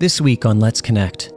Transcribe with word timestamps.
This 0.00 0.18
week 0.18 0.46
on 0.46 0.60
Let's 0.60 0.80
Connect. 0.80 1.30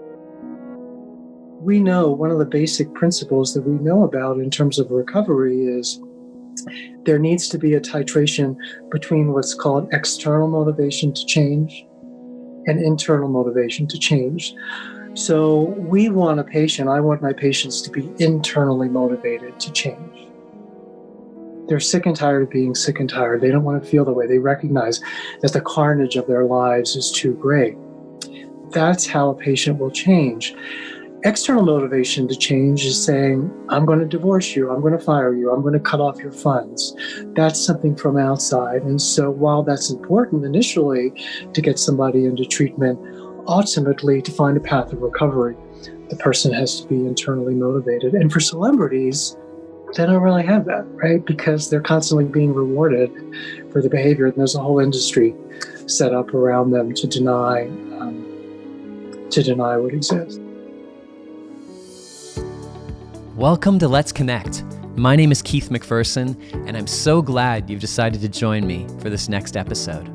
We 1.59 1.81
know 1.81 2.09
one 2.09 2.31
of 2.31 2.39
the 2.39 2.45
basic 2.45 2.93
principles 2.93 3.53
that 3.53 3.63
we 3.63 3.73
know 3.83 4.05
about 4.05 4.37
in 4.39 4.49
terms 4.49 4.79
of 4.79 4.89
recovery 4.89 5.65
is 5.65 5.99
there 7.03 7.19
needs 7.19 7.49
to 7.49 7.57
be 7.57 7.73
a 7.73 7.81
titration 7.81 8.55
between 8.89 9.33
what's 9.33 9.53
called 9.53 9.89
external 9.91 10.47
motivation 10.47 11.13
to 11.13 11.25
change 11.25 11.85
and 12.65 12.81
internal 12.81 13.27
motivation 13.27 13.85
to 13.85 13.99
change. 13.99 14.55
So 15.13 15.63
we 15.77 16.07
want 16.07 16.39
a 16.39 16.45
patient, 16.45 16.87
I 16.87 17.01
want 17.01 17.21
my 17.21 17.33
patients 17.33 17.81
to 17.81 17.91
be 17.91 18.13
internally 18.19 18.87
motivated 18.87 19.59
to 19.59 19.73
change. 19.73 20.29
They're 21.67 21.81
sick 21.81 22.05
and 22.05 22.15
tired 22.15 22.43
of 22.43 22.49
being 22.49 22.75
sick 22.75 23.01
and 23.01 23.09
tired. 23.09 23.41
They 23.41 23.51
don't 23.51 23.65
want 23.65 23.83
to 23.83 23.89
feel 23.89 24.05
the 24.05 24.13
way. 24.13 24.25
They 24.25 24.39
recognize 24.39 25.01
that 25.41 25.51
the 25.51 25.59
carnage 25.59 26.15
of 26.15 26.27
their 26.27 26.45
lives 26.45 26.95
is 26.95 27.11
too 27.11 27.33
great. 27.33 27.75
That's 28.73 29.05
how 29.05 29.29
a 29.29 29.35
patient 29.35 29.79
will 29.79 29.91
change. 29.91 30.55
External 31.25 31.63
motivation 31.63 32.27
to 32.27 32.35
change 32.35 32.83
is 32.83 33.01
saying, 33.01 33.49
I'm 33.69 33.85
going 33.85 33.99
to 33.99 34.05
divorce 34.05 34.57
you, 34.57 34.69
I'm 34.69 34.81
going 34.81 34.97
to 34.97 34.99
fire 34.99 35.33
you, 35.33 35.51
I'm 35.53 35.61
going 35.61 35.73
to 35.73 35.79
cut 35.79 36.01
off 36.01 36.17
your 36.17 36.33
funds. 36.33 36.93
That's 37.27 37.63
something 37.63 37.95
from 37.95 38.17
outside. 38.17 38.81
And 38.81 39.01
so, 39.01 39.31
while 39.31 39.63
that's 39.63 39.89
important 39.89 40.43
initially 40.43 41.13
to 41.53 41.61
get 41.61 41.79
somebody 41.79 42.25
into 42.25 42.43
treatment, 42.43 42.99
ultimately 43.47 44.21
to 44.21 44.31
find 44.31 44.57
a 44.57 44.59
path 44.59 44.91
of 44.91 45.01
recovery, 45.01 45.55
the 46.09 46.17
person 46.17 46.51
has 46.51 46.81
to 46.81 46.87
be 46.87 46.95
internally 46.95 47.53
motivated. 47.53 48.13
And 48.15 48.31
for 48.31 48.41
celebrities, 48.41 49.37
they 49.95 50.05
don't 50.05 50.21
really 50.21 50.45
have 50.45 50.65
that, 50.65 50.85
right? 50.91 51.23
Because 51.23 51.69
they're 51.69 51.81
constantly 51.81 52.25
being 52.25 52.53
rewarded 52.53 53.11
for 53.71 53.81
the 53.81 53.89
behavior, 53.89 54.25
and 54.25 54.35
there's 54.35 54.55
a 54.55 54.59
whole 54.59 54.79
industry 54.79 55.35
set 55.87 56.13
up 56.13 56.33
around 56.33 56.71
them 56.71 56.93
to 56.93 57.07
deny 57.07 57.67
um, 57.99 58.22
to 59.33 59.41
deny 59.41 59.75
what 59.77 59.93
exists. 59.93 60.39
Welcome 63.35 63.79
to 63.79 63.87
Let's 63.87 64.11
Connect. 64.11 64.63
My 64.95 65.15
name 65.15 65.31
is 65.31 65.41
Keith 65.41 65.69
McPherson, 65.69 66.39
and 66.67 66.77
I'm 66.77 66.85
so 66.85 67.19
glad 67.19 67.67
you've 67.67 67.81
decided 67.81 68.21
to 68.21 68.29
join 68.29 68.67
me 68.67 68.87
for 68.99 69.09
this 69.09 69.27
next 69.27 69.57
episode. 69.57 70.07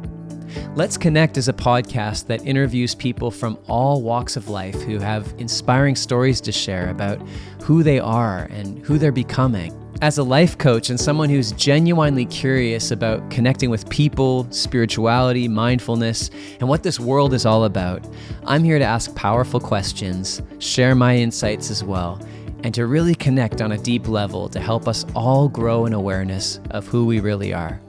Let's 0.77 0.97
Connect 0.97 1.37
is 1.37 1.49
a 1.49 1.53
podcast 1.53 2.29
that 2.29 2.47
interviews 2.47 2.95
people 2.95 3.33
from 3.33 3.59
all 3.67 4.03
walks 4.03 4.37
of 4.37 4.49
life 4.49 4.81
who 4.83 5.01
have 5.01 5.35
inspiring 5.39 5.97
stories 5.97 6.41
to 6.43 6.53
share 6.53 6.89
about 6.89 7.21
who 7.61 7.83
they 7.83 7.99
are 7.99 8.45
and 8.53 8.79
who 8.87 8.99
they're 8.99 9.11
becoming. 9.11 9.75
As 10.01 10.17
a 10.17 10.23
life 10.23 10.57
coach 10.59 10.91
and 10.91 11.01
someone 11.01 11.29
who's 11.29 11.51
genuinely 11.53 12.25
curious 12.25 12.93
about 12.93 13.29
connecting 13.31 13.69
with 13.69 13.91
people, 13.91 14.47
spirituality, 14.53 15.49
mindfulness, 15.49 16.31
and 16.61 16.69
what 16.69 16.85
this 16.85 17.01
world 17.01 17.35
is 17.35 17.45
all 17.45 17.65
about, 17.65 18.07
I'm 18.47 18.63
here 18.63 18.79
to 18.79 18.85
ask 18.85 19.13
powerful 19.17 19.59
questions, 19.59 20.41
share 20.61 20.95
my 20.95 21.17
insights 21.17 21.69
as 21.69 21.83
well, 21.83 22.25
and 22.63 22.73
to 22.75 22.87
really 22.87 23.17
connect 23.17 23.61
on 23.61 23.73
a 23.73 23.79
deep 23.79 24.07
level 24.07 24.49
to 24.51 24.61
help 24.61 24.87
us 24.87 25.05
all 25.17 25.49
grow 25.49 25.85
in 25.85 25.93
awareness 25.93 26.61
of 26.71 26.87
who 26.87 27.05
we 27.05 27.19
really 27.19 27.53
are. 27.53 27.81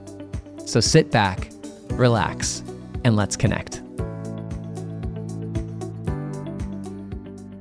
So 0.64 0.80
sit 0.80 1.12
back, 1.12 1.52
relax, 1.90 2.64
and 3.04 3.14
let's 3.14 3.36
connect. 3.36 3.79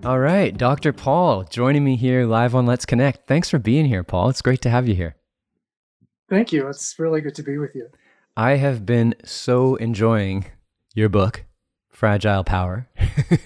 All 0.10 0.18
right, 0.18 0.58
Dr. 0.58 0.92
Paul 0.92 1.44
joining 1.44 1.84
me 1.84 1.96
here 1.96 2.26
live 2.26 2.56
on 2.56 2.66
Let's 2.66 2.84
Connect. 2.84 3.28
Thanks 3.28 3.48
for 3.48 3.60
being 3.60 3.86
here, 3.86 4.04
Paul. 4.04 4.30
It's 4.30 4.42
great 4.42 4.60
to 4.64 4.70
have 4.72 4.88
you 4.88 4.96
here. 4.96 5.16
Thank 6.28 6.52
you. 6.52 6.68
It's 6.68 6.98
really 6.98 7.22
good 7.22 7.36
to 7.36 7.44
be 7.44 7.60
with 7.60 7.76
you. 7.76 7.90
I 8.36 8.54
have 8.54 8.88
been 8.88 9.14
so 9.24 9.76
enjoying 9.76 10.46
your 10.96 11.10
book, 11.10 11.46
Fragile 11.92 12.44
Power. 12.44 12.90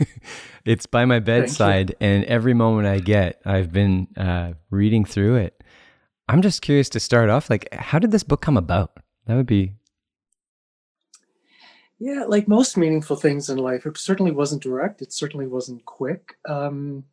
it's 0.65 0.85
by 0.85 1.03
my 1.03 1.19
bedside, 1.19 1.97
and 1.99 2.23
every 2.23 2.53
moment 2.53 2.87
I 2.87 2.99
get, 2.99 3.41
I've 3.45 3.73
been 3.73 4.07
uh, 4.15 4.53
reading 4.69 5.03
through 5.03 5.35
it. 5.35 5.61
I'm 6.29 6.41
just 6.41 6.61
curious 6.61 6.87
to 6.91 7.01
start 7.01 7.29
off. 7.29 7.49
Like, 7.49 7.73
how 7.73 7.99
did 7.99 8.11
this 8.11 8.23
book 8.23 8.39
come 8.39 8.55
about? 8.55 8.99
That 9.27 9.35
would 9.35 9.47
be 9.47 9.73
yeah, 12.03 12.25
like 12.27 12.49
most 12.49 12.75
meaningful 12.75 13.15
things 13.15 13.49
in 13.49 13.57
life, 13.57 13.85
it 13.85 13.97
certainly 13.97 14.33
wasn't 14.33 14.61
direct. 14.61 15.01
It 15.01 15.13
certainly 15.13 15.47
wasn't 15.47 15.85
quick. 15.85 16.35
Um, 16.45 17.05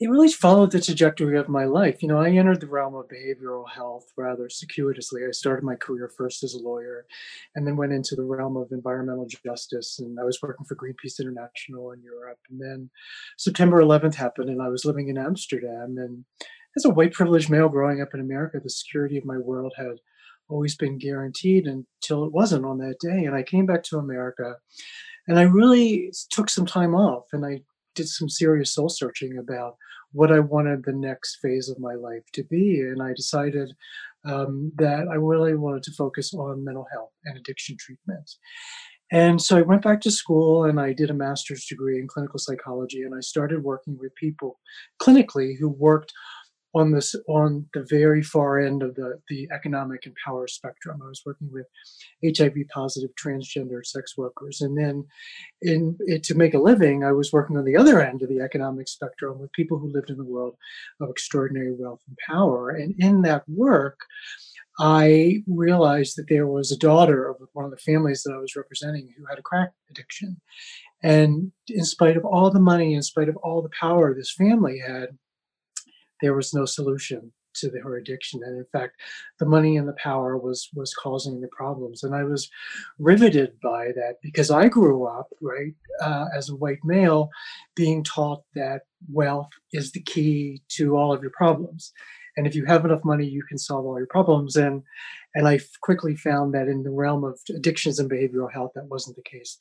it 0.00 0.10
really 0.10 0.32
followed 0.32 0.72
the 0.72 0.80
trajectory 0.80 1.38
of 1.38 1.48
my 1.48 1.66
life. 1.66 2.02
You 2.02 2.08
know, 2.08 2.18
I 2.18 2.30
entered 2.30 2.60
the 2.60 2.66
realm 2.66 2.96
of 2.96 3.06
behavioral 3.06 3.70
health 3.70 4.06
rather 4.16 4.48
circuitously. 4.48 5.22
I 5.24 5.30
started 5.30 5.62
my 5.62 5.76
career 5.76 6.08
first 6.08 6.42
as 6.42 6.54
a 6.54 6.58
lawyer 6.58 7.06
and 7.54 7.64
then 7.64 7.76
went 7.76 7.92
into 7.92 8.16
the 8.16 8.24
realm 8.24 8.56
of 8.56 8.72
environmental 8.72 9.28
justice. 9.46 10.00
And 10.00 10.18
I 10.18 10.24
was 10.24 10.42
working 10.42 10.66
for 10.66 10.74
Greenpeace 10.74 11.20
International 11.20 11.92
in 11.92 12.02
Europe. 12.02 12.40
And 12.50 12.60
then 12.60 12.90
September 13.38 13.80
11th 13.80 14.16
happened, 14.16 14.50
and 14.50 14.60
I 14.60 14.68
was 14.68 14.84
living 14.84 15.10
in 15.10 15.16
Amsterdam. 15.16 15.94
And 15.96 16.24
as 16.76 16.84
a 16.84 16.90
white 16.90 17.12
privileged 17.12 17.50
male 17.50 17.68
growing 17.68 18.02
up 18.02 18.14
in 18.14 18.18
America, 18.20 18.58
the 18.60 18.68
security 18.68 19.16
of 19.16 19.24
my 19.24 19.38
world 19.38 19.74
had 19.76 20.00
always 20.52 20.76
been 20.76 20.98
guaranteed 20.98 21.66
until 21.66 22.24
it 22.24 22.32
wasn't 22.32 22.64
on 22.64 22.78
that 22.78 22.98
day. 23.00 23.24
And 23.24 23.34
I 23.34 23.42
came 23.42 23.66
back 23.66 23.82
to 23.84 23.98
America 23.98 24.56
and 25.26 25.38
I 25.38 25.42
really 25.42 26.12
took 26.30 26.50
some 26.50 26.66
time 26.66 26.94
off 26.94 27.24
and 27.32 27.44
I 27.44 27.62
did 27.94 28.08
some 28.08 28.28
serious 28.28 28.74
soul 28.74 28.88
searching 28.88 29.38
about 29.38 29.76
what 30.12 30.32
I 30.32 30.40
wanted 30.40 30.84
the 30.84 30.92
next 30.92 31.38
phase 31.40 31.68
of 31.68 31.78
my 31.78 31.94
life 31.94 32.24
to 32.34 32.44
be. 32.44 32.80
And 32.80 33.02
I 33.02 33.12
decided 33.14 33.72
um, 34.24 34.72
that 34.76 35.08
I 35.10 35.14
really 35.14 35.54
wanted 35.54 35.82
to 35.84 35.92
focus 35.92 36.32
on 36.34 36.64
mental 36.64 36.86
health 36.92 37.12
and 37.24 37.36
addiction 37.36 37.76
treatment. 37.78 38.30
And 39.10 39.42
so 39.42 39.58
I 39.58 39.62
went 39.62 39.82
back 39.82 40.00
to 40.02 40.10
school 40.10 40.64
and 40.64 40.80
I 40.80 40.94
did 40.94 41.10
a 41.10 41.14
master's 41.14 41.66
degree 41.66 41.98
in 41.98 42.08
clinical 42.08 42.38
psychology 42.38 43.02
and 43.02 43.14
I 43.14 43.20
started 43.20 43.62
working 43.62 43.98
with 43.98 44.14
people 44.14 44.58
clinically 45.02 45.52
who 45.58 45.68
worked 45.68 46.12
on 46.74 46.92
this 46.92 47.14
on 47.28 47.66
the 47.74 47.84
very 47.88 48.22
far 48.22 48.60
end 48.60 48.82
of 48.82 48.94
the 48.94 49.20
the 49.28 49.48
economic 49.52 50.06
and 50.06 50.14
power 50.24 50.46
spectrum. 50.46 51.00
I 51.02 51.08
was 51.08 51.22
working 51.24 51.50
with 51.52 51.66
HIV 52.24 52.54
positive 52.72 53.10
transgender 53.14 53.84
sex 53.84 54.16
workers, 54.16 54.60
and 54.60 54.76
then 54.76 55.06
in 55.60 55.98
to 56.22 56.34
make 56.34 56.54
a 56.54 56.58
living, 56.58 57.04
I 57.04 57.12
was 57.12 57.32
working 57.32 57.56
on 57.56 57.64
the 57.64 57.76
other 57.76 58.00
end 58.02 58.22
of 58.22 58.28
the 58.28 58.40
economic 58.40 58.88
spectrum 58.88 59.38
with 59.38 59.52
people 59.52 59.78
who 59.78 59.92
lived 59.92 60.10
in 60.10 60.16
the 60.16 60.24
world 60.24 60.56
of 61.00 61.10
extraordinary 61.10 61.74
wealth 61.74 62.00
and 62.08 62.16
power. 62.26 62.70
And 62.70 62.94
in 62.98 63.22
that 63.22 63.44
work, 63.48 64.00
I 64.78 65.42
realized 65.46 66.16
that 66.16 66.28
there 66.28 66.46
was 66.46 66.72
a 66.72 66.78
daughter 66.78 67.28
of 67.28 67.36
one 67.52 67.64
of 67.64 67.70
the 67.70 67.76
families 67.76 68.22
that 68.22 68.32
I 68.32 68.38
was 68.38 68.56
representing 68.56 69.12
who 69.16 69.26
had 69.26 69.38
a 69.38 69.42
crack 69.42 69.72
addiction. 69.90 70.40
And 71.02 71.52
in 71.68 71.84
spite 71.84 72.16
of 72.16 72.24
all 72.24 72.50
the 72.50 72.60
money, 72.60 72.94
in 72.94 73.02
spite 73.02 73.28
of 73.28 73.36
all 73.36 73.60
the 73.60 73.70
power 73.78 74.14
this 74.14 74.32
family 74.32 74.78
had, 74.78 75.18
there 76.22 76.34
was 76.34 76.54
no 76.54 76.64
solution 76.64 77.32
to 77.54 77.68
the, 77.68 77.80
her 77.80 77.96
addiction. 77.96 78.40
And 78.44 78.58
in 78.58 78.66
fact 78.72 79.00
the 79.38 79.46
money 79.46 79.76
and 79.76 79.88
the 79.88 79.94
power 79.94 80.36
was 80.36 80.68
was 80.74 80.94
causing 80.94 81.40
the 81.40 81.48
problems. 81.48 82.02
And 82.02 82.14
i 82.14 82.24
was 82.24 82.48
riveted 82.98 83.52
by 83.62 83.86
that 83.94 84.14
because 84.22 84.50
i 84.50 84.68
grew 84.68 85.04
up 85.06 85.28
right 85.40 85.74
uh, 86.00 86.26
as 86.34 86.48
a 86.48 86.56
white 86.56 86.84
male 86.84 87.28
being 87.76 88.02
taught 88.04 88.42
that 88.54 88.82
wealth 89.10 89.50
is 89.72 89.92
the 89.92 90.02
key 90.02 90.62
to 90.76 90.96
all 90.96 91.12
of 91.12 91.22
your 91.22 91.32
problems. 91.32 91.92
And 92.36 92.46
if 92.46 92.54
you 92.54 92.64
have 92.64 92.84
enough 92.84 93.04
money 93.04 93.26
you 93.26 93.42
can 93.48 93.58
solve 93.58 93.84
all 93.84 93.98
your 93.98 94.06
problems. 94.06 94.56
And 94.56 94.82
and 95.34 95.46
i 95.48 95.60
quickly 95.82 96.16
found 96.16 96.54
that 96.54 96.68
in 96.68 96.82
the 96.82 96.90
realm 96.90 97.24
of 97.24 97.38
addictions 97.50 97.98
and 97.98 98.10
behavioral 98.10 98.52
health 98.52 98.72
that 98.74 98.86
wasn't 98.86 99.16
the 99.16 99.22
case 99.22 99.58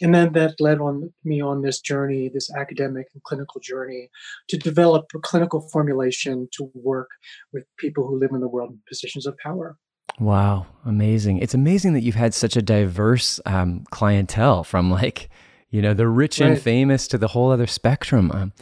and 0.00 0.14
then 0.14 0.32
that 0.32 0.60
led 0.60 0.78
on 0.78 1.12
me 1.24 1.40
on 1.40 1.62
this 1.62 1.80
journey, 1.80 2.30
this 2.32 2.50
academic 2.54 3.06
and 3.14 3.22
clinical 3.22 3.60
journey, 3.60 4.10
to 4.48 4.56
develop 4.56 5.06
a 5.14 5.18
clinical 5.18 5.68
formulation 5.72 6.48
to 6.52 6.70
work 6.74 7.08
with 7.52 7.64
people 7.78 8.06
who 8.06 8.18
live 8.18 8.30
in 8.32 8.40
the 8.40 8.48
world 8.48 8.70
in 8.70 8.78
positions 8.88 9.26
of 9.26 9.36
power. 9.38 9.76
Wow, 10.18 10.66
amazing! 10.84 11.38
It's 11.38 11.54
amazing 11.54 11.94
that 11.94 12.02
you've 12.02 12.14
had 12.14 12.34
such 12.34 12.56
a 12.56 12.62
diverse 12.62 13.40
um, 13.46 13.84
clientele, 13.90 14.64
from 14.64 14.90
like 14.90 15.30
you 15.70 15.80
know 15.80 15.94
the 15.94 16.08
rich 16.08 16.40
right. 16.40 16.50
and 16.50 16.60
famous 16.60 17.08
to 17.08 17.18
the 17.18 17.28
whole 17.28 17.50
other 17.50 17.66
spectrum. 17.66 18.30
Um, 18.32 18.52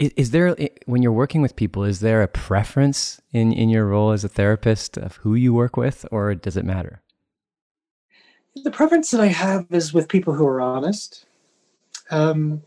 is, 0.00 0.10
is, 0.16 0.30
there 0.32 0.56
when 0.86 1.02
you're 1.02 1.12
working 1.12 1.40
with 1.40 1.54
people, 1.54 1.84
is 1.84 2.00
there 2.00 2.22
a 2.22 2.28
preference 2.28 3.20
in 3.32 3.52
in 3.52 3.68
your 3.68 3.86
role 3.86 4.10
as 4.10 4.24
a 4.24 4.28
therapist 4.28 4.96
of 4.96 5.16
who 5.16 5.34
you 5.34 5.54
work 5.54 5.76
with, 5.76 6.04
or 6.10 6.34
does 6.34 6.56
it 6.56 6.64
matter? 6.64 7.03
The 8.62 8.70
preference 8.70 9.10
that 9.10 9.20
I 9.20 9.26
have 9.26 9.66
is 9.70 9.92
with 9.92 10.08
people 10.08 10.34
who 10.34 10.46
are 10.46 10.60
honest. 10.60 11.26
Um, 12.10 12.62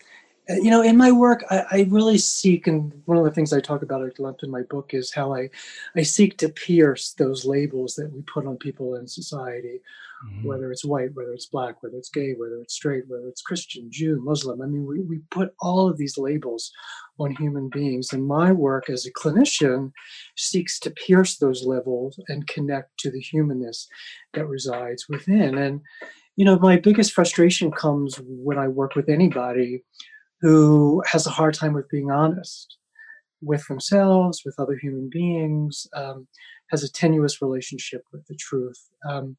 you 0.50 0.70
know, 0.70 0.82
in 0.82 0.98
my 0.98 1.12
work, 1.12 1.44
I, 1.50 1.66
I, 1.72 1.88
really 1.90 2.18
seek, 2.18 2.68
and 2.68 3.02
one 3.06 3.18
of 3.18 3.26
the 3.26 3.32
things 3.32 3.52
I 3.52 3.60
talk 3.60 3.82
about 3.82 4.04
at 4.04 4.20
length 4.20 4.44
in 4.44 4.50
my 4.50 4.62
book 4.64 4.94
is 4.94 5.14
how 5.14 5.36
I, 5.36 5.50
I 5.96 6.04
seek 6.04 6.38
to 6.38 6.50
pierce 6.50 7.12
those 7.14 7.46
labels 7.46 7.96
that 7.96 8.12
we 8.14 8.22
put 8.22 8.46
on 8.46 8.56
people 8.58 8.96
in 8.96 9.08
society, 9.08 9.82
mm-hmm. 10.26 10.48
whether 10.48 10.72
it's 10.72 10.86
white, 10.86 11.10
whether 11.14 11.34
it's 11.34 11.48
black, 11.48 11.82
whether 11.82 11.98
it's 11.98 12.10
gay, 12.10 12.34
whether 12.38 12.60
it's 12.62 12.76
straight, 12.76 13.04
whether 13.08 13.28
it's 13.28 13.42
Christian, 13.42 13.90
Jew, 13.92 14.22
Muslim. 14.24 14.62
I 14.62 14.66
mean, 14.66 14.86
we, 14.86 15.02
we 15.02 15.20
put 15.32 15.54
all 15.60 15.90
of 15.90 15.98
these 15.98 16.18
labels 16.18 16.72
on 17.20 17.36
human 17.36 17.70
beings. 17.70 18.14
And 18.14 18.28
my 18.28 18.52
work 18.52 18.90
as 18.90 19.06
a 19.06 19.14
clinician 19.14 19.92
seeks 20.36 20.80
to 20.80 20.92
pierce 20.92 21.38
those 21.38 21.66
levels 21.66 22.20
and 22.28 22.48
connect 22.48 22.98
to 23.00 23.12
the 23.12 23.22
humanness 23.22 23.88
that 24.34 24.48
resides 24.48 25.06
within. 25.10 25.58
And 25.58 25.82
you 26.36 26.46
know, 26.46 26.60
my 26.60 26.78
biggest 26.78 27.14
frustration 27.14 27.72
comes 27.72 28.22
when 28.24 28.60
I 28.60 28.68
work 28.68 28.96
with 28.96 29.10
anybody 29.10 29.84
who 30.42 31.02
has 31.08 31.26
a 31.26 31.32
hard 31.32 31.56
time 31.56 31.74
with 31.74 31.90
being 31.90 32.12
honest 32.12 32.78
with 33.42 33.66
themselves, 33.68 34.42
with 34.46 34.56
other 34.60 34.78
human 34.82 35.10
beings, 35.12 35.88
um, 35.96 36.28
has 36.70 36.84
a 36.84 36.92
tenuous 36.92 37.42
relationship 37.42 38.04
with 38.12 38.26
the 38.28 38.36
truth. 38.36 38.90
Um, 39.08 39.38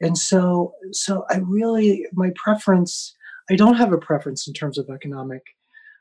and 0.00 0.16
so, 0.16 0.74
so 0.92 1.24
I 1.30 1.38
really, 1.38 2.06
my 2.12 2.30
preference, 2.36 3.14
I 3.50 3.56
don't 3.56 3.76
have 3.76 3.92
a 3.92 3.98
preference 3.98 4.46
in 4.46 4.54
terms 4.54 4.78
of 4.78 4.90
economic 4.90 5.42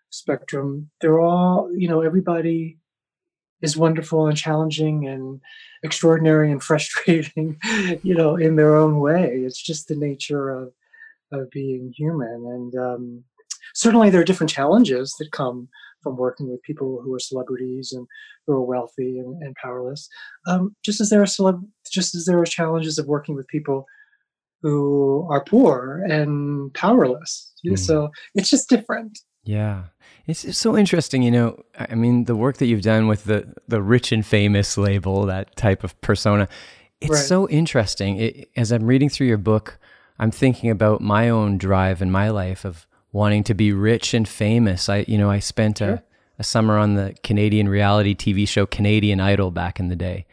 spectrum. 0.09 0.89
They're 1.01 1.19
all, 1.19 1.69
you 1.75 1.87
know, 1.87 2.01
everybody 2.01 2.77
is 3.61 3.75
wonderful 3.75 4.27
and 4.27 4.37
challenging 4.37 5.07
and 5.07 5.41
extraordinary 5.83 6.51
and 6.51 6.61
frustrating, 6.69 7.57
you 8.03 8.15
know, 8.15 8.35
in 8.35 8.55
their 8.55 8.75
own 8.75 8.99
way. 8.99 9.43
It's 9.45 9.61
just 9.61 9.87
the 9.87 9.95
nature 9.95 10.49
of 10.49 10.73
of 11.31 11.49
being 11.51 11.93
human. 11.95 12.45
And 12.45 12.75
um, 12.75 13.23
certainly, 13.73 14.09
there 14.09 14.21
are 14.21 14.25
different 14.25 14.49
challenges 14.49 15.15
that 15.19 15.31
come 15.31 15.67
from 16.01 16.17
working 16.17 16.49
with 16.49 16.61
people 16.63 17.01
who 17.03 17.13
are 17.13 17.19
celebrities 17.19 17.91
and 17.91 18.07
who 18.45 18.53
are 18.53 18.63
wealthy 18.63 19.19
and, 19.19 19.41
and 19.41 19.55
powerless. 19.55 20.07
Um, 20.47 20.75
just 20.83 21.01
as 21.01 21.09
there 21.09 21.21
are 21.21 21.25
celeb- 21.25 21.67
just 21.91 22.15
as 22.15 22.25
there 22.25 22.39
are 22.39 22.45
challenges 22.45 22.97
of 22.97 23.07
working 23.07 23.35
with 23.35 23.47
people 23.47 23.85
who 24.61 25.27
are 25.29 25.43
poor 25.43 26.03
and 26.09 26.73
powerless. 26.73 27.53
Mm. 27.65 27.77
So 27.77 28.09
it's 28.35 28.49
just 28.49 28.69
different. 28.69 29.19
Yeah. 29.43 29.83
It's, 30.25 30.43
it's 30.43 30.57
so 30.57 30.77
interesting, 30.77 31.21
you 31.21 31.31
know. 31.31 31.63
I 31.77 31.95
mean, 31.95 32.25
the 32.25 32.35
work 32.35 32.57
that 32.57 32.65
you've 32.65 32.81
done 32.81 33.07
with 33.07 33.23
the 33.25 33.53
the 33.67 33.81
rich 33.81 34.11
and 34.11 34.25
famous 34.25 34.77
label, 34.77 35.25
that 35.25 35.55
type 35.55 35.83
of 35.83 35.99
persona, 36.01 36.49
it's 36.99 37.11
right. 37.11 37.25
so 37.25 37.47
interesting. 37.49 38.17
It, 38.17 38.49
as 38.57 38.71
I'm 38.71 38.85
reading 38.85 39.09
through 39.09 39.27
your 39.27 39.37
book, 39.37 39.79
I'm 40.19 40.31
thinking 40.31 40.69
about 40.69 40.99
my 40.99 41.29
own 41.29 41.57
drive 41.57 42.01
in 42.01 42.11
my 42.11 42.29
life 42.29 42.65
of 42.65 42.86
wanting 43.11 43.43
to 43.45 43.53
be 43.53 43.71
rich 43.71 44.13
and 44.13 44.27
famous. 44.27 44.89
I, 44.89 45.05
you 45.07 45.17
know, 45.17 45.29
I 45.29 45.39
spent 45.39 45.79
sure. 45.79 45.89
a, 45.89 46.03
a 46.39 46.43
summer 46.43 46.77
on 46.77 46.95
the 46.95 47.15
Canadian 47.23 47.69
reality 47.69 48.15
TV 48.15 48.47
show 48.47 48.65
Canadian 48.65 49.19
Idol 49.19 49.51
back 49.51 49.79
in 49.79 49.87
the 49.87 49.95
day, 49.95 50.25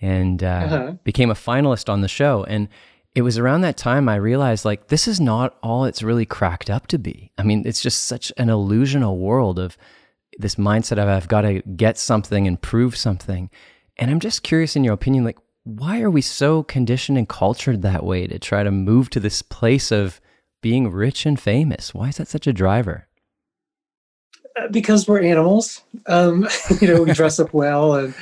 and 0.00 0.42
uh, 0.42 0.46
uh-huh. 0.46 0.92
became 1.04 1.30
a 1.30 1.34
finalist 1.34 1.88
on 1.88 2.00
the 2.00 2.08
show. 2.08 2.44
And 2.44 2.68
it 3.14 3.22
was 3.22 3.38
around 3.38 3.62
that 3.62 3.76
time 3.76 4.08
I 4.08 4.16
realized 4.16 4.64
like 4.64 4.88
this 4.88 5.08
is 5.08 5.20
not 5.20 5.56
all 5.62 5.84
it's 5.84 6.02
really 6.02 6.26
cracked 6.26 6.70
up 6.70 6.86
to 6.88 6.98
be. 6.98 7.32
I 7.38 7.42
mean, 7.42 7.64
it's 7.66 7.82
just 7.82 8.04
such 8.04 8.32
an 8.36 8.48
illusional 8.48 9.18
world 9.18 9.58
of 9.58 9.76
this 10.38 10.54
mindset 10.54 10.98
of 10.98 11.08
I've 11.08 11.28
got 11.28 11.40
to 11.40 11.60
get 11.62 11.98
something 11.98 12.46
and 12.46 12.60
prove 12.60 12.96
something. 12.96 13.50
And 13.96 14.10
I'm 14.10 14.20
just 14.20 14.44
curious 14.44 14.76
in 14.76 14.84
your 14.84 14.94
opinion, 14.94 15.24
like, 15.24 15.38
why 15.64 16.00
are 16.00 16.10
we 16.10 16.22
so 16.22 16.62
conditioned 16.62 17.18
and 17.18 17.28
cultured 17.28 17.82
that 17.82 18.04
way 18.04 18.26
to 18.26 18.38
try 18.38 18.62
to 18.62 18.70
move 18.70 19.10
to 19.10 19.20
this 19.20 19.42
place 19.42 19.90
of 19.90 20.20
being 20.60 20.90
rich 20.90 21.26
and 21.26 21.38
famous? 21.38 21.94
Why 21.94 22.08
is 22.08 22.16
that 22.16 22.28
such 22.28 22.46
a 22.46 22.52
driver? 22.52 23.08
because 24.70 25.06
we're 25.06 25.22
animals. 25.22 25.82
Um, 26.06 26.48
you 26.80 26.88
know, 26.88 27.02
we 27.02 27.12
dress 27.12 27.38
up 27.38 27.52
well 27.52 27.94
and 27.94 28.14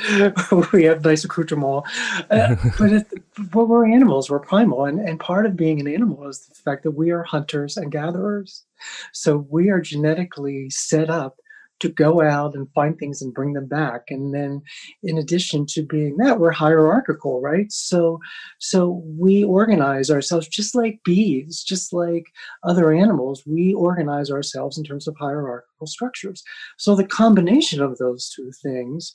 we 0.73 0.85
have 0.85 1.05
nice 1.05 1.25
accoutrements. 1.25 1.89
Uh, 2.31 2.57
but, 2.79 2.93
it, 2.93 3.07
but 3.51 3.67
we're 3.67 3.87
animals, 3.87 4.31
we're 4.31 4.41
primal. 4.41 4.85
And, 4.85 5.01
and 5.01 5.19
part 5.19 5.47
of 5.47 5.57
being 5.57 5.81
an 5.81 5.89
animal 5.89 6.29
is 6.29 6.47
the 6.47 6.55
fact 6.55 6.83
that 6.85 6.93
we 6.93 7.11
are 7.11 7.23
hunters 7.23 7.77
and 7.77 7.91
gatherers. 7.91 8.65
So 9.13 9.47
we 9.51 9.71
are 9.71 9.81
genetically 9.81 10.71
set 10.71 11.11
up 11.11 11.41
to 11.81 11.89
go 11.89 12.23
out 12.23 12.55
and 12.55 12.73
find 12.75 12.99
things 12.99 13.21
and 13.23 13.35
bring 13.35 13.53
them 13.53 13.67
back. 13.67 14.05
And 14.09 14.35
then 14.35 14.63
in 15.03 15.19
addition 15.19 15.67
to 15.67 15.83
being 15.83 16.17
that 16.19 16.41
we're 16.41 16.53
hierarchical 16.53 17.41
right? 17.41 17.71
So 17.71 18.21
so 18.59 19.03
we 19.05 19.45
organize 19.45 20.11
ourselves 20.11 20.49
just 20.49 20.75
like 20.75 21.01
bees 21.05 21.63
just 21.63 21.93
like 21.93 22.27
other 22.63 22.93
animals. 22.93 23.43
We 23.47 23.75
organize 23.75 24.31
ourselves 24.31 24.79
in 24.79 24.85
terms 24.85 25.07
of 25.07 25.17
hierarchical 25.19 25.87
structures. 25.87 26.43
So 26.79 26.95
the 26.95 27.07
combination 27.07 27.83
of 27.83 27.99
those 27.99 28.31
two 28.31 28.51
things 28.63 29.15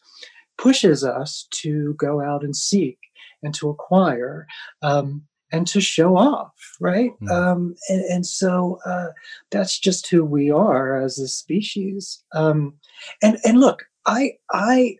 pushes 0.57 1.03
us 1.03 1.47
to 1.51 1.95
go 1.95 2.21
out 2.21 2.43
and 2.43 2.55
seek 2.55 2.99
and 3.43 3.53
to 3.55 3.69
acquire 3.69 4.45
um, 4.83 5.23
and 5.51 5.67
to 5.67 5.81
show 5.81 6.17
off, 6.17 6.53
right? 6.79 7.11
Mm. 7.21 7.31
Um, 7.31 7.75
and, 7.89 8.01
and, 8.05 8.25
so 8.25 8.79
uh, 8.85 9.07
that's 9.49 9.77
just 9.77 10.09
who 10.09 10.23
we 10.23 10.51
are 10.51 11.01
as 11.01 11.19
a 11.19 11.27
species. 11.27 12.23
Um, 12.33 12.73
and 13.21 13.37
and 13.43 13.59
look, 13.59 13.83
I 14.05 14.33
I 14.51 14.97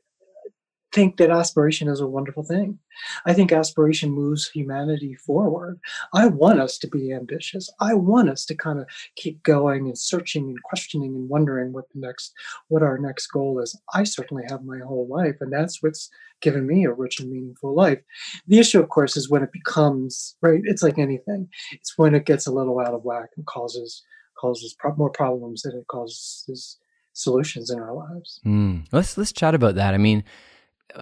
think 0.92 1.18
that 1.18 1.30
aspiration 1.30 1.88
is 1.88 2.02
a 2.02 2.08
wonderful 2.08 2.44
thing. 2.44 2.78
I 3.26 3.34
think 3.34 3.52
aspiration 3.52 4.12
moves 4.12 4.50
humanity 4.50 5.16
forward. 5.16 5.80
I 6.14 6.28
want 6.28 6.60
us 6.60 6.78
to 6.80 6.88
be 6.88 7.14
ambitious. 7.14 7.70
I 7.80 7.94
want 7.94 8.30
us 8.30 8.46
to 8.46 8.56
kind 8.56 8.80
of 8.80 8.88
keep 9.16 9.42
going 9.44 9.88
and 9.88 9.98
searching 9.98 10.46
and 10.46 10.62
questioning 10.64 11.16
and 11.16 11.30
wondering 11.30 11.72
what 11.72 11.86
the 11.94 12.00
next, 12.00 12.34
what 12.68 12.84
our 12.84 12.98
next 12.98 13.28
goal 13.28 13.60
is. 13.60 13.80
I 13.94 14.04
certainly 14.04 14.44
have 14.50 14.64
my 14.64 14.80
whole 14.80 15.08
life, 15.08 15.36
and 15.40 15.52
that's 15.52 15.82
what's 15.82 16.10
given 16.42 16.68
me 16.68 16.86
a 16.86 16.92
rich 16.92 17.20
and 17.20 17.32
meaningful 17.32 17.74
life. 17.74 18.00
The 18.48 18.60
issue, 18.60 18.80
of 18.80 18.90
course, 18.90 19.16
is 19.16 19.30
when 19.30 19.44
it 19.44 19.52
becomes 19.52 20.36
right. 20.42 20.62
It's 20.66 20.84
like 20.84 20.98
anything. 20.98 21.48
It's 21.72 21.98
when 21.98 22.16
it 22.16 22.26
gets 22.26 22.48
a 22.48 22.52
little 22.52 22.80
out 22.80 22.94
of 22.94 23.04
whack 23.04 23.30
and 23.38 23.46
causes 23.46 24.04
causes 24.40 24.76
pro- 24.78 24.96
more 24.96 25.12
problems 25.12 25.62
than 25.62 25.76
it 25.76 25.88
causes 25.88 26.78
solutions 27.14 27.70
in 27.70 27.80
our 27.80 27.94
lives. 27.94 28.40
Mm. 28.46 28.86
Let's 28.92 29.18
let's 29.18 29.32
chat 29.32 29.54
about 29.54 29.76
that. 29.76 29.94
I 29.94 29.98
mean 29.98 30.24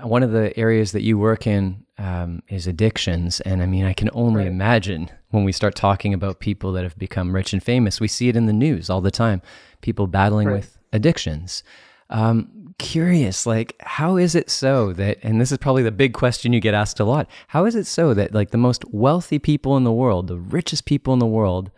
one 0.03 0.23
of 0.23 0.31
the 0.31 0.57
areas 0.57 0.91
that 0.91 1.01
you 1.01 1.17
work 1.17 1.47
in 1.47 1.85
um, 1.97 2.41
is 2.47 2.67
addictions. 2.67 3.41
And 3.41 3.61
I 3.61 3.65
mean, 3.65 3.85
I 3.85 3.93
can 3.93 4.09
only 4.13 4.43
right. 4.43 4.47
imagine 4.47 5.09
when 5.29 5.43
we 5.43 5.51
start 5.51 5.75
talking 5.75 6.13
about 6.13 6.39
people 6.39 6.71
that 6.73 6.83
have 6.83 6.97
become 6.97 7.35
rich 7.35 7.53
and 7.53 7.61
famous, 7.61 7.99
we 7.99 8.07
see 8.07 8.29
it 8.29 8.35
in 8.35 8.45
the 8.45 8.53
news 8.53 8.89
all 8.89 9.01
the 9.01 9.11
time 9.11 9.41
people 9.81 10.07
battling 10.07 10.47
right. 10.47 10.55
with 10.55 10.77
addictions. 10.91 11.63
Um, 12.09 12.73
curious, 12.79 13.45
like, 13.45 13.75
how 13.81 14.17
is 14.17 14.35
it 14.35 14.49
so 14.49 14.93
that, 14.93 15.19
and 15.21 15.39
this 15.39 15.51
is 15.51 15.57
probably 15.57 15.83
the 15.83 15.91
big 15.91 16.13
question 16.13 16.53
you 16.53 16.59
get 16.59 16.73
asked 16.73 16.99
a 16.99 17.05
lot, 17.05 17.29
how 17.49 17.65
is 17.65 17.75
it 17.75 17.85
so 17.85 18.13
that, 18.15 18.33
like, 18.33 18.49
the 18.49 18.57
most 18.57 18.83
wealthy 18.91 19.37
people 19.37 19.77
in 19.77 19.83
the 19.83 19.91
world, 19.91 20.27
the 20.27 20.39
richest 20.39 20.85
people 20.85 21.13
in 21.13 21.19
the 21.19 21.25
world, 21.25 21.71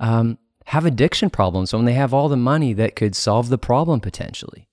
um, 0.00 0.38
have 0.66 0.84
addiction 0.84 1.30
problems 1.30 1.72
when 1.72 1.84
they 1.84 1.92
have 1.92 2.12
all 2.12 2.28
the 2.28 2.36
money 2.36 2.72
that 2.72 2.96
could 2.96 3.14
solve 3.14 3.48
the 3.48 3.58
problem 3.58 4.00
potentially? 4.00 4.68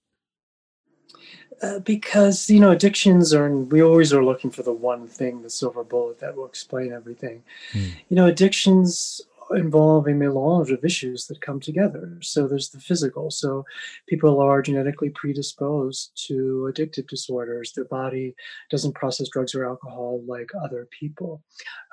Uh, 1.64 1.80
because 1.80 2.50
you 2.50 2.60
know 2.60 2.72
addictions 2.72 3.34
are 3.34 3.50
we 3.50 3.82
always 3.82 4.12
are 4.12 4.26
looking 4.26 4.52
for 4.52 4.64
the 4.64 4.74
one 4.74 5.08
thing 5.08 5.42
the 5.42 5.50
silver 5.50 5.84
bullet 5.84 6.20
that 6.20 6.36
will 6.36 6.46
explain 6.46 6.92
everything. 6.92 7.42
Mm. 7.72 7.92
you 8.10 8.16
know 8.18 8.26
addictions 8.26 9.22
involve 9.52 10.08
a 10.08 10.14
melange 10.14 10.72
of 10.72 10.84
issues 10.84 11.28
that 11.28 11.42
come 11.42 11.60
together. 11.60 12.18
So 12.22 12.48
there's 12.48 12.70
the 12.70 12.80
physical. 12.80 13.30
So 13.30 13.66
people 14.08 14.40
are 14.40 14.62
genetically 14.62 15.10
predisposed 15.10 16.12
to 16.28 16.72
addictive 16.74 17.08
disorders. 17.08 17.72
Their 17.72 17.86
body 17.86 18.36
doesn't 18.72 18.96
process 18.96 19.30
drugs 19.30 19.54
or 19.54 19.66
alcohol 19.66 20.22
like 20.28 20.50
other 20.64 20.88
people. 20.98 21.44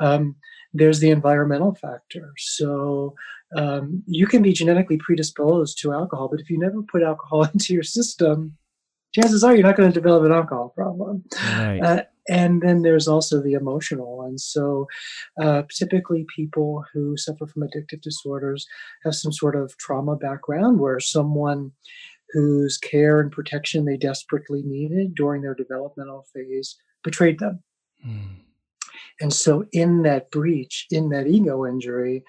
Um, 0.01 0.37
there's 0.73 1.01
the 1.01 1.11
environmental 1.11 1.75
factor. 1.75 2.33
So 2.39 3.15
um, 3.57 4.03
you 4.07 4.27
can 4.27 4.43
be 4.43 4.53
genetically 4.53 4.97
predisposed 4.97 5.79
to 5.81 5.93
alcohol 5.93 6.29
but 6.29 6.41
if 6.41 6.49
you 6.51 6.59
never 6.59 6.83
put 6.83 7.03
alcohol 7.03 7.43
into 7.53 7.75
your 7.75 7.83
system 7.83 8.57
chances 9.15 9.45
are 9.45 9.55
you're 9.55 9.67
not 9.67 9.77
going 9.77 9.91
to 9.91 10.01
develop 10.01 10.25
an 10.25 10.33
alcohol 10.33 10.73
problem. 10.75 11.25
Right. 11.43 11.81
Uh, 11.81 12.03
and 12.29 12.63
then 12.63 12.83
there's 12.83 13.09
also 13.09 13.43
the 13.43 13.55
emotional. 13.55 14.23
And 14.23 14.41
so 14.41 14.87
uh, 15.41 15.63
typically 15.75 16.27
people 16.35 16.85
who 16.93 17.17
suffer 17.17 17.47
from 17.47 17.63
addictive 17.63 18.03
disorders 18.03 18.67
have 19.05 19.15
some 19.15 19.33
sort 19.33 19.57
of 19.57 19.77
trauma 19.79 20.17
background 20.17 20.79
where 20.79 21.01
someone 21.01 21.73
whose 22.33 22.79
care 22.79 23.21
and 23.21 23.33
protection 23.33 23.85
they 23.85 23.97
desperately 23.97 24.63
needed 24.63 25.15
during 25.15 25.43
their 25.43 25.55
developmental 25.55 26.25
phase 26.33 26.77
betrayed 27.03 27.41
them. 27.41 27.63
Mm. 28.07 28.37
And 29.21 29.33
so, 29.33 29.67
in 29.73 30.03
that 30.03 30.31
breach, 30.31 30.87
in 30.91 31.11
that 31.11 31.27
ego 31.27 31.67
injury, 31.67 32.25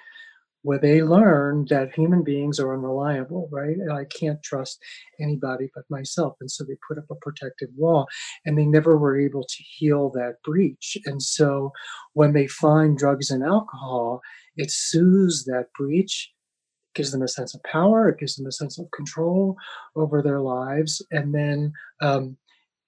where 0.63 0.80
they 0.80 1.01
learn 1.01 1.65
that 1.70 1.94
human 1.94 2.24
beings 2.24 2.60
are 2.60 2.74
unreliable, 2.74 3.50
right? 3.51 3.75
And 3.77 3.91
I 3.91 4.06
can't 4.06 4.41
trust 4.44 4.80
anybody 5.20 5.70
but 5.74 5.84
myself. 5.89 6.36
And 6.39 6.51
so 6.51 6.63
they 6.63 6.75
put 6.88 6.98
up 6.98 7.06
a 7.10 7.15
protective 7.15 7.70
wall 7.75 8.08
and 8.46 8.58
they 8.58 8.65
never 8.65 8.98
were 8.98 9.20
able 9.20 9.44
to 9.44 9.63
heal 9.63 10.10
that 10.12 10.36
breach. 10.44 10.98
And 11.06 11.22
so 11.22 11.72
when 12.13 12.34
they 12.34 12.48
find 12.48 12.98
drugs 12.98 13.32
and 13.32 13.44
alcohol, 13.44 14.22
it 14.56 14.72
soothes 14.72 15.46
that 15.46 15.68
breach, 15.77 16.32
gives 16.94 17.12
them 17.12 17.22
a 17.22 17.27
sense 17.27 17.56
of 17.56 17.63
power, 17.63 18.10
it 18.10 18.20
gives 18.20 18.36
them 18.36 18.46
a 18.46 18.51
sense 18.51 18.77
of 18.77 18.91
control 18.91 19.56
over 19.96 20.22
their 20.22 20.41
lives. 20.41 21.01
And 21.12 21.34
then 21.34 21.72
um, 22.01 22.38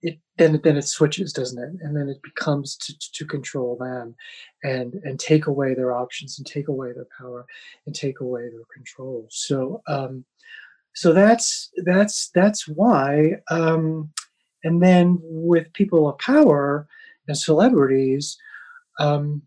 it 0.03 0.19
then 0.37 0.59
then 0.63 0.77
it 0.77 0.87
switches, 0.87 1.33
doesn't 1.33 1.61
it? 1.61 1.81
And 1.81 1.95
then 1.95 2.09
it 2.09 2.21
becomes 2.21 2.77
to, 2.77 2.93
to 3.13 3.25
control 3.25 3.77
them, 3.77 4.15
and 4.63 4.93
and 5.05 5.19
take 5.19 5.47
away 5.47 5.73
their 5.73 5.95
options, 5.95 6.37
and 6.37 6.45
take 6.45 6.67
away 6.67 6.91
their 6.93 7.07
power, 7.17 7.45
and 7.85 7.95
take 7.95 8.19
away 8.19 8.43
their 8.49 8.65
control. 8.73 9.27
So 9.31 9.81
um, 9.87 10.25
so 10.93 11.13
that's 11.13 11.71
that's 11.85 12.29
that's 12.29 12.67
why. 12.67 13.37
Um, 13.49 14.11
and 14.63 14.81
then 14.81 15.19
with 15.21 15.73
people 15.73 16.07
of 16.07 16.17
power 16.19 16.87
and 17.27 17.37
celebrities, 17.37 18.37
um, 18.99 19.41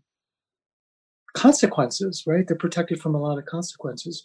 consequences, 1.33 2.23
right? 2.25 2.47
They're 2.47 2.57
protected 2.57 2.99
from 2.99 3.15
a 3.15 3.21
lot 3.21 3.37
of 3.37 3.45
consequences. 3.45 4.23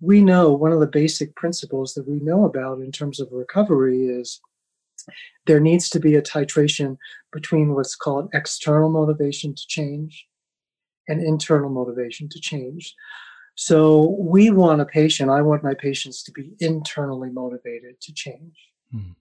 We 0.00 0.20
know 0.20 0.52
one 0.52 0.72
of 0.72 0.80
the 0.80 0.86
basic 0.86 1.34
principles 1.36 1.94
that 1.94 2.08
we 2.08 2.20
know 2.20 2.44
about 2.46 2.80
in 2.80 2.90
terms 2.90 3.20
of 3.20 3.28
recovery 3.30 4.06
is 4.06 4.40
there 5.46 5.60
needs 5.60 5.88
to 5.90 6.00
be 6.00 6.14
a 6.14 6.22
titration 6.22 6.96
between 7.32 7.74
what's 7.74 7.96
called 7.96 8.30
external 8.32 8.90
motivation 8.90 9.54
to 9.54 9.66
change 9.66 10.26
and 11.08 11.22
internal 11.22 11.70
motivation 11.70 12.28
to 12.30 12.40
change. 12.40 12.94
So 13.56 14.16
we 14.18 14.50
want 14.50 14.80
a 14.80 14.86
patient, 14.86 15.30
I 15.30 15.42
want 15.42 15.62
my 15.62 15.74
patients 15.74 16.22
to 16.24 16.32
be 16.32 16.52
internally 16.60 17.30
motivated 17.30 18.00
to 18.00 18.12
change. 18.12 18.56
Hmm. 18.90 19.12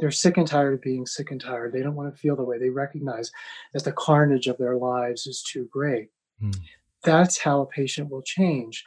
They're 0.00 0.10
sick 0.10 0.36
and 0.36 0.46
tired 0.46 0.74
of 0.74 0.82
being 0.82 1.06
sick 1.06 1.30
and 1.30 1.40
tired. 1.40 1.72
They 1.72 1.82
don't 1.82 1.94
want 1.94 2.12
to 2.12 2.20
feel 2.20 2.36
the 2.36 2.44
way 2.44 2.58
they 2.58 2.70
recognize 2.70 3.30
that 3.74 3.84
the 3.84 3.92
carnage 3.92 4.46
of 4.46 4.58
their 4.58 4.76
lives 4.76 5.26
is 5.26 5.42
too 5.42 5.68
great. 5.70 6.08
Hmm. 6.40 6.50
That's 7.04 7.38
how 7.38 7.60
a 7.60 7.66
patient 7.66 8.10
will 8.10 8.22
change. 8.22 8.84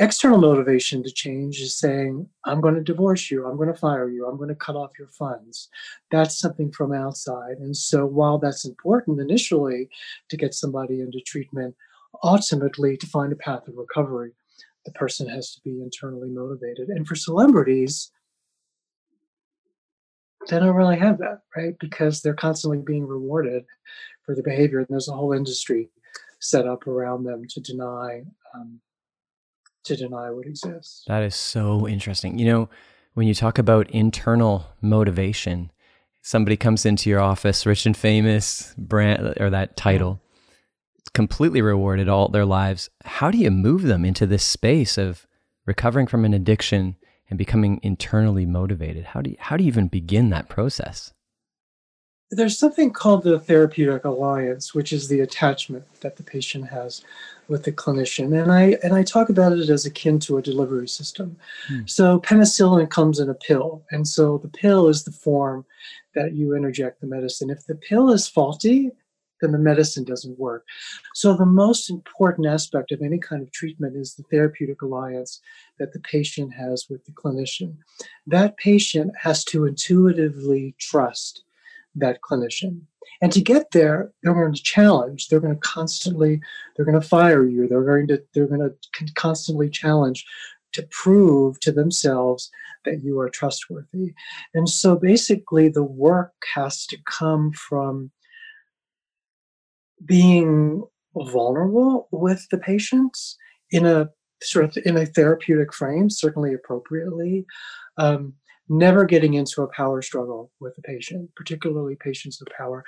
External 0.00 0.38
motivation 0.38 1.02
to 1.02 1.10
change 1.10 1.60
is 1.60 1.76
saying, 1.76 2.28
I'm 2.44 2.60
going 2.60 2.76
to 2.76 2.80
divorce 2.80 3.32
you, 3.32 3.46
I'm 3.46 3.56
going 3.56 3.72
to 3.72 3.78
fire 3.78 4.08
you, 4.08 4.26
I'm 4.26 4.36
going 4.36 4.48
to 4.48 4.54
cut 4.54 4.76
off 4.76 4.98
your 4.98 5.08
funds. 5.08 5.68
That's 6.12 6.38
something 6.38 6.70
from 6.70 6.92
outside. 6.92 7.58
And 7.58 7.76
so, 7.76 8.06
while 8.06 8.38
that's 8.38 8.64
important 8.64 9.20
initially 9.20 9.88
to 10.28 10.36
get 10.36 10.54
somebody 10.54 11.00
into 11.00 11.20
treatment, 11.20 11.74
ultimately 12.22 12.96
to 12.96 13.06
find 13.08 13.32
a 13.32 13.36
path 13.36 13.66
of 13.66 13.76
recovery, 13.76 14.32
the 14.84 14.92
person 14.92 15.28
has 15.28 15.52
to 15.54 15.60
be 15.62 15.82
internally 15.82 16.30
motivated. 16.30 16.88
And 16.88 17.06
for 17.06 17.16
celebrities, 17.16 18.12
they 20.48 20.60
don't 20.60 20.76
really 20.76 20.98
have 20.98 21.18
that, 21.18 21.40
right? 21.56 21.74
Because 21.80 22.22
they're 22.22 22.34
constantly 22.34 22.78
being 22.78 23.06
rewarded 23.06 23.64
for 24.24 24.34
their 24.34 24.44
behavior. 24.44 24.78
And 24.78 24.86
there's 24.88 25.08
a 25.08 25.12
whole 25.12 25.32
industry 25.32 25.90
set 26.40 26.66
up 26.66 26.86
around 26.86 27.24
them 27.24 27.44
to 27.48 27.60
deny 27.60 28.22
um, 28.54 28.80
to 29.88 29.96
deny 29.96 30.30
what 30.30 30.46
exists. 30.46 31.04
That 31.06 31.22
is 31.22 31.34
so 31.34 31.88
interesting. 31.88 32.38
You 32.38 32.46
know, 32.46 32.68
when 33.14 33.26
you 33.26 33.34
talk 33.34 33.58
about 33.58 33.90
internal 33.90 34.66
motivation, 34.80 35.70
somebody 36.22 36.56
comes 36.56 36.86
into 36.86 37.10
your 37.10 37.20
office, 37.20 37.66
rich 37.66 37.84
and 37.84 37.96
famous, 37.96 38.74
brand 38.78 39.34
or 39.40 39.50
that 39.50 39.76
title, 39.76 40.20
completely 41.14 41.60
rewarded 41.60 42.08
all 42.08 42.28
their 42.28 42.44
lives. 42.44 42.90
How 43.04 43.30
do 43.30 43.38
you 43.38 43.50
move 43.50 43.82
them 43.82 44.04
into 44.04 44.26
this 44.26 44.44
space 44.44 44.96
of 44.96 45.26
recovering 45.66 46.06
from 46.06 46.24
an 46.24 46.34
addiction 46.34 46.96
and 47.28 47.38
becoming 47.38 47.80
internally 47.82 48.46
motivated? 48.46 49.06
How 49.06 49.22
do 49.22 49.30
you, 49.30 49.36
how 49.38 49.56
do 49.56 49.64
you 49.64 49.68
even 49.68 49.88
begin 49.88 50.30
that 50.30 50.48
process? 50.48 51.12
There's 52.30 52.58
something 52.58 52.90
called 52.90 53.22
the 53.22 53.40
therapeutic 53.40 54.04
alliance, 54.04 54.74
which 54.74 54.92
is 54.92 55.08
the 55.08 55.20
attachment 55.20 55.84
that 56.02 56.16
the 56.16 56.22
patient 56.22 56.68
has 56.68 57.02
with 57.48 57.64
the 57.64 57.72
clinician, 57.72 58.40
and 58.40 58.52
I 58.52 58.78
and 58.82 58.94
I 58.94 59.02
talk 59.02 59.28
about 59.28 59.52
it 59.52 59.70
as 59.70 59.86
akin 59.86 60.18
to 60.20 60.38
a 60.38 60.42
delivery 60.42 60.88
system. 60.88 61.36
Hmm. 61.66 61.80
So 61.86 62.20
penicillin 62.20 62.90
comes 62.90 63.18
in 63.18 63.28
a 63.28 63.34
pill, 63.34 63.84
and 63.90 64.06
so 64.06 64.38
the 64.38 64.48
pill 64.48 64.88
is 64.88 65.04
the 65.04 65.12
form 65.12 65.64
that 66.14 66.34
you 66.34 66.54
interject 66.54 67.00
the 67.00 67.06
medicine. 67.06 67.50
If 67.50 67.66
the 67.66 67.74
pill 67.74 68.10
is 68.10 68.28
faulty, 68.28 68.90
then 69.40 69.52
the 69.52 69.58
medicine 69.58 70.04
doesn't 70.04 70.38
work. 70.38 70.64
So, 71.14 71.34
the 71.34 71.46
most 71.46 71.90
important 71.90 72.46
aspect 72.46 72.92
of 72.92 73.02
any 73.02 73.18
kind 73.18 73.42
of 73.42 73.52
treatment 73.52 73.96
is 73.96 74.14
the 74.14 74.24
therapeutic 74.24 74.82
alliance 74.82 75.40
that 75.78 75.92
the 75.92 76.00
patient 76.00 76.54
has 76.54 76.86
with 76.88 77.04
the 77.04 77.12
clinician. 77.12 77.76
That 78.26 78.56
patient 78.56 79.12
has 79.20 79.44
to 79.46 79.64
intuitively 79.64 80.74
trust 80.78 81.44
that 81.98 82.20
clinician. 82.20 82.80
And 83.20 83.32
to 83.32 83.40
get 83.40 83.70
there, 83.72 84.12
they're 84.22 84.34
going 84.34 84.54
to 84.54 84.62
challenge. 84.62 85.28
They're 85.28 85.40
going 85.40 85.54
to 85.54 85.60
constantly, 85.60 86.40
they're 86.76 86.84
going 86.84 87.00
to 87.00 87.06
fire 87.06 87.44
you. 87.44 87.66
They're 87.66 87.84
going 87.84 88.06
to, 88.08 88.22
they're 88.34 88.46
going 88.46 88.60
to 88.60 89.14
constantly 89.14 89.68
challenge 89.70 90.24
to 90.72 90.82
prove 90.90 91.58
to 91.60 91.72
themselves 91.72 92.50
that 92.84 93.02
you 93.02 93.18
are 93.20 93.30
trustworthy. 93.30 94.14
And 94.54 94.68
so 94.68 94.96
basically, 94.96 95.68
the 95.68 95.82
work 95.82 96.32
has 96.54 96.86
to 96.86 96.98
come 97.06 97.52
from 97.52 98.10
being 100.04 100.84
vulnerable 101.16 102.08
with 102.12 102.46
the 102.50 102.58
patients 102.58 103.36
in 103.70 103.84
a 103.86 104.10
sort 104.42 104.64
of 104.64 104.78
in 104.84 104.96
a 104.96 105.06
therapeutic 105.06 105.74
frame, 105.74 106.08
certainly 106.10 106.54
appropriately. 106.54 107.44
Um, 107.96 108.34
never 108.68 109.04
getting 109.04 109.34
into 109.34 109.62
a 109.62 109.68
power 109.68 110.02
struggle 110.02 110.50
with 110.60 110.76
the 110.76 110.82
patient, 110.82 111.30
particularly 111.36 111.96
patients 111.96 112.40
of 112.40 112.48
power. 112.56 112.84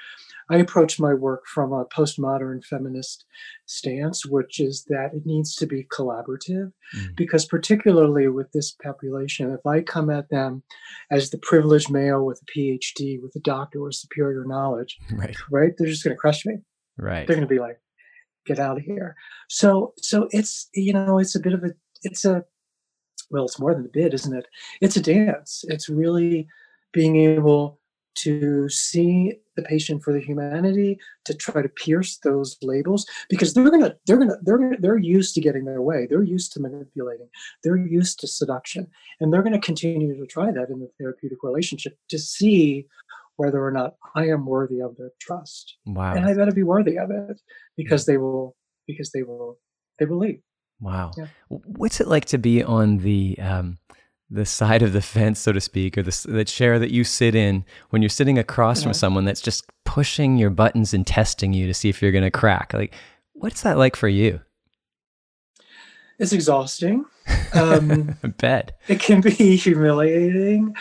I 0.51 0.57
approach 0.59 1.01
my 1.01 1.15
work 1.15 1.47
from 1.47 1.73
a 1.73 1.85
postmodern 1.87 2.65
feminist 2.65 3.25
stance, 3.67 4.27
which 4.27 4.61
is 4.61 4.85
that 4.89 5.15
it 5.15 5.25
needs 5.25 5.55
to 5.57 5.67
be 5.67 5.85
collaborative, 5.85 6.73
mm. 6.97 7.17
because 7.17 7.47
particularly 7.47 8.29
with 8.29 8.53
this 8.53 8.73
population, 8.73 9.51
if 9.53 9.65
I 9.67 9.81
come 9.81 10.11
at 10.11 10.29
them 10.31 10.63
as 11.11 11.31
the 11.31 11.39
privileged 11.39 11.91
male 11.91 12.25
with 12.25 12.41
a 12.43 12.59
PhD, 12.59 13.21
with 13.23 13.35
a 13.37 13.41
doctor 13.41 13.81
with 13.81 13.95
superior 13.95 14.45
knowledge, 14.47 14.99
right, 15.13 15.37
right 15.51 15.73
they're 15.79 15.89
just 15.89 16.05
going 16.05 16.15
to 16.15 16.21
crush 16.21 16.45
me. 16.45 16.59
Right. 16.99 17.27
They're 17.27 17.37
going 17.37 17.49
to 17.49 17.55
be 17.55 17.61
like, 17.61 17.81
get 18.47 18.59
out 18.59 18.77
of 18.77 18.83
here. 18.83 19.17
So, 19.49 19.95
so 19.99 20.29
it's, 20.33 20.69
you 20.75 20.93
know, 20.93 21.19
it's 21.19 21.35
a 21.35 21.41
bit 21.41 21.55
of 21.55 21.65
a, 21.65 21.71
it's 22.03 22.25
a, 22.25 22.45
well, 23.31 23.45
it's 23.45 23.61
more 23.61 23.75
than 23.75 23.85
a 23.85 23.89
bid, 23.89 24.15
isn't 24.15 24.37
it? 24.37 24.47
It's 24.81 24.97
a 24.97 25.03
dance. 25.03 25.65
It's 25.69 25.89
really 25.89 26.49
being 26.93 27.17
able 27.17 27.79
to 28.17 28.69
see 28.69 29.35
the 29.55 29.63
patient 29.63 30.03
for 30.03 30.13
the 30.13 30.21
humanity 30.21 30.99
to 31.25 31.33
try 31.33 31.63
to 31.63 31.69
pierce 31.69 32.19
those 32.19 32.57
labels 32.61 33.07
because 33.29 33.55
they're 33.55 33.71
gonna 33.71 33.95
they're 34.07 34.17
gonna 34.17 34.37
they're 34.43 34.59
gonna, 34.59 34.77
they're 34.81 34.99
used 34.99 35.33
to 35.33 35.41
getting 35.41 35.65
their 35.65 35.81
way 35.81 36.09
they're 36.11 36.25
used 36.25 36.53
to 36.53 36.61
manipulating 36.61 37.29
they're 37.63 37.77
used 37.77 38.19
to 38.19 38.27
seduction 38.27 38.89
and 39.21 39.33
they're 39.33 39.45
going 39.45 39.53
to 39.53 39.61
continue 39.61 40.19
to 40.19 40.27
try 40.27 40.51
that 40.51 40.71
in 40.71 40.81
the 40.81 40.91
therapeutic 40.99 41.39
relationship 41.45 41.97
to 42.09 42.19
see 42.19 42.89
whether 43.41 43.65
or 43.65 43.71
not 43.71 43.95
I 44.15 44.29
am 44.29 44.45
worthy 44.45 44.81
of 44.81 44.97
their 44.99 45.13
trust. 45.19 45.77
Wow. 45.87 46.13
And 46.15 46.27
I 46.27 46.35
better 46.35 46.53
be 46.53 46.63
worthy 46.63 46.99
of 46.99 47.11
it 47.11 47.41
because 47.75 48.05
they 48.05 48.19
will 48.19 48.55
because 48.87 49.13
they 49.13 49.23
will 49.23 49.59
they 49.99 50.05
will 50.05 50.19
leave. 50.19 50.43
Wow. 50.81 51.13
Yeah. 51.17 51.27
What's 51.49 52.01
it 52.01 52.09
like 52.09 52.25
to 52.27 52.39
be 52.39 52.63
on 52.63 52.99
the 52.99 53.39
um, 53.39 53.79
the 54.31 54.47
side 54.47 54.83
of 54.83 54.93
the 54.93 55.03
fence, 55.03 55.41
so 55.41 55.53
to 55.53 55.61
speak, 55.61 55.99
or 55.99 56.03
the, 56.03 56.27
the 56.29 56.45
chair 56.45 56.79
that 56.79 56.91
you 56.91 57.05
sit 57.05 57.35
in 57.35 57.65
when 57.91 58.01
you're 58.01 58.09
sitting 58.09 58.39
across 58.39 58.81
yeah. 58.81 58.85
from 58.85 58.95
someone 58.95 59.25
that's 59.25 59.41
just 59.41 59.65
pushing 59.85 60.37
your 60.37 60.51
buttons 60.51 60.95
and 60.95 61.07
testing 61.07 61.53
you 61.53 61.67
to 61.67 61.75
see 61.75 61.89
if 61.89 62.01
you're 62.01 62.13
going 62.13 62.25
to 62.25 62.31
crack? 62.31 62.73
Like, 62.73 62.95
what's 63.33 63.63
that 63.63 63.77
like 63.77 63.97
for 63.97 64.09
you? 64.09 64.41
It's 66.21 66.33
exhausting. 66.33 67.07
Um, 67.55 68.17
I 68.23 68.29
bet. 68.29 68.79
It 68.89 69.01
can 69.01 69.21
be 69.21 69.31
humiliating. 69.57 70.77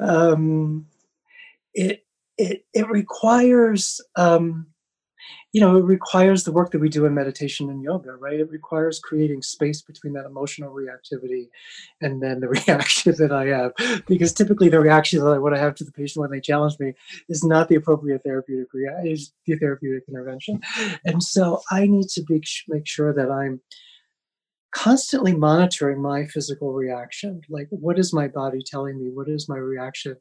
Um, 0.00 0.86
it 1.74 2.06
it 2.38 2.64
it 2.72 2.88
requires 2.88 4.00
um, 4.16 4.67
you 5.52 5.60
know 5.60 5.76
it 5.76 5.84
requires 5.84 6.44
the 6.44 6.52
work 6.52 6.70
that 6.70 6.80
we 6.80 6.88
do 6.88 7.06
in 7.06 7.14
meditation 7.14 7.70
and 7.70 7.82
yoga 7.82 8.12
right? 8.12 8.40
It 8.40 8.50
requires 8.50 8.98
creating 8.98 9.42
space 9.42 9.82
between 9.82 10.12
that 10.14 10.26
emotional 10.26 10.72
reactivity 10.72 11.48
and 12.00 12.22
then 12.22 12.40
the 12.40 12.48
reaction 12.66 13.14
that 13.18 13.32
i 13.32 13.46
have. 13.46 13.72
Because 14.06 14.32
typically 14.32 14.68
the 14.68 14.80
reaction 14.80 15.20
that 15.20 15.30
i 15.30 15.38
want 15.38 15.54
to 15.54 15.60
have 15.60 15.74
to 15.76 15.84
the 15.84 15.92
patient 15.92 16.20
when 16.22 16.30
they 16.30 16.40
challenge 16.40 16.78
me 16.78 16.94
is 17.28 17.44
not 17.44 17.68
the 17.68 17.76
appropriate 17.76 18.22
therapeutic 18.22 18.72
rea- 18.72 19.10
is 19.10 19.32
the 19.46 19.56
therapeutic 19.56 20.04
intervention. 20.08 20.60
And 21.04 21.22
so 21.22 21.62
i 21.70 21.86
need 21.86 22.08
to 22.10 22.22
be, 22.22 22.42
make 22.68 22.86
sure 22.86 23.12
that 23.12 23.30
i'm 23.30 23.60
constantly 24.70 25.34
monitoring 25.34 26.00
my 26.00 26.26
physical 26.26 26.72
reaction. 26.72 27.40
Like 27.48 27.68
what 27.70 27.98
is 27.98 28.12
my 28.12 28.28
body 28.28 28.60
telling 28.64 28.98
me? 29.02 29.10
What 29.10 29.28
is 29.28 29.48
my 29.48 29.56
reaction? 29.56 30.16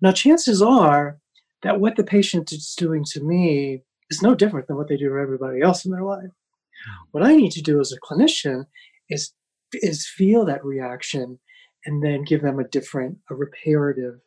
Now, 0.00 0.12
chances 0.12 0.62
are 0.62 1.18
that 1.62 1.80
what 1.80 1.96
the 1.96 2.04
patient 2.04 2.52
is 2.52 2.74
doing 2.76 3.04
to 3.04 3.20
me 3.20 3.82
is 4.10 4.22
no 4.22 4.34
different 4.34 4.66
than 4.66 4.76
what 4.76 4.88
they 4.88 4.96
do 4.96 5.08
for 5.08 5.18
everybody 5.18 5.60
else 5.60 5.84
in 5.84 5.92
their 5.92 6.02
life. 6.02 6.30
What 7.12 7.24
I 7.24 7.36
need 7.36 7.52
to 7.52 7.62
do 7.62 7.80
as 7.80 7.92
a 7.92 8.00
clinician 8.00 8.66
is 9.08 9.32
is 9.72 10.06
feel 10.06 10.44
that 10.46 10.64
reaction 10.64 11.38
and 11.86 12.02
then 12.02 12.24
give 12.24 12.42
them 12.42 12.58
a 12.58 12.68
different, 12.68 13.18
a 13.30 13.34
reparative 13.34 14.20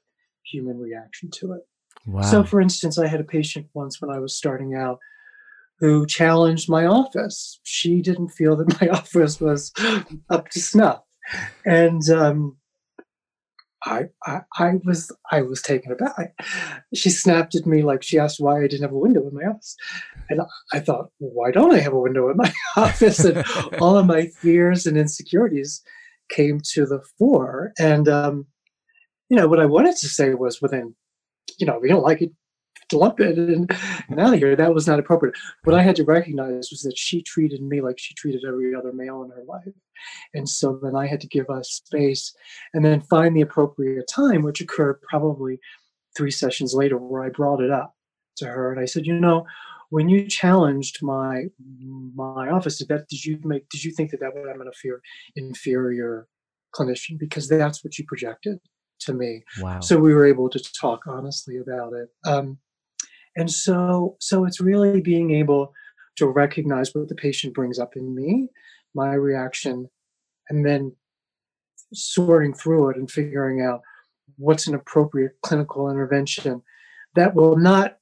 human 0.43 0.79
reaction 0.79 1.29
to 1.31 1.53
it. 1.53 1.61
Wow. 2.05 2.21
So, 2.21 2.43
for 2.43 2.59
instance, 2.61 2.97
I 2.97 3.07
had 3.07 3.21
a 3.21 3.25
patient 3.25 3.67
once 3.73 4.01
when 4.01 4.09
I 4.09 4.19
was 4.19 4.35
starting 4.35 4.75
out 4.75 4.99
who 5.79 6.05
challenged 6.05 6.69
my 6.69 6.85
office. 6.85 7.59
She 7.63 8.01
didn't 8.01 8.29
feel 8.29 8.55
that 8.57 8.81
my 8.81 8.87
office 8.97 9.39
was 9.39 9.71
up 10.29 10.49
to 10.49 10.59
snuff. 10.59 11.01
And 11.65 12.01
um, 12.09 12.57
I, 13.85 14.05
I, 14.25 14.41
I 14.57 14.79
was 14.83 15.11
I 15.31 15.41
was 15.41 15.61
taken 15.61 15.91
aback. 15.91 16.35
She 16.93 17.09
snapped 17.09 17.55
at 17.55 17.65
me 17.65 17.81
like 17.81 18.03
she 18.03 18.17
asked 18.17 18.39
why 18.39 18.59
I 18.59 18.67
didn't 18.67 18.83
have 18.83 18.93
a 18.93 18.97
window 18.97 19.27
in 19.27 19.33
my 19.33 19.43
office, 19.43 19.75
and 20.29 20.41
I 20.71 20.79
thought, 20.79 21.09
why 21.17 21.51
don't 21.51 21.73
I 21.73 21.79
have 21.79 21.93
a 21.93 21.99
window 21.99 22.29
in 22.29 22.37
my 22.37 22.51
office? 22.77 23.23
And 23.23 23.43
all 23.79 23.97
of 23.97 24.05
my 24.05 24.27
fears 24.27 24.85
and 24.85 24.97
insecurities 24.97 25.81
came 26.29 26.61
to 26.71 26.85
the 26.85 27.01
fore. 27.17 27.73
And 27.77 28.07
um, 28.07 28.45
you 29.29 29.37
know 29.37 29.47
what 29.47 29.59
I 29.59 29.65
wanted 29.65 29.97
to 29.97 30.07
say 30.07 30.33
was, 30.33 30.61
within, 30.61 30.95
you 31.57 31.65
know, 31.65 31.77
if 31.77 31.83
you 31.83 31.89
don't 31.89 32.03
like 32.03 32.21
it, 32.21 32.31
lump 32.93 33.19
it 33.19 33.37
and, 33.37 33.71
and 34.09 34.19
out 34.19 34.33
of 34.33 34.39
here. 34.39 34.55
That 34.55 34.73
was 34.73 34.87
not 34.87 34.99
appropriate. 34.99 35.35
What 35.63 35.75
I 35.75 35.81
had 35.81 35.95
to 35.97 36.03
recognize 36.03 36.69
was 36.71 36.81
that 36.83 36.97
she 36.97 37.21
treated 37.21 37.61
me 37.61 37.81
like 37.81 37.99
she 37.99 38.13
treated 38.13 38.43
every 38.47 38.75
other 38.75 38.93
male 38.93 39.23
in 39.23 39.29
her 39.31 39.43
life. 39.47 39.73
And 40.33 40.47
so 40.47 40.79
then 40.81 40.95
I 40.95 41.07
had 41.07 41.21
to 41.21 41.27
give 41.27 41.49
us 41.49 41.81
space 41.85 42.33
and 42.73 42.83
then 42.83 43.01
find 43.01 43.35
the 43.35 43.41
appropriate 43.41 44.07
time, 44.07 44.43
which 44.43 44.61
occurred 44.61 45.01
probably 45.01 45.59
three 46.15 46.31
sessions 46.31 46.73
later, 46.73 46.97
where 46.97 47.23
I 47.23 47.29
brought 47.29 47.61
it 47.61 47.71
up 47.71 47.95
to 48.37 48.45
her 48.45 48.71
and 48.71 48.81
I 48.81 48.85
said, 48.85 49.05
you 49.05 49.13
know, 49.19 49.45
when 49.89 50.09
you 50.09 50.27
challenged 50.27 51.03
my 51.03 51.43
my 52.15 52.49
office, 52.49 52.79
did 52.79 52.87
that 52.87 53.07
did 53.09 53.23
you 53.23 53.39
make 53.43 53.69
did 53.69 53.83
you 53.83 53.91
think 53.91 54.09
that 54.09 54.19
that 54.21 54.33
would 54.33 54.49
I'm 54.49 54.59
an 54.59 54.67
inferior 54.67 55.01
inferior 55.35 56.27
clinician 56.75 57.19
because 57.19 57.47
that's 57.47 57.83
what 57.83 57.97
you 57.99 58.05
projected 58.07 58.59
to 59.01 59.13
me. 59.13 59.43
Wow. 59.59 59.79
So 59.79 59.97
we 59.99 60.13
were 60.13 60.25
able 60.25 60.49
to 60.49 60.59
talk 60.79 61.01
honestly 61.07 61.57
about 61.57 61.93
it. 61.93 62.09
Um, 62.25 62.57
and 63.35 63.51
so 63.51 64.15
so 64.19 64.45
it's 64.45 64.61
really 64.61 65.01
being 65.01 65.31
able 65.31 65.73
to 66.17 66.27
recognize 66.27 66.93
what 66.93 67.09
the 67.09 67.15
patient 67.15 67.53
brings 67.53 67.79
up 67.79 67.95
in 67.95 68.13
me, 68.13 68.47
my 68.93 69.13
reaction, 69.13 69.89
and 70.49 70.65
then 70.65 70.95
sorting 71.93 72.53
through 72.53 72.89
it 72.89 72.97
and 72.97 73.09
figuring 73.09 73.61
out 73.61 73.81
what's 74.37 74.67
an 74.67 74.75
appropriate 74.75 75.33
clinical 75.41 75.89
intervention 75.89 76.61
that 77.15 77.35
will 77.35 77.57
not 77.57 77.97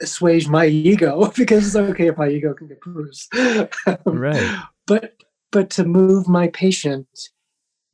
assuage 0.00 0.48
my 0.48 0.66
ego 0.66 1.30
because 1.36 1.66
it's 1.66 1.76
okay 1.76 2.08
if 2.08 2.16
my 2.16 2.28
ego 2.28 2.54
can 2.54 2.68
get 2.68 2.80
bruised. 2.80 3.32
right. 4.06 4.62
But 4.86 5.14
but 5.52 5.70
to 5.70 5.84
move 5.84 6.28
my 6.28 6.48
patient 6.48 7.08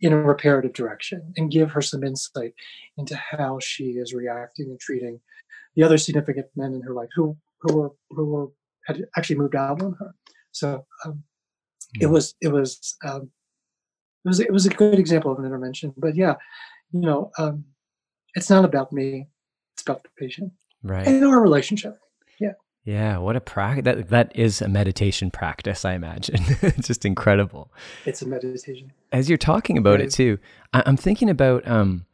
in 0.00 0.12
a 0.12 0.20
reparative 0.20 0.72
direction 0.72 1.32
and 1.36 1.50
give 1.50 1.70
her 1.70 1.82
some 1.82 2.02
insight 2.02 2.54
into 2.98 3.14
how 3.16 3.58
she 3.60 3.84
is 3.92 4.12
reacting 4.12 4.66
and 4.66 4.80
treating 4.80 5.20
the 5.76 5.82
other 5.82 5.98
significant 5.98 6.46
men 6.56 6.74
in 6.74 6.82
her 6.82 6.92
life 6.92 7.08
who 7.14 7.36
who 7.60 7.76
were 7.76 7.90
who 8.10 8.24
were 8.24 8.46
had 8.86 9.04
actually 9.16 9.36
moved 9.36 9.54
out 9.54 9.82
on 9.82 9.94
her. 9.98 10.14
So 10.52 10.84
um, 11.04 11.22
it 11.94 12.06
hmm. 12.06 12.12
was 12.12 12.34
it 12.40 12.48
was 12.48 12.96
um, 13.04 13.30
it 14.24 14.28
was 14.28 14.40
it 14.40 14.52
was 14.52 14.66
a 14.66 14.70
good 14.70 14.98
example 14.98 15.32
of 15.32 15.38
an 15.38 15.44
intervention. 15.44 15.94
But 15.96 16.16
yeah, 16.16 16.34
you 16.92 17.00
know, 17.00 17.30
um, 17.38 17.64
it's 18.34 18.50
not 18.50 18.64
about 18.64 18.92
me; 18.92 19.28
it's 19.74 19.82
about 19.82 20.02
the 20.02 20.10
patient, 20.18 20.52
right? 20.82 21.06
And 21.06 21.24
our 21.24 21.40
relationship. 21.40 21.98
Yeah. 22.38 22.52
Yeah, 22.84 23.18
what 23.18 23.36
a 23.36 23.40
practice. 23.40 23.84
That 23.84 24.08
that 24.08 24.32
is 24.34 24.60
a 24.60 24.68
meditation 24.68 25.30
practice, 25.30 25.84
I 25.84 25.94
imagine. 25.94 26.40
it's 26.62 26.88
just 26.88 27.04
incredible. 27.04 27.72
It's 28.04 28.22
a 28.22 28.26
meditation. 28.26 28.92
As 29.12 29.28
you're 29.28 29.38
talking 29.38 29.78
about 29.78 30.00
it, 30.00 30.06
it 30.06 30.10
too, 30.10 30.38
I, 30.72 30.82
am 30.84 30.96
thinking 30.96 31.30
about 31.30 31.66
um, 31.68 32.06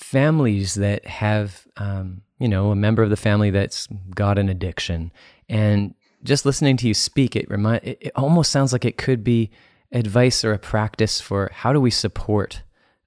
families 0.00 0.74
that 0.74 1.06
have, 1.06 1.66
um, 1.76 2.22
you 2.38 2.48
know, 2.48 2.70
a 2.70 2.76
member 2.76 3.02
of 3.02 3.10
the 3.10 3.16
family 3.16 3.50
that's 3.50 3.86
got 4.14 4.38
an 4.38 4.48
addiction, 4.48 5.12
and 5.48 5.94
just 6.22 6.44
listening 6.44 6.76
to 6.78 6.88
you 6.88 6.94
speak, 6.94 7.36
it 7.36 7.48
remind 7.50 7.84
it, 7.84 7.98
it 8.00 8.12
almost 8.16 8.50
sounds 8.50 8.72
like 8.72 8.84
it 8.84 8.96
could 8.96 9.22
be 9.22 9.50
advice 9.92 10.44
or 10.44 10.52
a 10.52 10.58
practice 10.58 11.20
for 11.20 11.50
how 11.52 11.72
do 11.72 11.80
we 11.80 11.90
support 11.90 12.62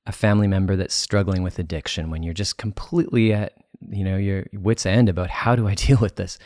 a 0.05 0.11
family 0.11 0.47
member 0.47 0.75
that's 0.75 0.93
struggling 0.93 1.43
with 1.43 1.57
addiction 1.59 2.09
when 2.09 2.23
you're 2.23 2.33
just 2.33 2.57
completely 2.57 3.31
at 3.31 3.53
you 3.89 4.03
know 4.03 4.17
your 4.17 4.45
wits 4.53 4.85
end 4.85 5.07
about 5.07 5.29
how 5.29 5.55
do 5.55 5.67
I 5.67 5.75
deal 5.75 5.97
with 5.97 6.15
this 6.17 6.37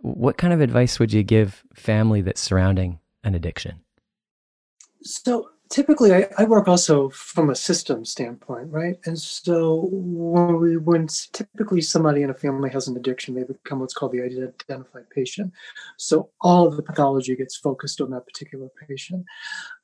what 0.00 0.36
kind 0.36 0.52
of 0.52 0.60
advice 0.60 0.98
would 0.98 1.12
you 1.12 1.22
give 1.22 1.64
family 1.74 2.20
that's 2.20 2.40
surrounding 2.40 2.98
an 3.24 3.34
addiction? 3.34 3.80
So 5.02 5.50
typically 5.68 6.14
I, 6.14 6.28
I, 6.38 6.44
work 6.44 6.68
also 6.68 7.08
from 7.10 7.50
a 7.50 7.54
system 7.54 8.04
standpoint, 8.04 8.70
right? 8.70 8.96
And 9.04 9.18
so 9.18 9.88
when, 9.92 10.60
we, 10.60 10.76
when 10.76 11.08
typically 11.32 11.80
somebody 11.80 12.22
in 12.22 12.30
a 12.30 12.34
family 12.34 12.70
has 12.70 12.88
an 12.88 12.96
addiction, 12.96 13.34
they 13.34 13.44
become 13.44 13.80
what's 13.80 13.94
called 13.94 14.12
the 14.12 14.22
identified 14.22 15.08
patient. 15.10 15.52
So 15.96 16.30
all 16.40 16.66
of 16.66 16.76
the 16.76 16.82
pathology 16.82 17.34
gets 17.36 17.56
focused 17.56 18.00
on 18.00 18.10
that 18.10 18.26
particular 18.26 18.68
patient. 18.88 19.24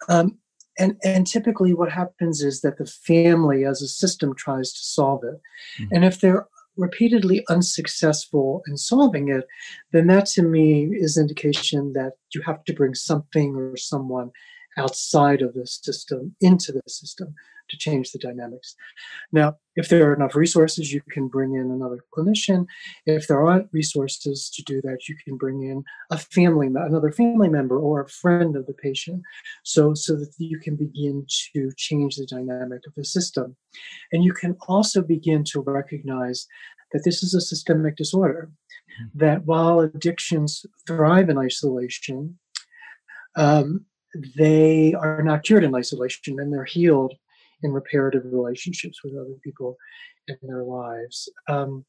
Um, 0.09 0.39
and, 0.79 0.97
and 1.05 1.27
typically 1.27 1.75
what 1.75 1.93
happens 1.93 2.43
is 2.43 2.63
that 2.63 2.79
the 2.79 2.87
family 2.87 3.65
as 3.65 3.83
a 3.83 3.89
system 3.89 4.35
tries 4.35 4.73
to 4.73 4.85
solve 4.85 5.23
it. 5.25 5.41
Mm-hmm. 5.81 5.95
And 5.95 6.05
if 6.05 6.21
they're 6.21 6.47
repeatedly 6.77 7.45
unsuccessful 7.51 8.63
in 8.67 8.77
solving 8.77 9.29
it, 9.29 9.47
then 9.93 10.07
that 10.07 10.27
to 10.27 10.43
me 10.43 10.85
is 10.93 11.19
indication 11.19 11.93
that 11.93 12.13
you 12.35 12.41
have 12.43 12.65
to 12.65 12.73
bring 12.73 12.95
something 12.95 13.55
or 13.55 13.77
someone 13.77 14.31
outside 14.79 15.43
of 15.43 15.55
the 15.55 15.67
system 15.67 16.35
into 16.41 16.73
the 16.73 16.83
system 16.87 17.35
to 17.71 17.79
change 17.79 18.13
the 18.13 18.19
dynamics. 18.19 18.75
Now, 19.33 19.57
if 19.77 19.89
there 19.89 20.09
are 20.09 20.15
enough 20.15 20.35
resources, 20.35 20.93
you 20.93 21.01
can 21.11 21.29
bring 21.29 21.55
in 21.55 21.71
another 21.71 22.05
clinician. 22.17 22.67
If 23.07 23.27
there 23.27 23.45
aren't 23.45 23.73
resources 23.73 24.51
to 24.51 24.63
do 24.63 24.81
that, 24.83 25.09
you 25.09 25.17
can 25.25 25.37
bring 25.37 25.63
in 25.63 25.83
a 26.11 26.19
family, 26.19 26.67
another 26.67 27.11
family 27.11 27.49
member 27.49 27.79
or 27.79 28.03
a 28.03 28.09
friend 28.09 28.57
of 28.57 28.67
the 28.67 28.75
patient, 28.75 29.23
so 29.65 29.95
so 29.95 30.17
that 30.17 30.33
you 30.39 30.59
can 30.59 30.77
begin 30.77 31.27
to 31.55 31.71
change 31.77 32.17
the 32.17 32.27
dynamic 32.27 32.83
of 32.87 32.95
the 32.95 33.05
system. 33.05 33.57
And 34.13 34.23
you 34.25 34.33
can 34.33 34.57
also 34.69 35.01
begin 35.03 35.45
to 35.45 35.61
recognize 35.61 36.47
that 36.93 37.05
this 37.05 37.23
is 37.23 37.35
a 37.35 37.41
systemic 37.41 37.97
disorder. 37.97 38.51
Mm-hmm. 38.51 39.19
That 39.19 39.47
while 39.47 39.81
addictions 39.81 40.67
thrive 40.87 41.31
in 41.31 41.39
isolation, 41.39 42.39
um, 43.35 43.87
they 44.37 44.95
are 44.95 45.23
not 45.23 45.43
cured 45.43 45.65
in 45.65 45.75
isolation 45.75 46.39
and 46.39 46.53
they're 46.53 46.65
healed 46.65 47.15
in 47.63 47.73
reparative 47.73 48.25
relationships 48.25 49.03
with 49.03 49.15
other 49.15 49.37
people 49.43 49.77
in 50.29 50.37
their 50.43 50.65
lives. 50.65 51.29
Um, 51.49 51.85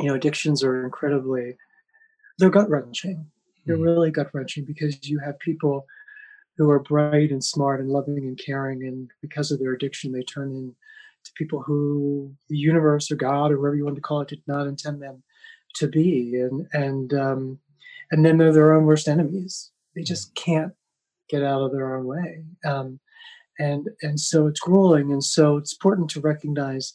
you 0.00 0.06
know, 0.06 0.14
addictions 0.14 0.62
are 0.62 0.84
incredibly, 0.84 1.56
they're 2.38 2.50
gut 2.50 2.70
wrenching. 2.70 3.26
They're 3.66 3.76
mm. 3.76 3.84
really 3.84 4.10
gut 4.10 4.30
wrenching 4.32 4.64
because 4.64 5.08
you 5.08 5.18
have 5.18 5.38
people 5.38 5.84
who 6.56 6.70
are 6.70 6.80
bright 6.80 7.30
and 7.30 7.42
smart 7.42 7.80
and 7.80 7.88
loving 7.88 8.18
and 8.18 8.38
caring, 8.38 8.82
and 8.84 9.10
because 9.22 9.52
of 9.52 9.60
their 9.60 9.72
addiction, 9.72 10.10
they 10.10 10.22
turn 10.22 10.50
into 10.50 11.32
people 11.36 11.62
who 11.62 12.32
the 12.48 12.56
universe 12.56 13.10
or 13.10 13.16
God 13.16 13.52
or 13.52 13.60
whatever 13.60 13.76
you 13.76 13.84
want 13.84 13.96
to 13.96 14.02
call 14.02 14.22
it 14.22 14.28
did 14.28 14.42
not 14.46 14.66
intend 14.66 15.00
them 15.00 15.22
to 15.76 15.86
be, 15.86 16.34
and 16.34 16.66
and 16.72 17.14
um, 17.14 17.58
and 18.10 18.24
then 18.24 18.38
they're 18.38 18.52
their 18.52 18.74
own 18.74 18.86
worst 18.86 19.08
enemies. 19.08 19.70
They 19.94 20.02
just 20.02 20.34
can't 20.34 20.72
get 21.28 21.42
out 21.42 21.62
of 21.62 21.72
their 21.72 21.96
own 21.96 22.06
way. 22.06 22.44
Um, 22.64 23.00
and 23.58 23.88
and 24.02 24.18
so 24.18 24.46
it's 24.46 24.60
grueling 24.60 25.12
and 25.12 25.22
so 25.22 25.56
it's 25.56 25.72
important 25.72 26.08
to 26.10 26.20
recognize 26.20 26.92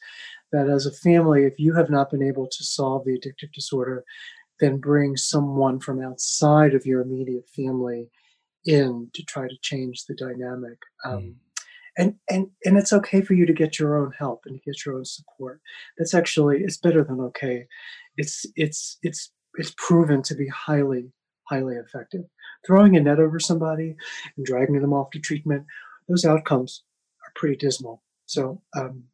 that 0.51 0.69
as 0.69 0.85
a 0.85 0.91
family 0.91 1.43
if 1.43 1.59
you 1.59 1.73
have 1.73 1.89
not 1.89 2.09
been 2.09 2.23
able 2.23 2.47
to 2.47 2.63
solve 2.63 3.03
the 3.05 3.17
addictive 3.19 3.51
disorder 3.53 4.03
then 4.59 4.77
bring 4.77 5.17
someone 5.17 5.79
from 5.79 6.01
outside 6.01 6.73
of 6.73 6.85
your 6.85 7.01
immediate 7.01 7.49
family 7.49 8.09
in 8.65 9.09
to 9.13 9.23
try 9.23 9.47
to 9.47 9.57
change 9.61 10.05
the 10.05 10.15
dynamic 10.15 10.77
um, 11.05 11.19
mm. 11.19 11.35
and 11.97 12.15
and 12.29 12.47
and 12.63 12.77
it's 12.77 12.93
okay 12.93 13.21
for 13.21 13.33
you 13.33 13.45
to 13.45 13.53
get 13.53 13.77
your 13.77 13.97
own 13.97 14.11
help 14.17 14.43
and 14.45 14.55
to 14.55 14.63
get 14.63 14.85
your 14.85 14.95
own 14.95 15.05
support 15.05 15.59
that's 15.97 16.13
actually 16.13 16.61
it's 16.61 16.77
better 16.77 17.03
than 17.03 17.19
okay 17.19 17.65
it's 18.17 18.45
it's 18.55 18.97
it's 19.01 19.31
it's 19.55 19.73
proven 19.77 20.21
to 20.21 20.33
be 20.33 20.47
highly 20.47 21.11
highly 21.53 21.75
effective 21.75 22.25
throwing 22.65 22.95
a 22.95 23.01
net 23.01 23.19
over 23.19 23.39
somebody 23.39 23.95
and 24.37 24.45
dragging 24.45 24.81
them 24.81 24.93
off 24.93 25.09
to 25.11 25.19
treatment 25.19 25.65
those 26.07 26.25
outcomes 26.25 26.83
are 27.23 27.31
pretty 27.35 27.55
dismal. 27.55 28.01
So 28.25 28.61
um, 28.75 29.05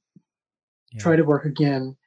yeah. 0.92 1.02
try 1.02 1.16
to 1.16 1.24
work 1.24 1.46
again 1.46 1.98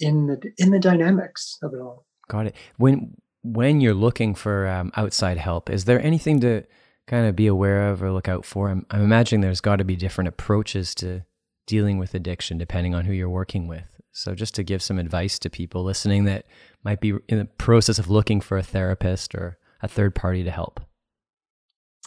in 0.00 0.26
the 0.26 0.52
in 0.58 0.70
the 0.70 0.78
dynamics 0.78 1.58
of 1.62 1.74
it 1.74 1.80
all. 1.80 2.06
Got 2.28 2.46
it. 2.46 2.56
When 2.76 3.16
when 3.42 3.80
you're 3.80 3.94
looking 3.94 4.34
for 4.34 4.66
um, 4.68 4.90
outside 4.96 5.36
help, 5.36 5.70
is 5.70 5.84
there 5.84 6.00
anything 6.00 6.40
to 6.40 6.64
kind 7.06 7.26
of 7.26 7.36
be 7.36 7.46
aware 7.46 7.90
of 7.90 8.02
or 8.02 8.10
look 8.12 8.28
out 8.28 8.44
for? 8.44 8.70
I'm, 8.70 8.86
I'm 8.90 9.02
imagining 9.02 9.42
there's 9.42 9.60
got 9.60 9.76
to 9.76 9.84
be 9.84 9.96
different 9.96 10.28
approaches 10.28 10.94
to 10.96 11.24
dealing 11.66 11.98
with 11.98 12.14
addiction 12.14 12.58
depending 12.58 12.94
on 12.94 13.04
who 13.04 13.12
you're 13.12 13.28
working 13.28 13.66
with. 13.66 14.00
So 14.12 14.34
just 14.34 14.54
to 14.54 14.62
give 14.62 14.80
some 14.80 14.98
advice 14.98 15.38
to 15.40 15.50
people 15.50 15.82
listening 15.82 16.24
that 16.24 16.46
might 16.84 17.00
be 17.00 17.14
in 17.28 17.38
the 17.38 17.46
process 17.46 17.98
of 17.98 18.10
looking 18.10 18.40
for 18.40 18.56
a 18.56 18.62
therapist 18.62 19.34
or 19.34 19.58
a 19.84 19.88
third 19.88 20.14
party 20.14 20.42
to 20.44 20.50
help. 20.50 20.80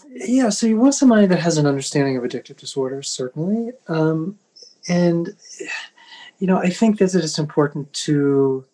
Yeah, 0.09 0.49
so 0.49 0.67
you 0.67 0.77
want 0.77 0.95
somebody 0.95 1.27
that 1.27 1.39
has 1.39 1.57
an 1.57 1.65
understanding 1.65 2.17
of 2.17 2.23
addictive 2.23 2.57
disorders, 2.57 3.07
certainly. 3.07 3.71
Um, 3.87 4.39
and, 4.89 5.35
you 6.39 6.47
know, 6.47 6.57
I 6.57 6.69
think 6.69 6.97
that 6.99 7.13
it's 7.13 7.39
important 7.39 7.91
to 7.93 8.65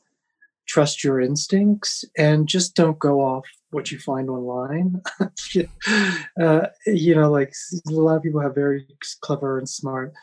trust 0.66 1.04
your 1.04 1.20
instincts 1.20 2.06
and 2.18 2.48
just 2.48 2.76
don't 2.76 2.98
go 3.00 3.20
off 3.20 3.46
what 3.74 3.92
you 3.92 4.00
find 4.00 4.30
online. 4.30 5.02
uh, 6.42 6.68
you 6.86 7.16
know, 7.16 7.32
like 7.32 7.54
a 7.88 7.92
lot 7.92 8.18
of 8.18 8.24
people 8.24 8.42
have 8.42 8.56
very 8.56 8.88
clever 9.22 9.58
and 9.58 9.68
smart 9.68 10.14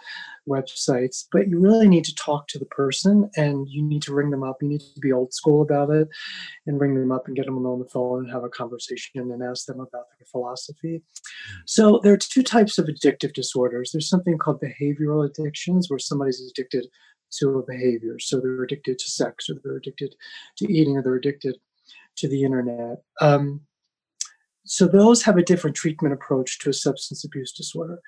websites, 0.48 1.26
but 1.30 1.48
you 1.48 1.58
really 1.58 1.88
need 1.88 2.04
to 2.04 2.14
talk 2.14 2.48
to 2.48 2.58
the 2.58 2.64
person 2.66 3.30
and 3.36 3.68
you 3.68 3.82
need 3.82 4.02
to 4.02 4.14
ring 4.14 4.30
them 4.30 4.42
up. 4.42 4.56
You 4.62 4.68
need 4.68 4.80
to 4.80 5.00
be 5.00 5.12
old 5.12 5.32
school 5.32 5.62
about 5.62 5.90
it 5.90 6.08
and 6.66 6.80
ring 6.80 6.94
them 6.94 7.12
up 7.12 7.26
and 7.26 7.36
get 7.36 7.46
them 7.46 7.64
on 7.66 7.78
the 7.78 7.88
phone 7.88 8.24
and 8.24 8.32
have 8.32 8.44
a 8.44 8.48
conversation 8.48 9.30
and 9.30 9.42
ask 9.42 9.66
them 9.66 9.80
about 9.80 10.06
their 10.18 10.26
philosophy. 10.30 11.02
So 11.66 12.00
there 12.02 12.12
are 12.12 12.18
two 12.18 12.42
types 12.42 12.78
of 12.78 12.86
addictive 12.86 13.32
disorders. 13.32 13.90
There's 13.92 14.08
something 14.08 14.38
called 14.38 14.60
behavioral 14.60 15.28
addictions 15.28 15.88
where 15.88 15.98
somebody's 15.98 16.42
addicted 16.50 16.86
to 17.38 17.58
a 17.58 17.62
behavior. 17.62 18.18
So 18.18 18.40
they're 18.40 18.62
addicted 18.62 18.98
to 18.98 19.10
sex, 19.10 19.48
or 19.48 19.54
they're 19.62 19.76
addicted 19.76 20.14
to 20.58 20.72
eating, 20.72 20.96
or 20.96 21.02
they're 21.02 21.14
addicted 21.14 21.56
to 22.20 22.28
the 22.28 22.44
internet. 22.44 22.98
Um, 23.20 23.62
so 24.64 24.86
those 24.86 25.22
have 25.22 25.36
a 25.36 25.42
different 25.42 25.74
treatment 25.74 26.14
approach 26.14 26.58
to 26.60 26.70
a 26.70 26.72
substance 26.72 27.24
abuse 27.24 27.52
disorder. 27.52 27.98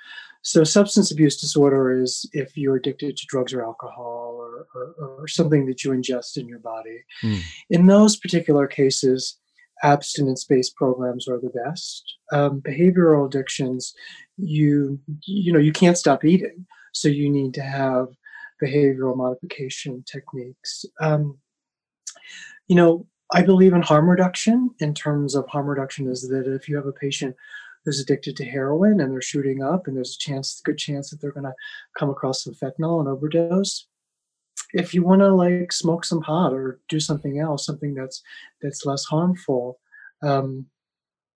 So 0.42 0.64
substance 0.64 1.10
abuse 1.10 1.40
disorder 1.40 2.00
is 2.00 2.28
if 2.32 2.56
you're 2.56 2.76
addicted 2.76 3.16
to 3.16 3.26
drugs 3.26 3.52
or 3.52 3.64
alcohol 3.64 4.36
or, 4.38 4.66
or, 4.74 4.94
or 5.20 5.28
something 5.28 5.66
that 5.66 5.82
you 5.82 5.90
ingest 5.90 6.36
in 6.36 6.46
your 6.46 6.60
body. 6.60 7.04
Mm. 7.22 7.40
In 7.70 7.86
those 7.86 8.16
particular 8.16 8.66
cases, 8.66 9.38
abstinence-based 9.82 10.76
programs 10.76 11.26
are 11.26 11.40
the 11.40 11.50
best. 11.64 12.16
Um, 12.32 12.60
behavioral 12.60 13.26
addictions, 13.26 13.94
you 14.36 15.00
you 15.24 15.52
know 15.52 15.58
you 15.58 15.72
can't 15.72 15.98
stop 15.98 16.24
eating, 16.24 16.66
so 16.92 17.08
you 17.08 17.28
need 17.28 17.54
to 17.54 17.62
have 17.62 18.06
behavioral 18.62 19.16
modification 19.16 20.04
techniques. 20.06 20.84
Um, 21.00 21.38
you 22.68 22.76
know, 22.76 23.06
I 23.32 23.42
believe 23.42 23.72
in 23.72 23.82
harm 23.82 24.08
reduction. 24.08 24.70
In 24.80 24.94
terms 24.94 25.34
of 25.34 25.48
harm 25.48 25.66
reduction, 25.66 26.08
is 26.08 26.28
that 26.28 26.46
if 26.46 26.68
you 26.68 26.76
have 26.76 26.86
a 26.86 26.92
patient 26.92 27.34
who's 27.84 28.00
addicted 28.00 28.36
to 28.36 28.44
heroin 28.44 29.00
and 29.00 29.12
they're 29.12 29.22
shooting 29.22 29.62
up, 29.62 29.86
and 29.86 29.96
there's 29.96 30.14
a 30.14 30.18
chance, 30.18 30.60
good 30.64 30.78
chance 30.78 31.10
that 31.10 31.20
they're 31.20 31.32
going 31.32 31.44
to 31.44 31.54
come 31.98 32.10
across 32.10 32.44
some 32.44 32.54
fentanyl 32.54 33.00
and 33.00 33.08
overdose. 33.08 33.86
If 34.74 34.94
you 34.94 35.02
want 35.02 35.20
to 35.20 35.34
like 35.34 35.72
smoke 35.72 36.04
some 36.04 36.22
pot 36.22 36.52
or 36.52 36.80
do 36.88 37.00
something 37.00 37.38
else, 37.38 37.66
something 37.66 37.94
that's 37.94 38.22
that's 38.60 38.86
less 38.86 39.04
harmful, 39.04 39.78
um, 40.22 40.66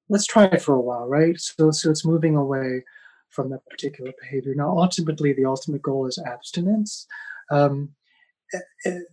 let's 0.09 0.27
try 0.27 0.45
it 0.45 0.63
for 0.63 0.75
a 0.75 0.81
while, 0.81 1.07
right? 1.07 1.39
So 1.39 1.71
so 1.71 1.91
it's 1.91 2.05
moving 2.05 2.37
away 2.37 2.85
from 3.31 3.51
that 3.51 3.67
particular 3.69 4.13
behavior. 4.21 4.55
Now, 4.55 4.79
ultimately, 4.79 5.33
the 5.33 5.45
ultimate 5.45 5.83
goal 5.83 6.07
is 6.07 6.19
abstinence. 6.19 7.07
Um, 7.51 7.91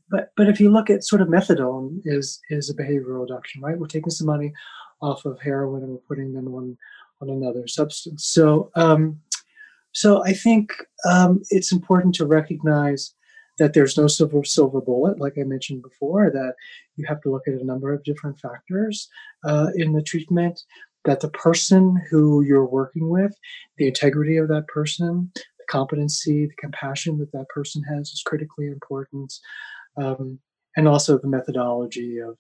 but 0.10 0.32
but 0.36 0.48
if 0.48 0.60
you 0.60 0.72
look 0.72 0.90
at 0.90 1.04
sort 1.04 1.22
of 1.22 1.28
methadone 1.28 2.02
is 2.06 2.40
is 2.50 2.70
a 2.70 2.76
behavioral 2.76 3.22
reduction, 3.22 3.62
right? 3.62 3.78
We're 3.78 3.88
taking 3.88 4.12
some 4.12 4.28
money 4.28 4.54
off 5.02 5.26
of 5.26 5.40
heroin 5.42 5.84
and 5.84 5.92
we're 5.92 5.98
putting 6.08 6.34
them 6.34 6.48
on 6.54 6.78
on 7.22 7.30
another 7.30 7.68
substance. 7.68 8.26
So 8.26 8.72
um, 8.76 9.20
so 9.92 10.24
I 10.24 10.34
think 10.34 10.74
um, 11.10 11.42
it's 11.50 11.72
important 11.72 12.16
to 12.16 12.26
recognize 12.26 13.14
that 13.60 13.74
there's 13.74 13.98
no 13.98 14.08
silver 14.08 14.44
silver 14.44 14.82
bullet, 14.82 15.20
like 15.20 15.38
I 15.38 15.44
mentioned 15.44 15.84
before. 15.84 16.30
That 16.30 16.56
you 16.96 17.06
have 17.08 17.22
to 17.22 17.32
look 17.32 17.48
at 17.48 17.54
a 17.54 17.66
number 17.66 17.94
of 17.94 18.04
different 18.04 18.40
factors 18.40 19.10
uh, 19.44 19.68
in 19.76 19.94
the 19.94 20.02
treatment 20.02 20.62
that 21.06 21.20
the 21.20 21.30
person 21.30 22.02
who 22.10 22.44
you're 22.44 22.66
working 22.66 23.10
with, 23.10 23.38
the 23.78 23.88
integrity 23.88 24.38
of 24.38 24.48
that 24.48 24.68
person, 24.68 25.32
the 25.66 25.72
competency, 25.72 26.46
the 26.46 26.56
compassion 26.60 27.18
that 27.20 27.32
that 27.32 27.48
person 27.50 27.84
has 27.84 28.10
is 28.10 28.22
critically 28.26 28.68
important, 28.68 29.34
um, 29.98 30.40
and 30.76 30.88
also 30.88 31.18
the 31.18 31.28
methodology 31.28 32.20
of, 32.20 32.38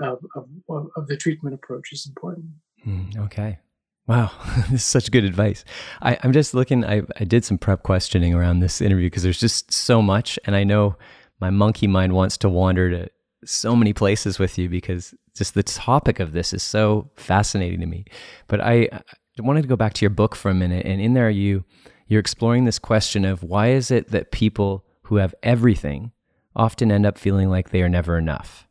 of, 0.00 0.18
of, 0.36 0.88
of, 0.96 1.06
the 1.08 1.16
treatment 1.16 1.54
approach 1.54 1.92
is 1.92 2.06
important. 2.06 2.46
Mm, 2.86 3.18
okay. 3.24 3.58
Wow, 4.06 4.30
this 4.70 4.80
is 4.80 4.84
such 4.84 5.10
good 5.10 5.24
advice. 5.24 5.64
I, 6.02 6.14
am 6.22 6.32
just 6.32 6.52
looking, 6.52 6.84
I, 6.84 7.02
I 7.18 7.24
did 7.24 7.44
some 7.44 7.58
prep 7.58 7.82
questioning 7.82 8.34
around 8.34 8.60
this 8.60 8.80
interview 8.80 9.06
because 9.06 9.22
there's 9.22 9.40
just 9.40 9.72
so 9.72 10.02
much. 10.02 10.38
And 10.44 10.54
I 10.54 10.64
know 10.64 10.96
my 11.40 11.50
monkey 11.50 11.86
mind 11.86 12.12
wants 12.12 12.36
to 12.38 12.48
wander 12.48 12.90
to 12.90 13.10
so 13.46 13.74
many 13.74 13.92
places 13.92 14.38
with 14.38 14.58
you 14.58 14.68
because 14.68 15.14
just 15.36 15.54
the 15.54 15.62
topic 15.62 16.20
of 16.20 16.32
this 16.32 16.52
is 16.52 16.62
so 16.62 17.10
fascinating 17.16 17.80
to 17.80 17.86
me. 17.86 18.04
But 18.46 18.60
I, 18.60 18.88
I 18.92 19.02
wanted 19.38 19.62
to 19.62 19.68
go 19.68 19.76
back 19.76 19.94
to 19.94 20.02
your 20.02 20.10
book 20.10 20.34
for 20.36 20.50
a 20.50 20.54
minute, 20.54 20.86
and 20.86 21.00
in 21.00 21.14
there 21.14 21.30
you 21.30 21.64
you're 22.06 22.20
exploring 22.20 22.64
this 22.64 22.78
question 22.78 23.24
of 23.24 23.42
why 23.42 23.68
is 23.68 23.90
it 23.90 24.10
that 24.10 24.30
people 24.30 24.84
who 25.04 25.16
have 25.16 25.34
everything 25.42 26.12
often 26.56 26.92
end 26.92 27.06
up 27.06 27.18
feeling 27.18 27.48
like 27.48 27.70
they 27.70 27.82
are 27.82 27.88
never 27.88 28.16
enough. 28.16 28.66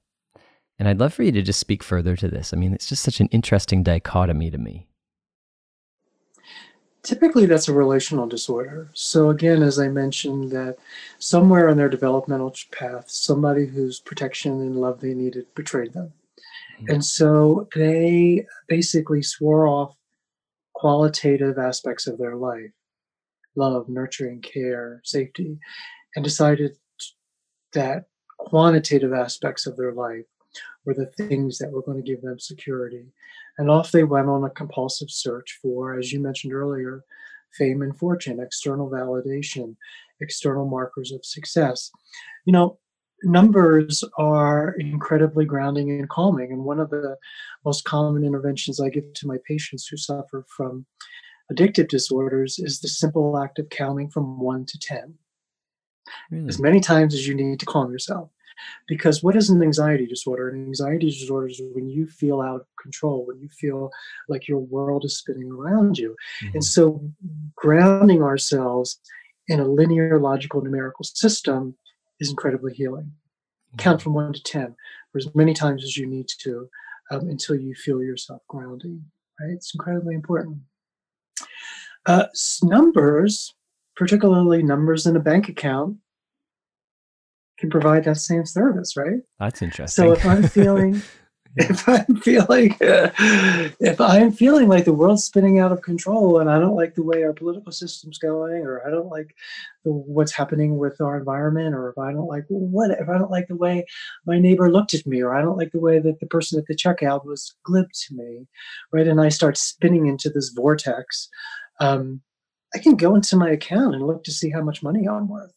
And 0.80 0.88
I'd 0.88 1.00
love 1.00 1.14
for 1.14 1.24
you 1.24 1.32
to 1.32 1.42
just 1.42 1.60
speak 1.60 1.84
further 1.84 2.16
to 2.16 2.28
this. 2.28 2.54
I 2.54 2.58
mean, 2.58 2.74
it's 2.74 2.88
just 2.88 3.04
such 3.04 3.20
an 3.20 3.28
interesting 3.28 3.84
dichotomy 3.84 4.50
to 4.52 4.58
me. 4.58 4.88
Typically, 7.04 7.46
that's 7.46 7.68
a 7.68 7.74
relational 7.74 8.28
disorder. 8.28 8.90
So, 8.94 9.30
again, 9.30 9.62
as 9.62 9.78
I 9.78 9.90
mentioned, 9.90 10.52
that 10.52 10.78
somewhere 11.20 11.70
on 11.70 11.76
their 11.76 11.90
developmental 11.90 12.56
path, 12.72 13.10
somebody 13.10 13.66
whose 13.66 14.00
protection 14.00 14.54
and 14.54 14.78
love 14.78 15.02
they 15.02 15.14
needed 15.14 15.46
betrayed 15.54 15.94
them. 15.94 16.14
Mm-hmm. 16.78 16.94
And 16.94 17.06
so 17.06 17.68
they 17.76 18.46
basically 18.68 19.22
swore 19.22 19.68
off 19.68 19.98
qualitative 20.74 21.58
aspects 21.58 22.08
of 22.08 22.18
their 22.18 22.36
life 22.36 22.72
love, 23.56 23.88
nurturing, 23.90 24.42
care, 24.42 25.02
safety 25.04 25.58
and 26.16 26.24
decided 26.24 26.76
that 27.74 28.06
quantitative 28.38 29.14
aspects 29.14 29.66
of 29.66 29.78
their 29.78 29.94
life 29.94 30.26
were 30.86 30.94
the 30.94 31.06
things 31.06 31.58
that 31.58 31.72
were 31.72 31.82
going 31.82 31.98
to 31.98 32.04
give 32.10 32.22
them 32.22 32.40
security. 32.40 33.06
And 33.58 33.70
off 33.70 33.92
they 33.92 34.04
went 34.04 34.30
on 34.30 34.44
a 34.44 34.50
compulsive 34.50 35.10
search 35.10 35.60
for, 35.62 35.98
as 35.98 36.12
you 36.12 36.20
mentioned 36.20 36.54
earlier, 36.54 37.04
fame 37.58 37.82
and 37.82 37.98
fortune, 37.98 38.40
external 38.40 38.90
validation, 38.90 39.76
external 40.22 40.68
markers 40.68 41.12
of 41.12 41.26
success. 41.26 41.92
You 42.46 42.54
know, 42.54 42.80
numbers 43.24 44.04
are 44.18 44.76
incredibly 44.80 45.46
grounding 45.46 45.90
and 45.92 46.10
calming. 46.10 46.52
And 46.52 46.66
one 46.66 46.80
of 46.80 46.90
the 46.90 47.16
most 47.64 47.86
common 47.86 48.24
interventions 48.24 48.80
I 48.80 48.90
give 48.90 49.14
to 49.14 49.28
my 49.28 49.38
patients 49.48 49.88
who 49.88 49.98
suffer 49.98 50.46
from 50.56 50.86
addictive 51.54 51.88
disorders 51.88 52.60
is 52.60 52.80
the 52.80 52.88
simple 52.88 53.38
act 53.38 53.60
of 53.60 53.70
counting 53.70 54.10
from 54.10 54.40
one 54.40 54.66
to 54.66 54.80
10. 54.80 55.16
Really? 56.32 56.48
As 56.48 56.60
many 56.60 56.80
times 56.80 57.14
as 57.14 57.28
you 57.28 57.36
need 57.36 57.60
to 57.60 57.66
calm 57.66 57.92
yourself. 57.92 58.30
Because 58.88 59.24
what 59.24 59.36
is 59.36 59.50
an 59.50 59.62
anxiety 59.62 60.06
disorder? 60.06 60.50
An 60.50 60.66
anxiety 60.66 61.10
disorder 61.10 61.48
is 61.48 61.62
when 61.74 61.90
you 61.90 62.06
feel 62.06 62.42
out 62.42 62.62
of 62.62 62.68
control, 62.82 63.26
when 63.26 63.40
you 63.40 63.50
feel 63.50 63.92
like 64.28 64.48
your 64.48 64.60
world 64.60 65.06
is 65.06 65.18
spinning 65.18 65.52
around 65.52 65.98
you. 65.98 66.16
Mm-hmm. 66.44 66.56
And 66.56 66.64
so 66.64 67.02
grounding 67.56 68.22
ourselves 68.22 69.00
in 69.48 69.60
a 69.60 69.66
linear, 69.66 70.20
logical, 70.20 70.62
numerical 70.62 71.04
system 71.04 71.76
is 72.20 72.30
incredibly 72.30 72.74
healing. 72.74 73.06
Mm-hmm. 73.06 73.78
Count 73.78 74.02
from 74.02 74.14
one 74.14 74.34
to 74.34 74.44
10 74.44 74.76
for 75.12 75.18
as 75.18 75.34
many 75.36 75.54
times 75.54 75.84
as 75.84 75.98
you 75.98 76.06
need 76.06 76.28
to 76.40 76.70
um, 77.12 77.30
until 77.30 77.56
you 77.56 77.76
feel 77.76 78.02
yourself 78.02 78.42
grounding, 78.48 79.04
right? 79.40 79.52
It's 79.52 79.74
incredibly 79.74 80.16
important. 80.16 80.60
Uh, 82.06 82.26
numbers, 82.64 83.54
particularly 83.96 84.64
numbers 84.64 85.06
in 85.06 85.16
a 85.16 85.20
bank 85.20 85.50
account, 85.50 85.98
can 87.58 87.70
provide 87.70 88.04
that 88.04 88.18
same 88.18 88.46
service, 88.46 88.98
right? 88.98 89.22
That's 89.40 89.62
interesting. 89.62 90.06
So 90.06 90.12
if 90.14 90.26
I'm 90.26 90.44
feeling, 90.44 91.02
if 91.56 91.88
I'm 91.88 92.16
feeling, 92.18 92.76
if 92.82 94.02
I'm 94.02 94.32
feeling 94.32 94.68
like 94.68 94.86
the 94.86 94.94
world's 94.94 95.24
spinning 95.24 95.60
out 95.60 95.72
of 95.72 95.82
control, 95.82 96.40
and 96.40 96.50
I 96.50 96.60
don't 96.60 96.76
like 96.76 96.96
the 96.96 97.04
way 97.04 97.24
our 97.24 97.34
political 97.34 97.72
system's 97.72 98.18
going, 98.18 98.64
or 98.64 98.86
I 98.86 98.90
don't 98.90 99.10
like 99.10 99.36
the, 99.86 99.92
what's 99.92 100.34
happening 100.34 100.78
with 100.78 101.00
our 101.00 101.18
environment, 101.18 101.76
or 101.76 101.90
if 101.90 101.98
I 101.98 102.12
don't 102.12 102.28
like 102.28 102.46
what, 102.48 102.92
if 102.92 103.08
I 103.08 103.18
don't 103.18 103.32
like 103.32 103.48
the 103.48 103.56
way 103.56 103.86
my 104.26 104.40
neighbor 104.40 104.72
looked 104.72 104.94
at 104.94 105.06
me, 105.06 105.22
or 105.22 105.36
I 105.36 105.42
don't 105.42 105.58
like 105.58 105.72
the 105.72 105.80
way 105.80 106.00
that 106.00 106.20
the 106.20 106.28
person 106.28 106.60
at 106.60 106.66
the 106.66 106.76
checkout 106.76 107.24
was 107.24 107.56
glib 107.64 107.92
to 108.08 108.16
me, 108.16 108.48
right? 108.92 109.08
And 109.08 109.22
I 109.22 109.30
start 109.30 109.58
spinning 109.58 110.08
into 110.08 110.30
this 110.30 110.50
vortex. 110.50 111.30
Um, 111.80 112.22
I 112.76 112.80
can 112.80 112.96
go 112.96 113.16
into 113.16 113.36
my 113.36 113.50
account 113.50 113.96
and 113.96 114.06
look 114.06 114.24
to 114.24 114.32
see 114.32 114.50
how 114.50 114.62
much 114.62 114.84
money 114.84 115.08
I'm 115.08 115.28
worth 115.28 115.54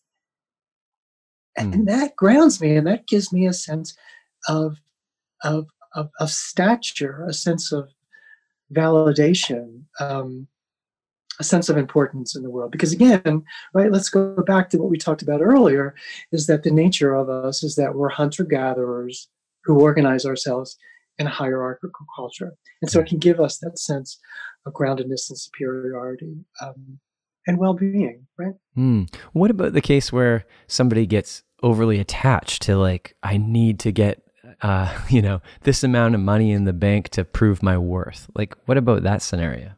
and, 1.56 1.74
and 1.74 1.88
that 1.88 2.16
grounds 2.16 2.60
me 2.60 2.76
and 2.76 2.86
that 2.86 3.06
gives 3.06 3.32
me 3.32 3.46
a 3.46 3.52
sense 3.52 3.96
of, 4.48 4.76
of, 5.42 5.66
of, 5.94 6.10
of 6.20 6.30
stature, 6.30 7.24
a 7.26 7.32
sense 7.32 7.72
of 7.72 7.88
validation, 8.72 9.82
um, 10.00 10.46
a 11.38 11.44
sense 11.44 11.68
of 11.68 11.76
importance 11.76 12.36
in 12.36 12.42
the 12.42 12.50
world. 12.50 12.70
Because 12.70 12.92
again, 12.92 13.42
right, 13.74 13.92
let's 13.92 14.08
go 14.08 14.36
back 14.46 14.70
to 14.70 14.78
what 14.78 14.90
we 14.90 14.98
talked 14.98 15.22
about 15.22 15.40
earlier, 15.40 15.94
is 16.32 16.46
that 16.46 16.62
the 16.62 16.70
nature 16.70 17.14
of 17.14 17.28
us 17.28 17.62
is 17.62 17.76
that 17.76 17.94
we're 17.94 18.08
hunter-gatherers 18.08 19.28
who 19.64 19.80
organize 19.80 20.24
ourselves 20.24 20.76
in 21.18 21.26
a 21.26 21.30
hierarchical 21.30 22.06
culture. 22.14 22.52
And 22.82 22.90
so 22.90 23.00
it 23.00 23.06
can 23.06 23.18
give 23.18 23.40
us 23.40 23.58
that 23.58 23.78
sense 23.78 24.18
of 24.66 24.72
groundedness 24.72 25.30
and 25.30 25.38
superiority. 25.38 26.36
Um, 26.60 26.98
and 27.48 27.58
well-being 27.58 28.26
right 28.38 28.54
mm. 28.76 29.08
what 29.32 29.52
about 29.52 29.72
the 29.72 29.80
case 29.80 30.12
where 30.12 30.44
somebody 30.66 31.06
gets 31.06 31.44
overly 31.62 32.00
attached 32.00 32.60
to 32.60 32.76
like 32.76 33.14
I 33.22 33.36
need 33.36 33.78
to 33.80 33.92
get 33.92 34.26
uh, 34.62 34.96
you 35.08 35.22
know 35.22 35.40
this 35.62 35.82
amount 35.82 36.14
of 36.14 36.20
money 36.20 36.52
in 36.52 36.64
the 36.64 36.72
bank 36.72 37.08
to 37.10 37.24
prove 37.24 37.62
my 37.62 37.78
worth. 37.78 38.28
Like, 38.34 38.54
what 38.66 38.78
about 38.78 39.02
that 39.02 39.22
scenario? 39.22 39.72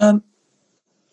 Um, 0.00 0.22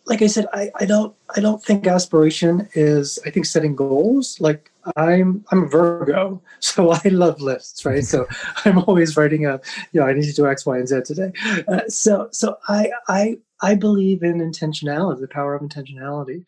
like 0.06 0.22
I 0.22 0.28
said, 0.28 0.48
I, 0.54 0.72
I 0.80 0.86
don't 0.86 1.16
I 1.36 1.42
don't 1.42 1.63
think 1.63 1.88
aspiration 1.88 2.70
is. 2.74 3.20
I 3.26 3.30
think 3.30 3.46
setting 3.46 3.76
goals. 3.76 4.40
Like 4.40 4.72
I'm 4.95 5.43
I'm 5.52 5.63
a 5.63 5.67
Virgo, 5.67 6.41
so 6.60 6.91
I 6.91 7.02
love 7.06 7.41
lists, 7.41 7.86
right? 7.86 8.04
so 8.04 8.28
I'm 8.65 8.80
always 8.80 9.17
writing 9.17 9.45
a 9.45 9.60
you 9.91 10.00
know 10.00 10.08
I 10.08 10.13
need 10.13 10.23
to 10.23 10.34
do 10.34 10.47
X, 10.47 10.65
Y, 10.65 10.78
and 10.78 10.88
Z 10.88 11.02
today. 11.06 11.32
Uh, 11.67 11.82
so 11.88 12.30
so 12.32 12.58
I 12.67 12.91
I 13.08 13.38
I 13.62 13.76
believe 13.76 14.23
in 14.23 14.39
intentionality, 14.39 15.21
the 15.21 15.28
power 15.28 15.56
of 15.56 15.62
intentionality. 15.62 16.43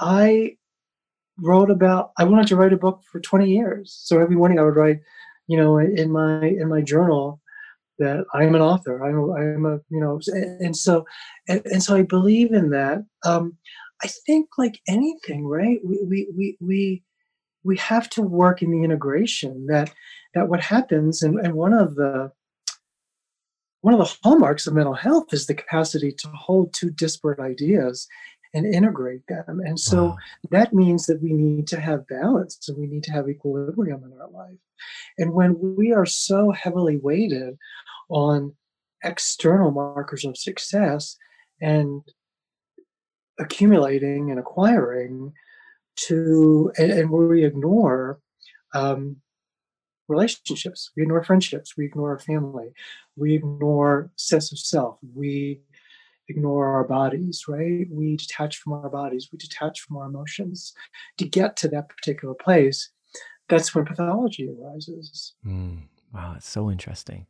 I 0.00 0.56
wrote 1.38 1.70
about 1.70 2.12
I 2.16 2.24
wanted 2.24 2.46
to 2.48 2.56
write 2.56 2.72
a 2.72 2.76
book 2.78 3.02
for 3.10 3.20
20 3.20 3.50
years. 3.50 3.96
So 4.04 4.20
every 4.20 4.36
morning 4.36 4.58
I 4.58 4.62
would 4.62 4.76
write, 4.76 5.00
you 5.46 5.56
know, 5.56 5.78
in 5.78 6.10
my 6.10 6.44
in 6.46 6.68
my 6.68 6.80
journal 6.80 7.40
that 7.98 8.24
I'm 8.34 8.54
an 8.54 8.60
author. 8.62 9.04
I'm 9.04 9.30
I'm 9.32 9.66
a 9.66 9.80
you 9.88 10.00
know, 10.00 10.20
and 10.32 10.76
so 10.76 11.04
and, 11.48 11.62
and 11.64 11.82
so 11.82 11.96
I 11.96 12.02
believe 12.02 12.52
in 12.52 12.70
that. 12.70 13.04
Um, 13.24 13.56
I 14.02 14.08
think 14.26 14.48
like 14.58 14.80
anything, 14.88 15.46
right? 15.46 15.78
We 15.84 16.00
we 16.04 16.28
we 16.36 16.56
we 16.60 17.02
we 17.64 17.76
have 17.78 18.08
to 18.10 18.22
work 18.22 18.62
in 18.62 18.70
the 18.70 18.84
integration 18.84 19.66
that 19.66 19.92
that 20.34 20.48
what 20.48 20.60
happens 20.60 21.22
and, 21.22 21.38
and 21.38 21.54
one 21.54 21.72
of 21.72 21.94
the 21.96 22.30
one 23.80 23.94
of 23.94 24.00
the 24.00 24.16
hallmarks 24.22 24.66
of 24.66 24.74
mental 24.74 24.94
health 24.94 25.32
is 25.32 25.46
the 25.46 25.54
capacity 25.54 26.10
to 26.10 26.28
hold 26.28 26.72
two 26.72 26.90
disparate 26.90 27.38
ideas 27.38 28.08
and 28.54 28.72
integrate 28.72 29.26
them. 29.26 29.60
And 29.60 29.78
so 29.78 30.04
wow. 30.04 30.16
that 30.52 30.72
means 30.72 31.04
that 31.06 31.20
we 31.20 31.32
need 31.34 31.66
to 31.66 31.80
have 31.80 32.06
balance 32.06 32.66
and 32.68 32.78
we 32.78 32.86
need 32.86 33.02
to 33.04 33.12
have 33.12 33.28
equilibrium 33.28 34.02
in 34.04 34.18
our 34.18 34.30
life. 34.30 34.56
And 35.18 35.34
when 35.34 35.76
we 35.76 35.92
are 35.92 36.06
so 36.06 36.50
heavily 36.52 36.96
weighted 36.96 37.58
on 38.08 38.54
external 39.02 39.70
markers 39.70 40.24
of 40.24 40.38
success 40.38 41.18
and 41.60 42.02
accumulating 43.38 44.30
and 44.30 44.38
acquiring 44.38 45.32
to, 45.96 46.72
and, 46.78 46.90
and 46.90 47.10
we 47.10 47.44
ignore 47.44 48.20
um, 48.74 49.16
relationships, 50.08 50.90
we 50.96 51.02
ignore 51.02 51.22
friendships, 51.22 51.76
we 51.76 51.86
ignore 51.86 52.10
our 52.10 52.18
family, 52.18 52.72
we 53.16 53.34
ignore 53.34 54.10
sense 54.16 54.52
of 54.52 54.58
self, 54.58 54.98
we 55.14 55.60
ignore 56.28 56.66
our 56.68 56.84
bodies, 56.84 57.44
right? 57.48 57.86
We 57.90 58.16
detach 58.16 58.58
from 58.58 58.74
our 58.74 58.88
bodies, 58.88 59.28
we 59.32 59.38
detach 59.38 59.80
from 59.80 59.96
our 59.96 60.06
emotions 60.06 60.74
to 61.18 61.26
get 61.26 61.56
to 61.58 61.68
that 61.68 61.88
particular 61.88 62.34
place. 62.34 62.90
That's 63.48 63.74
when 63.74 63.84
pathology 63.84 64.48
arises. 64.48 65.34
Mm, 65.46 65.82
wow, 66.12 66.34
it's 66.36 66.48
so 66.48 66.70
interesting. 66.70 67.26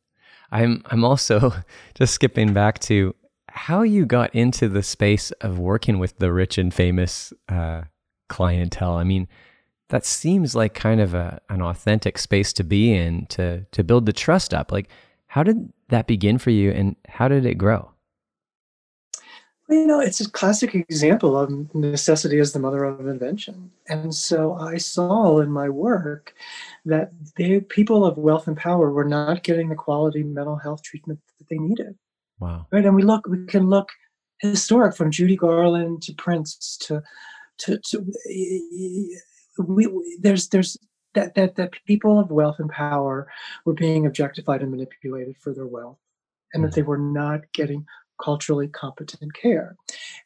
I'm 0.53 0.83
I'm 0.87 1.05
also 1.05 1.53
just 1.95 2.15
skipping 2.15 2.53
back 2.53 2.79
to 2.81 3.15
how 3.49 3.83
you 3.83 4.05
got 4.05 4.35
into 4.35 4.69
the 4.69 4.83
space 4.83 5.31
of 5.33 5.59
working 5.59 5.99
with 5.99 6.19
the 6.19 6.33
rich 6.33 6.59
and 6.59 6.73
famous 6.73 7.33
uh, 7.49 7.83
clientele. 8.35 8.97
I 8.97 9.05
mean, 9.05 9.29
that 9.91 10.05
seems 10.05 10.55
like 10.55 10.75
kind 10.75 11.01
of 11.01 11.15
a, 11.15 11.41
an 11.49 11.63
authentic 11.63 12.19
space 12.19 12.53
to 12.55 12.65
be 12.65 12.93
in 12.93 13.27
to 13.27 13.65
to 13.71 13.85
build 13.85 14.07
the 14.07 14.13
trust 14.13 14.53
up. 14.53 14.73
Like, 14.73 14.89
how 15.27 15.43
did 15.43 15.73
that 15.89 16.07
begin 16.07 16.39
for 16.39 16.51
you, 16.51 16.71
and 16.73 16.97
how 17.09 17.29
did 17.29 17.47
it 17.47 17.59
grow? 17.59 17.91
Well, 19.69 19.79
you 19.79 19.87
know, 19.87 20.01
it's 20.01 20.21
a 20.21 20.31
classic 20.31 20.75
example 20.75 21.39
of 21.39 21.75
necessity 21.75 22.39
as 22.39 22.53
the 22.53 22.59
mother 22.59 22.85
of 22.85 23.07
invention. 23.07 23.71
And 23.89 24.15
so 24.15 24.55
I 24.55 24.77
saw 24.77 25.41
in 25.41 25.51
my 25.51 25.69
work 25.71 26.35
that 26.85 27.13
the 27.37 27.61
people 27.61 28.05
of 28.05 28.19
wealth 28.19 28.47
and 28.47 28.57
power 28.57 28.91
were 28.91 29.09
not 29.09 29.43
getting 29.43 29.71
the 29.71 29.75
quality 29.75 30.23
mental 30.23 30.57
health 30.57 30.83
treatment 30.83 31.21
that 31.39 31.49
they 31.49 31.57
needed. 31.57 31.95
Wow. 32.41 32.67
Right. 32.73 32.85
And 32.85 32.95
we 32.95 33.03
look, 33.03 33.27
we 33.27 33.47
can 33.47 33.71
look 33.71 33.89
historic 34.41 34.95
from 34.97 35.11
Judy 35.11 35.37
Garland 35.37 36.03
to 36.03 36.13
Prince 36.13 36.77
to, 36.87 37.03
to, 37.59 37.79
to 37.79 38.05
we, 39.59 39.89
there's, 40.21 40.49
there's, 40.49 40.77
that, 41.15 41.35
that, 41.35 41.57
that 41.57 41.73
people 41.87 42.19
of 42.19 42.31
wealth 42.31 42.57
and 42.59 42.71
power 42.71 43.29
were 43.65 43.75
being 43.75 44.07
objectified 44.07 44.63
and 44.63 44.71
manipulated 44.71 45.37
for 45.41 45.55
their 45.55 45.67
wealth 45.67 45.99
and 46.53 46.65
that 46.65 46.73
mm. 46.73 46.75
they 46.75 46.83
were 46.83 46.99
not 46.99 47.41
getting 47.53 47.87
culturally 48.23 48.69
competent 48.69 49.35
care. 49.35 49.77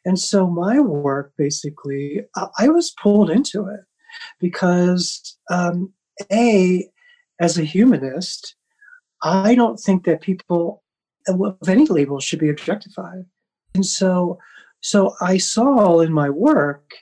And 0.05 0.17
so 0.17 0.47
my 0.47 0.79
work 0.79 1.33
basically, 1.37 2.21
I 2.57 2.69
was 2.69 2.91
pulled 3.01 3.29
into 3.29 3.67
it 3.67 3.81
because, 4.39 5.37
um, 5.49 5.93
A, 6.31 6.89
as 7.39 7.57
a 7.57 7.63
humanist, 7.63 8.55
I 9.23 9.55
don't 9.55 9.77
think 9.79 10.05
that 10.05 10.21
people 10.21 10.83
of 11.27 11.57
any 11.67 11.85
label 11.85 12.19
should 12.19 12.39
be 12.39 12.49
objectified. 12.49 13.25
And 13.75 13.85
so, 13.85 14.39
so 14.81 15.15
I 15.21 15.37
saw 15.37 15.99
in 15.99 16.13
my 16.13 16.29
work 16.29 16.93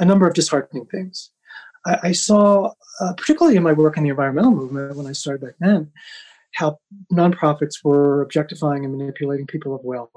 a 0.00 0.04
number 0.04 0.26
of 0.26 0.34
disheartening 0.34 0.86
things. 0.86 1.30
I, 1.86 1.98
I 2.04 2.12
saw, 2.12 2.72
uh, 3.00 3.12
particularly 3.14 3.56
in 3.56 3.62
my 3.62 3.72
work 3.72 3.96
in 3.96 4.02
the 4.02 4.10
environmental 4.10 4.50
movement 4.50 4.96
when 4.96 5.06
I 5.06 5.12
started 5.12 5.46
back 5.46 5.54
then, 5.60 5.92
how 6.54 6.78
nonprofits 7.12 7.84
were 7.84 8.22
objectifying 8.22 8.84
and 8.84 8.96
manipulating 8.96 9.46
people 9.46 9.74
of 9.74 9.84
wealth 9.84 10.10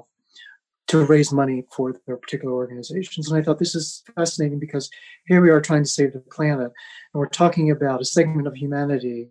to 0.87 1.05
raise 1.05 1.31
money 1.31 1.63
for 1.71 1.95
their 2.05 2.17
particular 2.17 2.53
organizations. 2.53 3.29
And 3.29 3.39
I 3.39 3.43
thought 3.43 3.59
this 3.59 3.75
is 3.75 4.03
fascinating 4.15 4.59
because 4.59 4.89
here 5.27 5.41
we 5.41 5.49
are 5.49 5.61
trying 5.61 5.83
to 5.83 5.89
save 5.89 6.13
the 6.13 6.19
planet, 6.19 6.71
and 7.13 7.19
we're 7.19 7.27
talking 7.27 7.71
about 7.71 8.01
a 8.01 8.05
segment 8.05 8.47
of 8.47 8.55
humanity 8.55 9.29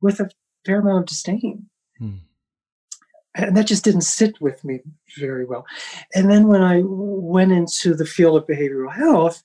with 0.00 0.20
a 0.20 0.30
fair 0.66 0.80
amount 0.80 0.98
of 0.98 1.06
disdain. 1.06 1.66
Hmm. 1.98 2.16
And 3.36 3.56
that 3.56 3.66
just 3.66 3.84
didn't 3.84 4.02
sit 4.02 4.40
with 4.40 4.64
me 4.64 4.80
very 5.18 5.44
well. 5.44 5.66
And 6.14 6.30
then 6.30 6.46
when 6.46 6.62
I 6.62 6.82
went 6.84 7.52
into 7.52 7.94
the 7.94 8.06
field 8.06 8.36
of 8.36 8.46
behavioral 8.46 8.94
health, 8.94 9.42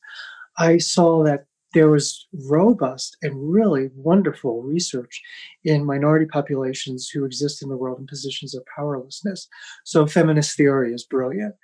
I 0.58 0.78
saw 0.78 1.23
that 1.23 1.45
there 1.73 1.89
was 1.89 2.28
robust 2.47 3.17
and 3.21 3.52
really 3.52 3.89
wonderful 3.95 4.63
research 4.63 5.21
in 5.63 5.86
minority 5.86 6.25
populations 6.25 7.10
who 7.10 7.25
exist 7.25 7.62
in 7.62 7.69
the 7.69 7.78
world 7.78 7.99
in 7.99 8.08
positions 8.08 8.56
of 8.56 8.63
powerlessness. 8.75 9.47
So 9.86 10.08
feminist 10.08 10.58
theory 10.58 10.93
is 10.93 11.04
brilliant. 11.04 11.56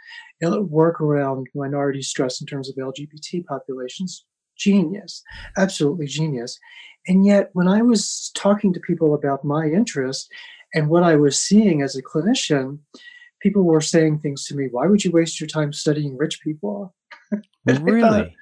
It'll 0.42 0.64
work 0.64 1.02
around 1.02 1.48
minority 1.56 2.02
stress 2.02 2.40
in 2.40 2.48
terms 2.48 2.70
of 2.70 2.76
LGBT 2.76 3.46
populations. 3.46 4.26
Genius, 4.58 5.24
absolutely 5.58 6.06
genius. 6.06 6.60
And 7.08 7.26
yet, 7.26 7.50
when 7.54 7.68
I 7.68 7.82
was 7.82 8.32
talking 8.36 8.74
to 8.74 8.80
people 8.80 9.14
about 9.14 9.44
my 9.44 9.66
interest 9.66 10.32
and 10.76 10.90
what 10.90 11.04
I 11.04 11.16
was 11.16 11.40
seeing 11.40 11.82
as 11.82 11.96
a 11.96 12.04
clinician, 12.04 12.80
people 13.42 13.64
were 13.64 13.82
saying 13.82 14.20
things 14.20 14.46
to 14.48 14.56
me. 14.56 14.68
Why 14.70 14.86
would 14.88 15.04
you 15.04 15.12
waste 15.12 15.40
your 15.40 15.48
time 15.48 15.74
studying 15.74 16.18
rich 16.18 16.42
people? 16.42 16.94
Uh, 17.68 17.80
really? 17.82 18.36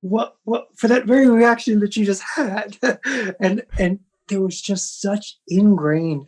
what 0.00 0.36
what 0.44 0.68
for 0.76 0.88
that 0.88 1.06
very 1.06 1.28
reaction 1.28 1.80
that 1.80 1.96
you 1.96 2.04
just 2.04 2.22
had 2.22 2.76
and 3.40 3.64
and 3.78 3.98
there 4.28 4.40
was 4.40 4.60
just 4.60 5.00
such 5.00 5.38
ingrained 5.48 6.26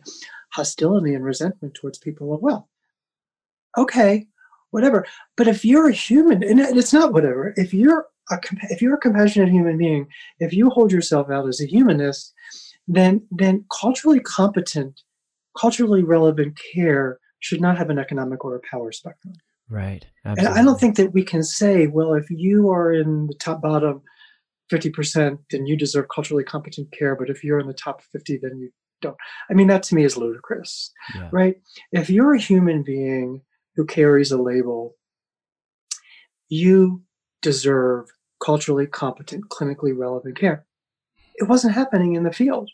hostility 0.53 1.13
and 1.13 1.23
resentment 1.23 1.73
towards 1.73 1.97
people 1.97 2.33
of 2.33 2.41
wealth 2.41 2.65
okay 3.77 4.27
whatever 4.71 5.05
but 5.37 5.47
if 5.47 5.63
you're 5.63 5.89
a 5.89 5.93
human 5.93 6.43
and 6.43 6.59
it's 6.59 6.93
not 6.93 7.13
whatever 7.13 7.53
if 7.55 7.73
you're 7.73 8.07
a 8.31 8.37
if 8.63 8.81
you're 8.81 8.95
a 8.95 8.99
compassionate 8.99 9.49
human 9.49 9.77
being 9.77 10.07
if 10.39 10.53
you 10.53 10.69
hold 10.69 10.91
yourself 10.91 11.29
out 11.29 11.47
as 11.47 11.61
a 11.61 11.65
humanist 11.65 12.33
then 12.87 13.25
then 13.31 13.65
culturally 13.79 14.19
competent 14.19 15.01
culturally 15.59 16.03
relevant 16.03 16.59
care 16.73 17.19
should 17.39 17.61
not 17.61 17.77
have 17.77 17.89
an 17.89 17.99
economic 17.99 18.43
or 18.45 18.55
a 18.55 18.61
power 18.69 18.91
spectrum 18.91 19.33
Right. 19.71 20.05
Absolutely. 20.25 20.51
And 20.51 20.59
I 20.59 20.69
don't 20.69 20.79
think 20.79 20.97
that 20.97 21.13
we 21.13 21.23
can 21.23 21.43
say, 21.43 21.87
well, 21.87 22.13
if 22.13 22.29
you 22.29 22.69
are 22.69 22.91
in 22.91 23.27
the 23.27 23.33
top 23.35 23.61
bottom 23.61 24.01
50%, 24.69 25.39
then 25.49 25.65
you 25.65 25.77
deserve 25.77 26.07
culturally 26.13 26.43
competent 26.43 26.91
care. 26.91 27.15
But 27.15 27.29
if 27.29 27.41
you're 27.41 27.59
in 27.59 27.67
the 27.67 27.73
top 27.73 28.01
50, 28.11 28.39
then 28.41 28.57
you 28.59 28.69
don't. 29.01 29.15
I 29.49 29.53
mean, 29.53 29.67
that 29.67 29.81
to 29.83 29.95
me 29.95 30.03
is 30.03 30.17
ludicrous, 30.17 30.91
yeah. 31.15 31.29
right? 31.31 31.55
If 31.93 32.09
you're 32.09 32.35
a 32.35 32.39
human 32.39 32.83
being 32.83 33.41
who 33.77 33.85
carries 33.85 34.31
a 34.31 34.41
label, 34.41 34.95
you 36.49 37.01
deserve 37.41 38.07
culturally 38.43 38.87
competent, 38.87 39.49
clinically 39.49 39.97
relevant 39.97 40.37
care. 40.37 40.65
It 41.41 41.49
wasn't 41.49 41.73
happening 41.73 42.15
in 42.15 42.23
the 42.23 42.31
field. 42.31 42.69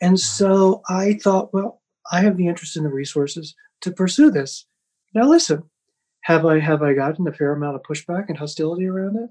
And 0.00 0.20
so 0.20 0.82
I 0.88 1.14
thought, 1.14 1.52
well, 1.52 1.80
I 2.12 2.20
have 2.20 2.36
the 2.36 2.46
interest 2.46 2.76
in 2.76 2.84
the 2.84 2.90
resources 2.90 3.54
to 3.80 3.90
pursue 3.90 4.30
this. 4.30 4.66
Now, 5.14 5.28
listen, 5.28 5.62
have 6.22 6.44
I 6.46 6.58
have 6.58 6.82
I 6.82 6.94
gotten 6.94 7.26
a 7.28 7.32
fair 7.32 7.52
amount 7.52 7.76
of 7.76 7.82
pushback 7.82 8.28
and 8.28 8.36
hostility 8.36 8.86
around 8.86 9.16
it? 9.16 9.30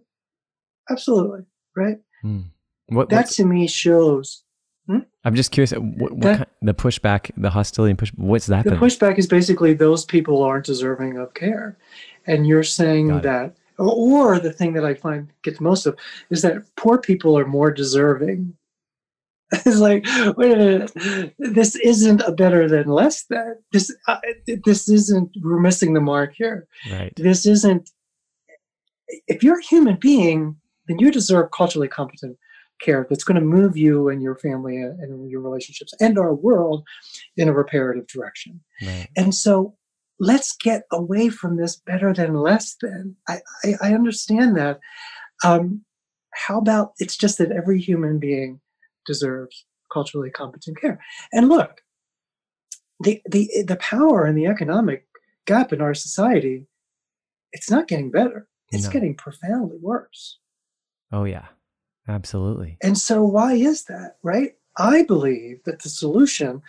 Absolutely, 0.90 1.42
right? 1.76 1.98
Hmm. 2.22 2.42
What 2.88 3.10
that 3.10 3.30
to 3.32 3.46
me 3.46 3.68
shows. 3.68 4.44
Hmm? 4.88 5.00
I'm 5.24 5.36
just 5.36 5.52
curious. 5.52 5.72
What, 5.72 6.12
what 6.12 6.22
that, 6.22 6.38
kind, 6.38 6.50
the 6.62 6.74
pushback, 6.74 7.32
the 7.38 7.50
hostility, 7.50 7.92
and 7.92 8.00
push. 8.00 8.12
What's 8.16 8.48
that? 8.48 8.64
The 8.64 8.72
then? 8.72 8.80
pushback 8.80 9.18
is 9.18 9.28
basically 9.28 9.74
those 9.74 10.06
people 10.06 10.44
aren't 10.44 10.66
deserving 10.66 11.18
of 11.18 11.34
care, 11.34 11.78
and 12.28 12.46
you're 12.46 12.64
saying 12.64 13.22
that, 13.22 13.56
or, 13.78 14.34
or 14.36 14.40
the 14.40 14.52
thing 14.52 14.74
that 14.74 14.86
I 14.86 14.94
find 14.94 15.30
gets 15.44 15.62
most 15.62 15.86
of 15.86 15.98
is 16.30 16.42
that 16.42 16.64
poor 16.76 16.98
people 16.98 17.38
are 17.38 17.46
more 17.46 17.72
deserving 17.72 18.54
it's 19.51 19.79
like 19.79 20.06
wait 20.38 20.53
a 20.53 20.58
minute 20.58 21.36
this 21.38 21.75
isn't 21.75 22.21
a 22.21 22.32
better 22.32 22.67
than 22.67 22.88
less 22.88 23.25
than 23.25 23.56
this 23.71 23.95
uh, 24.08 24.17
this 24.65 24.89
isn't 24.89 25.29
we're 25.41 25.60
missing 25.60 25.93
the 25.93 26.01
mark 26.01 26.34
here. 26.36 26.67
Right. 26.91 27.13
This 27.15 27.45
isn't 27.45 27.89
if 29.27 29.43
you're 29.43 29.60
a 29.60 29.63
human 29.63 29.97
being 29.97 30.56
then 30.88 30.99
you 30.99 31.12
deserve 31.12 31.51
culturally 31.51 31.88
competent 31.88 32.38
care 32.82 33.06
that's 33.10 33.23
going 33.23 33.39
to 33.39 33.45
move 33.45 33.77
you 33.77 34.10
and 34.10 34.21
your 34.21 34.36
family 34.36 34.77
and 34.77 35.29
your 35.29 35.41
relationships 35.41 35.93
and 35.99 36.17
our 36.17 36.34
world 36.34 36.84
in 37.38 37.47
a 37.47 37.53
reparative 37.53 38.08
direction. 38.08 38.60
Right. 38.82 39.08
and 39.15 39.34
so 39.36 39.75
let's 40.19 40.56
get 40.56 40.84
away 40.91 41.29
from 41.29 41.58
this 41.58 41.75
better 41.75 42.13
than 42.13 42.36
less 42.36 42.75
than. 42.82 43.15
I 43.27 43.39
i, 43.63 43.73
I 43.82 43.93
understand 43.93 44.58
that. 44.58 44.79
Um, 45.43 45.84
how 46.34 46.58
about 46.58 46.93
it's 46.99 47.17
just 47.17 47.38
that 47.38 47.51
every 47.51 47.79
human 47.79 48.19
being 48.19 48.60
deserves 49.06 49.66
culturally 49.92 50.30
competent 50.30 50.80
care? 50.80 51.00
And 51.32 51.50
look, 51.50 51.82
the 53.00 53.22
the 53.30 53.50
the 53.68 53.78
power 53.78 54.26
and 54.26 54.38
the 54.38 54.48
economic 54.48 55.06
gap 55.46 55.74
in 55.74 55.82
our 55.82 55.94
society, 55.94 56.68
it's 57.52 57.70
not 57.70 57.88
getting 57.88 58.12
better. 58.12 58.48
It's 58.72 58.86
no. 58.86 58.92
getting 58.92 59.16
profoundly 59.16 59.78
worse. 59.82 60.39
Oh 61.12 61.26
yeah. 61.26 61.48
Absolutely. 62.08 62.78
And 62.82 62.98
so 62.98 63.24
why 63.24 63.54
is 63.54 63.86
that, 63.86 64.18
right? 64.24 64.54
I 64.78 65.04
believe 65.04 65.64
that 65.66 65.82
the 65.82 65.90
solution 65.90 66.62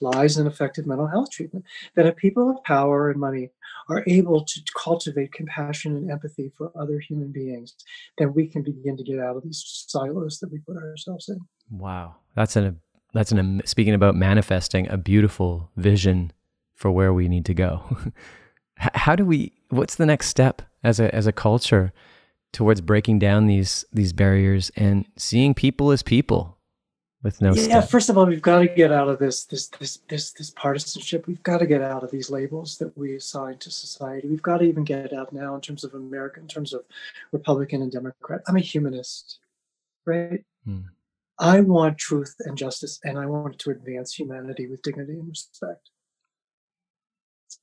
lies 0.00 0.36
in 0.36 0.46
effective 0.46 0.86
mental 0.86 1.06
health 1.06 1.30
treatment. 1.30 1.64
That 1.94 2.06
if 2.06 2.16
people 2.16 2.50
of 2.50 2.62
power 2.64 3.10
and 3.10 3.20
money 3.20 3.50
are 3.88 4.02
able 4.06 4.44
to 4.44 4.60
cultivate 4.76 5.32
compassion 5.32 5.96
and 5.96 6.10
empathy 6.10 6.52
for 6.56 6.72
other 6.76 6.98
human 6.98 7.30
beings, 7.30 7.74
then 8.18 8.34
we 8.34 8.46
can 8.46 8.62
begin 8.62 8.96
to 8.96 9.04
get 9.04 9.20
out 9.20 9.36
of 9.36 9.44
these 9.44 9.84
silos 9.88 10.38
that 10.40 10.50
we 10.50 10.58
put 10.58 10.76
ourselves 10.76 11.28
in. 11.28 11.40
Wow, 11.70 12.16
that's 12.34 12.56
an 12.56 12.80
that's 13.12 13.32
an 13.32 13.62
speaking 13.64 13.94
about 13.94 14.16
manifesting 14.16 14.88
a 14.88 14.96
beautiful 14.96 15.70
vision 15.76 16.32
for 16.74 16.90
where 16.90 17.12
we 17.12 17.28
need 17.28 17.44
to 17.46 17.54
go. 17.54 17.96
How 18.76 19.14
do 19.14 19.24
we? 19.24 19.52
What's 19.68 19.94
the 19.94 20.06
next 20.06 20.28
step 20.28 20.62
as 20.82 20.98
a 20.98 21.14
as 21.14 21.26
a 21.26 21.32
culture 21.32 21.92
towards 22.52 22.80
breaking 22.80 23.18
down 23.18 23.46
these 23.46 23.84
these 23.92 24.12
barriers 24.12 24.70
and 24.76 25.06
seeing 25.16 25.54
people 25.54 25.92
as 25.92 26.02
people? 26.02 26.51
With 27.22 27.40
no 27.40 27.54
yeah 27.54 27.80
first 27.80 28.08
of 28.08 28.18
all 28.18 28.26
we've 28.26 28.42
got 28.42 28.58
to 28.58 28.68
get 28.68 28.90
out 28.90 29.08
of 29.08 29.18
this 29.18 29.44
this 29.44 29.68
this 29.68 29.98
this 30.08 30.32
this 30.32 30.50
partisanship. 30.50 31.26
We've 31.26 31.42
got 31.42 31.58
to 31.58 31.66
get 31.66 31.82
out 31.82 32.02
of 32.02 32.10
these 32.10 32.30
labels 32.30 32.78
that 32.78 32.96
we 32.96 33.14
assign 33.14 33.58
to 33.58 33.70
society. 33.70 34.28
We've 34.28 34.42
got 34.42 34.58
to 34.58 34.64
even 34.64 34.84
get 34.84 35.12
out 35.12 35.32
now 35.32 35.54
in 35.54 35.60
terms 35.60 35.84
of 35.84 35.94
america 35.94 36.40
in 36.40 36.48
terms 36.48 36.72
of 36.72 36.82
republican 37.30 37.82
and 37.82 37.92
democrat. 37.92 38.42
I'm 38.48 38.56
a 38.56 38.60
humanist 38.60 39.38
right? 40.04 40.44
Hmm. 40.64 40.80
i 41.38 41.60
want 41.60 41.98
truth 41.98 42.34
and 42.40 42.56
justice 42.56 43.00
and 43.04 43.18
i 43.18 43.26
want 43.26 43.58
to 43.58 43.70
advance 43.70 44.14
humanity 44.14 44.66
with 44.66 44.82
dignity 44.82 45.14
and 45.14 45.28
respect. 45.28 45.90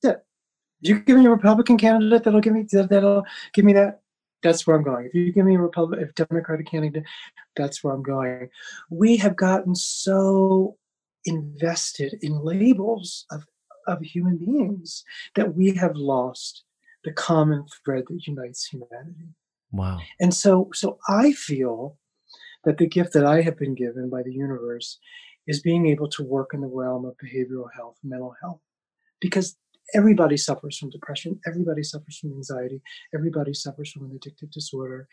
That's 0.02 0.16
it. 0.16 0.24
You 0.80 1.00
give 1.00 1.18
me 1.18 1.26
a 1.26 1.30
republican 1.30 1.76
candidate 1.76 2.24
that'll 2.24 2.40
give 2.40 2.54
me 2.54 2.66
that'll 2.70 3.24
give 3.52 3.64
me 3.64 3.74
that 3.74 4.00
that's 4.42 4.66
where 4.66 4.76
I'm 4.76 4.82
going. 4.82 5.06
If 5.06 5.14
you 5.14 5.32
give 5.32 5.46
me 5.46 5.56
a 5.56 5.60
Republican, 5.60 6.04
if 6.04 6.14
Democratic 6.14 6.66
candidate, 6.66 7.04
that's 7.56 7.82
where 7.82 7.94
I'm 7.94 8.02
going. 8.02 8.48
We 8.90 9.16
have 9.18 9.36
gotten 9.36 9.74
so 9.74 10.76
invested 11.24 12.14
in 12.22 12.42
labels 12.44 13.26
of, 13.30 13.44
of 13.86 14.00
human 14.00 14.38
beings 14.38 15.04
that 15.34 15.54
we 15.54 15.74
have 15.74 15.96
lost 15.96 16.64
the 17.04 17.12
common 17.12 17.64
thread 17.84 18.04
that 18.08 18.26
unites 18.26 18.66
humanity. 18.66 19.34
Wow. 19.72 19.98
And 20.18 20.34
so 20.34 20.70
so 20.74 20.98
I 21.08 21.32
feel 21.32 21.96
that 22.64 22.78
the 22.78 22.86
gift 22.86 23.12
that 23.14 23.24
I 23.24 23.42
have 23.42 23.58
been 23.58 23.74
given 23.74 24.10
by 24.10 24.22
the 24.22 24.32
universe 24.32 24.98
is 25.46 25.62
being 25.62 25.86
able 25.86 26.08
to 26.08 26.22
work 26.22 26.50
in 26.52 26.60
the 26.60 26.66
realm 26.66 27.04
of 27.04 27.14
behavioral 27.16 27.68
health, 27.74 27.96
mental 28.02 28.34
health. 28.42 28.60
Because 29.20 29.56
everybody 29.94 30.36
suffers 30.36 30.78
from 30.78 30.90
depression 30.90 31.40
everybody 31.46 31.82
suffers 31.82 32.18
from 32.18 32.32
anxiety 32.32 32.80
everybody 33.14 33.54
suffers 33.54 33.90
from 33.90 34.04
an 34.04 34.18
addictive 34.18 34.50
disorder. 34.50 35.08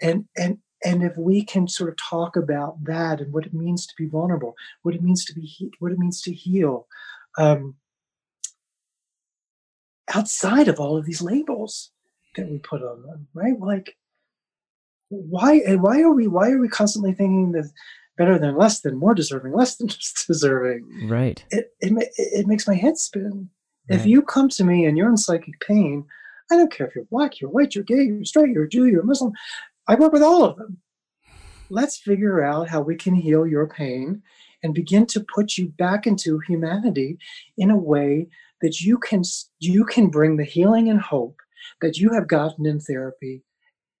And 0.00 0.26
and 0.36 0.58
and 0.84 1.02
if 1.02 1.16
we 1.16 1.44
can 1.44 1.68
sort 1.68 1.90
of 1.90 1.96
talk 1.96 2.36
about 2.36 2.84
that 2.84 3.20
and 3.20 3.32
what 3.32 3.46
it 3.46 3.54
means 3.54 3.86
to 3.86 3.94
be 3.96 4.06
vulnerable 4.06 4.54
what 4.82 4.94
it 4.94 5.02
means 5.02 5.24
to 5.26 5.34
be 5.34 5.42
he- 5.42 5.72
what 5.78 5.92
it 5.92 5.98
means 5.98 6.20
to 6.22 6.32
heal 6.32 6.86
um, 7.38 7.76
outside 10.14 10.68
of 10.68 10.80
all 10.80 10.96
of 10.96 11.06
these 11.06 11.22
labels 11.22 11.92
that 12.36 12.50
we 12.50 12.58
put 12.58 12.82
on 12.82 13.02
them 13.02 13.28
right? 13.34 13.58
Like 13.58 13.96
why 15.08 15.62
and 15.66 15.82
why 15.82 16.00
are 16.00 16.12
we 16.12 16.26
why 16.26 16.50
are 16.50 16.58
we 16.58 16.68
constantly 16.68 17.12
thinking 17.12 17.52
that 17.52 17.70
better 18.16 18.38
than 18.38 18.56
less 18.56 18.80
than 18.80 18.96
more 18.96 19.14
deserving 19.14 19.52
less 19.52 19.76
than 19.76 19.88
just 19.88 20.26
deserving? 20.26 21.08
Right. 21.08 21.44
It 21.50 21.72
it, 21.80 22.08
it 22.16 22.46
makes 22.46 22.66
my 22.66 22.74
head 22.74 22.98
spin 22.98 23.50
if 23.94 24.06
you 24.06 24.22
come 24.22 24.48
to 24.50 24.64
me 24.64 24.86
and 24.86 24.96
you're 24.96 25.08
in 25.08 25.16
psychic 25.16 25.60
pain, 25.60 26.04
I 26.50 26.56
don't 26.56 26.72
care 26.72 26.86
if 26.86 26.94
you're 26.94 27.04
black, 27.04 27.40
you're 27.40 27.50
white, 27.50 27.74
you're 27.74 27.84
gay, 27.84 28.02
you're 28.02 28.24
straight, 28.24 28.50
you're 28.50 28.66
Jew, 28.66 28.86
you're 28.86 29.02
Muslim. 29.02 29.32
I 29.88 29.94
work 29.94 30.12
with 30.12 30.22
all 30.22 30.44
of 30.44 30.56
them. 30.56 30.78
Let's 31.70 31.96
figure 31.96 32.42
out 32.42 32.68
how 32.68 32.82
we 32.82 32.96
can 32.96 33.14
heal 33.14 33.46
your 33.46 33.66
pain 33.66 34.22
and 34.62 34.74
begin 34.74 35.06
to 35.06 35.24
put 35.34 35.58
you 35.58 35.68
back 35.68 36.06
into 36.06 36.38
humanity 36.40 37.18
in 37.56 37.70
a 37.70 37.76
way 37.76 38.28
that 38.60 38.80
you 38.80 38.98
can 38.98 39.22
you 39.58 39.84
can 39.84 40.08
bring 40.08 40.36
the 40.36 40.44
healing 40.44 40.88
and 40.88 41.00
hope 41.00 41.36
that 41.80 41.98
you 41.98 42.10
have 42.12 42.28
gotten 42.28 42.66
in 42.66 42.80
therapy 42.80 43.42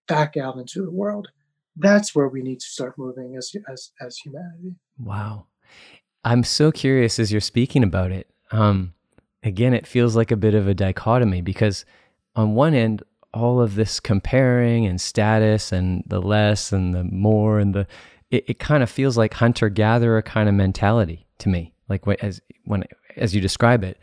back 0.06 0.36
out 0.36 0.56
into 0.56 0.84
the 0.84 0.90
world. 0.90 1.28
That's 1.76 2.14
where 2.14 2.28
we 2.28 2.42
need 2.42 2.60
to 2.60 2.66
start 2.66 2.98
moving 2.98 3.36
as 3.36 3.52
as 3.70 3.90
as 4.00 4.16
humanity. 4.18 4.76
Wow. 4.98 5.46
I'm 6.24 6.44
so 6.44 6.70
curious 6.70 7.18
as 7.18 7.32
you're 7.32 7.40
speaking 7.40 7.82
about 7.82 8.12
it. 8.12 8.30
Um, 8.52 8.94
again, 9.42 9.74
it 9.74 9.86
feels 9.86 10.16
like 10.16 10.30
a 10.30 10.36
bit 10.36 10.54
of 10.54 10.68
a 10.68 10.74
dichotomy 10.74 11.40
because 11.40 11.84
on 12.36 12.54
one 12.54 12.74
end, 12.74 13.02
all 13.34 13.60
of 13.60 13.74
this 13.74 14.00
comparing 14.00 14.86
and 14.86 15.00
status 15.00 15.72
and 15.72 16.04
the 16.06 16.20
less 16.20 16.72
and 16.72 16.94
the 16.94 17.04
more 17.04 17.58
and 17.58 17.74
the 17.74 17.86
it, 18.30 18.44
it 18.46 18.58
kind 18.58 18.82
of 18.82 18.90
feels 18.90 19.16
like 19.16 19.34
hunter 19.34 19.68
gatherer 19.68 20.22
kind 20.22 20.48
of 20.48 20.54
mentality 20.54 21.26
to 21.38 21.48
me 21.48 21.72
like 21.88 22.06
as 22.22 22.40
when 22.64 22.84
as 23.16 23.34
you 23.34 23.40
describe 23.40 23.84
it. 23.84 23.98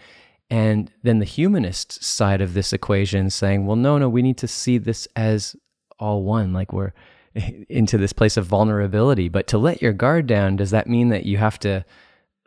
And 0.51 0.91
then 1.03 1.19
the 1.19 1.25
humanist 1.25 2.03
side 2.03 2.41
of 2.41 2.55
this 2.55 2.73
equation 2.73 3.29
saying 3.29 3.67
well 3.67 3.75
no 3.75 3.97
no 3.97 4.09
we 4.09 4.23
need 4.23 4.37
to 4.39 4.47
see 4.47 4.77
this 4.79 5.07
as 5.15 5.55
all 5.99 6.23
one 6.23 6.53
like 6.53 6.73
we're 6.73 6.93
into 7.69 7.97
this 7.97 8.13
place 8.13 8.35
of 8.35 8.47
vulnerability. 8.47 9.29
But 9.29 9.45
to 9.47 9.59
let 9.59 9.81
your 9.81 9.93
guard 9.93 10.25
down 10.25 10.55
does 10.55 10.71
that 10.71 10.87
mean 10.87 11.09
that 11.09 11.25
you 11.25 11.37
have 11.37 11.59
to 11.59 11.85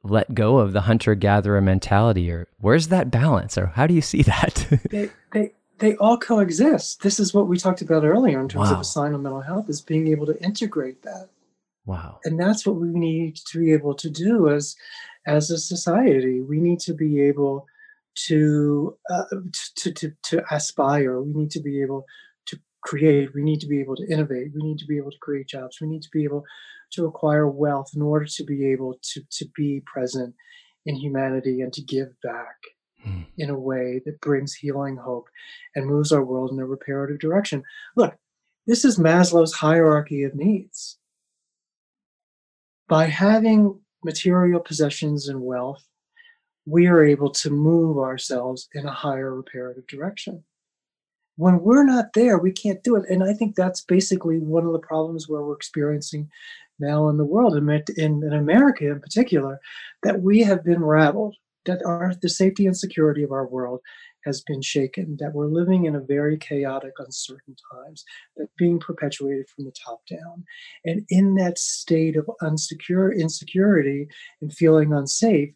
let 0.05 0.35
go 0.35 0.59
of 0.59 0.73
the 0.73 0.83
hunter 0.83 1.15
gatherer 1.15 1.61
mentality 1.61 2.31
or 2.31 2.49
where's 2.59 2.89
that 2.89 3.11
balance 3.11 3.57
or 3.57 3.67
how 3.67 3.87
do 3.87 3.95
you 3.95 4.03
see 4.03 4.23
that? 4.23 4.67
They, 4.91 5.11
they 5.33 5.53
they 5.79 5.97
all 5.97 6.17
coexist. 6.17 7.03
This 7.03 7.19
is 7.19 7.35
what 7.35 7.49
we 7.49 7.59
talked 7.59 7.83
about 7.83 8.05
earlier 8.05 8.41
in 8.41 8.49
terms 8.49 8.69
wow. 8.69 8.77
of 8.77 8.81
a 8.81 8.85
sign 8.85 9.15
of 9.15 9.21
mental 9.21 9.41
health 9.41 9.69
is 9.69 9.81
being 9.81 10.07
able 10.09 10.27
to 10.27 10.41
integrate 10.41 11.03
that. 11.03 11.29
Wow. 11.85 12.21
And 12.25 12.39
that's 12.39 12.65
what 12.65 12.77
we 12.77 12.89
need 12.89 13.37
to 13.51 13.59
be 13.59 13.73
able 13.73 13.95
to 13.95 14.09
do 14.09 14.49
as 14.49 14.77
as 15.27 15.51
a 15.51 15.59
society. 15.59 16.41
We 16.41 16.61
need 16.61 16.79
to 16.81 16.95
be 16.95 17.21
able 17.23 17.67
to 18.27 18.97
uh, 19.11 19.25
to, 19.77 19.93
to 19.93 20.13
to 20.23 20.55
aspire. 20.55 21.21
We 21.21 21.33
need 21.33 21.51
to 21.53 21.61
be 21.61 21.83
able 21.83 22.07
to 22.47 22.59
create. 22.83 23.35
We 23.35 23.43
need 23.43 23.61
to 23.61 23.67
be 23.67 23.81
able 23.81 23.97
to 23.97 24.07
innovate. 24.09 24.53
We 24.55 24.63
need 24.63 24.79
to 24.79 24.87
be 24.87 24.99
able 24.99 25.11
to 25.11 25.19
create 25.19 25.49
jobs. 25.49 25.81
We 25.81 25.89
need 25.89 26.03
to 26.03 26.11
be 26.13 26.25
able 26.25 26.45
to 26.93 27.07
acquire 27.07 27.49
wealth 27.49 27.91
in 27.95 28.03
order 28.03 28.27
to 28.27 28.45
be 28.45 28.67
able 28.67 28.99
to, 29.03 29.23
to 29.31 29.47
be 29.57 29.83
present 29.87 30.35
in 30.87 30.97
humanity 30.97 31.61
and 31.61 31.73
to 31.73 31.83
give 31.83 32.09
back 32.23 32.57
mm. 33.07 33.27
in 33.39 33.51
a 33.51 33.59
way 33.59 34.01
that 34.05 34.21
brings 34.21 34.55
healing 34.55 34.97
hope 34.97 35.29
and 35.75 35.87
moves 35.87 36.13
our 36.13 36.25
world 36.25 36.51
in 36.51 36.59
a 36.59 36.67
reparative 36.67 37.19
direction. 37.19 37.63
Look, 37.97 38.17
this 38.67 38.85
is 38.85 38.99
Maslow's 38.99 39.55
hierarchy 39.55 40.23
of 40.25 40.35
needs. 40.35 40.99
By 42.89 43.07
having 43.07 43.81
material 44.05 44.61
possessions 44.61 45.29
and 45.29 45.43
wealth, 45.43 45.85
we 46.67 46.87
are 46.87 47.03
able 47.03 47.31
to 47.31 47.51
move 47.51 47.99
ourselves 47.99 48.69
in 48.75 48.87
a 48.87 48.93
higher 48.93 49.35
reparative 49.35 49.87
direction 49.87 50.45
when 51.37 51.61
we're 51.61 51.85
not 51.85 52.13
there, 52.15 52.39
we 52.39 52.53
can't 52.53 52.85
do 52.85 52.97
it. 52.97 53.09
And 53.09 53.25
I 53.25 53.33
think 53.33 53.55
that's 53.55 53.81
basically 53.81 54.39
one 54.39 54.67
of 54.67 54.73
the 54.73 54.79
problems 54.79 55.29
where 55.29 55.43
we're 55.43 55.57
experiencing 55.57 56.31
now 56.83 57.09
in 57.09 57.17
the 57.17 57.25
world, 57.25 57.57
in, 57.57 57.85
in, 57.97 58.33
America 58.33 58.91
in 58.91 59.01
particular, 59.01 59.59
that 60.03 60.21
we 60.21 60.41
have 60.41 60.63
been 60.65 60.85
rattled, 60.85 61.37
that 61.65 61.83
our, 61.87 62.15
the 62.21 62.29
safety 62.29 62.67
and 62.67 62.77
security 62.77 63.23
of 63.23 63.33
our 63.33 63.47
world 63.47 63.81
has 64.25 64.41
been 64.43 64.63
shaken, 64.63 65.17
that 65.19 65.33
we're 65.33 65.47
living 65.47 65.85
in 65.85 65.95
a 65.95 66.01
very 66.01 66.37
chaotic, 66.37 66.93
uncertain 66.99 67.57
times, 67.73 68.05
that 68.37 68.49
being 68.57 68.79
perpetuated 68.79 69.49
from 69.49 69.65
the 69.65 69.73
top 69.73 70.01
down. 70.07 70.45
And 70.85 71.05
in 71.09 71.35
that 71.37 71.59
state 71.59 72.17
of 72.17 72.31
unsecure 72.41 73.19
insecurity 73.19 74.09
and 74.41 74.53
feeling 74.53 74.93
unsafe, 74.93 75.55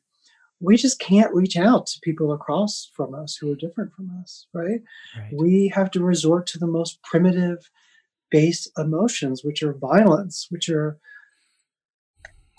we 0.60 0.76
just 0.76 0.98
can't 0.98 1.34
reach 1.34 1.56
out 1.56 1.86
to 1.86 2.00
people 2.02 2.32
across 2.32 2.90
from 2.94 3.14
us 3.14 3.36
who 3.36 3.52
are 3.52 3.56
different 3.56 3.92
from 3.92 4.10
us, 4.22 4.46
right? 4.54 4.80
right? 5.18 5.32
We 5.32 5.70
have 5.74 5.90
to 5.92 6.02
resort 6.02 6.46
to 6.48 6.58
the 6.58 6.66
most 6.66 7.02
primitive 7.02 7.70
base 8.30 8.68
emotions, 8.78 9.44
which 9.44 9.62
are 9.62 9.74
violence, 9.74 10.46
which 10.50 10.68
are 10.68 10.98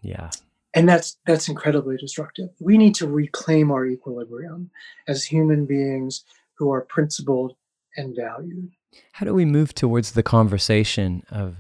yeah. 0.08 0.30
And 0.74 0.88
that's 0.88 1.18
that's 1.26 1.48
incredibly 1.48 1.98
destructive. 1.98 2.50
We 2.60 2.78
need 2.78 2.96
to 2.96 3.08
reclaim 3.08 3.72
our 3.72 3.86
equilibrium 3.86 4.70
as 5.08 5.24
human 5.24 5.66
beings 5.66 6.24
who 6.58 6.72
are 6.72 6.82
principled 6.82 7.56
and 7.96 8.16
valued. 8.16 8.72
How 9.14 9.26
do 9.26 9.34
we 9.34 9.46
move 9.46 9.74
towards 9.74 10.12
the 10.12 10.24
conversation 10.24 11.24
of 11.30 11.56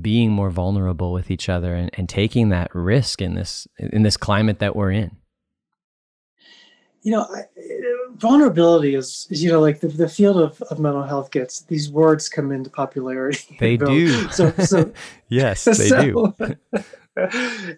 being 0.00 0.30
more 0.30 0.50
vulnerable 0.50 1.12
with 1.12 1.30
each 1.30 1.48
other 1.48 1.74
and, 1.74 1.90
and 1.94 2.08
taking 2.08 2.48
that 2.48 2.74
risk 2.74 3.20
in 3.20 3.34
this 3.34 3.68
in 3.78 4.02
this 4.02 4.16
climate 4.16 4.58
that 4.58 4.74
we're 4.74 4.90
in? 4.90 5.16
you 7.06 7.12
know, 7.12 7.22
I, 7.22 7.42
vulnerability 8.18 8.94
is, 8.94 9.26
is, 9.30 9.42
you 9.42 9.50
know 9.50 9.60
like 9.60 9.80
the, 9.80 9.88
the 9.88 10.08
field 10.08 10.38
of, 10.38 10.60
of 10.62 10.78
mental 10.78 11.02
health 11.02 11.30
gets 11.30 11.60
these 11.62 11.90
words 11.90 12.28
come 12.28 12.52
into 12.52 12.70
popularity. 12.70 13.56
They 13.60 13.76
do. 13.76 14.28
So 14.30 14.52
so 14.52 14.92
yes 15.28 15.64
they 15.64 15.72
so, 15.88 16.02
do. 16.02 16.34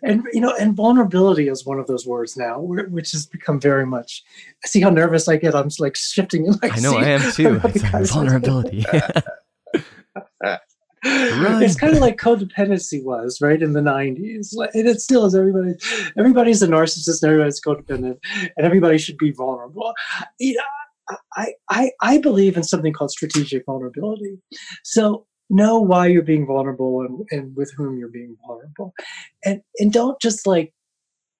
and 0.02 0.24
you 0.32 0.40
know 0.40 0.54
and 0.58 0.74
vulnerability 0.74 1.48
is 1.48 1.64
one 1.64 1.78
of 1.78 1.86
those 1.86 2.06
words 2.06 2.36
now 2.36 2.58
which 2.60 3.12
has 3.12 3.26
become 3.26 3.60
very 3.60 3.86
much 3.86 4.24
I 4.64 4.68
see 4.68 4.80
how 4.80 4.90
nervous 4.90 5.28
i 5.28 5.36
get? 5.36 5.54
I'm 5.54 5.70
like 5.78 5.94
shifting 5.94 6.46
in 6.46 6.56
my 6.60 6.70
i 6.70 6.80
know 6.80 6.96
i 6.96 7.04
am 7.04 7.32
too. 7.32 7.58
vulnerability 7.58 8.84
Run. 11.04 11.62
It's 11.62 11.76
kind 11.76 11.94
of 11.94 12.00
like 12.00 12.16
codependency 12.16 13.02
was 13.04 13.40
right 13.40 13.60
in 13.60 13.72
the 13.72 13.80
'90s, 13.80 14.52
and 14.74 14.88
it 14.88 15.00
still 15.00 15.26
is. 15.26 15.34
Everybody, 15.34 15.74
everybody's 16.18 16.62
a 16.62 16.68
narcissist, 16.68 17.22
and 17.22 17.30
everybody's 17.30 17.60
codependent, 17.60 18.18
and 18.34 18.66
everybody 18.66 18.98
should 18.98 19.18
be 19.18 19.30
vulnerable. 19.30 19.92
You 20.38 20.54
know, 20.54 21.16
I, 21.36 21.52
I, 21.70 21.90
I 22.00 22.18
believe 22.18 22.56
in 22.56 22.62
something 22.62 22.92
called 22.92 23.10
strategic 23.10 23.64
vulnerability. 23.66 24.38
So 24.84 25.26
know 25.50 25.80
why 25.80 26.06
you're 26.06 26.22
being 26.22 26.46
vulnerable 26.46 27.00
and, 27.00 27.26
and 27.30 27.56
with 27.56 27.72
whom 27.76 27.98
you're 27.98 28.08
being 28.08 28.36
vulnerable, 28.46 28.92
and 29.44 29.62
and 29.78 29.92
don't 29.92 30.20
just 30.20 30.46
like 30.46 30.72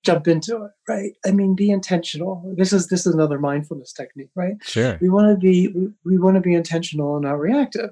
jump 0.05 0.29
into 0.29 0.65
it 0.65 0.71
right 0.87 1.13
i 1.27 1.31
mean 1.31 1.57
be 1.57 1.71
intentional 1.71 2.55
this 2.57 2.73
is 2.73 2.87
this 2.87 3.05
is 3.05 3.13
another 3.13 3.39
mindfulness 3.39 3.93
technique 3.93 4.31
right 4.37 4.55
sure 4.63 4.97
we 5.01 5.09
want 5.09 5.29
to 5.29 5.37
be 5.37 5.69
we, 5.69 5.89
we 6.05 6.19
want 6.19 6.37
to 6.37 6.41
be 6.41 6.55
intentional 6.55 7.17
and 7.17 7.25
not 7.25 7.39
reactive 7.39 7.91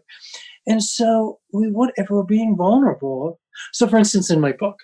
and 0.67 0.83
so 0.83 1.39
we 1.53 1.71
would, 1.71 1.93
if 1.97 2.11
we're 2.11 2.25
being 2.25 2.57
vulnerable. 2.57 3.41
So, 3.73 3.87
for 3.87 3.97
instance, 3.97 4.31
in 4.31 4.41
my 4.41 4.53
book, 4.53 4.79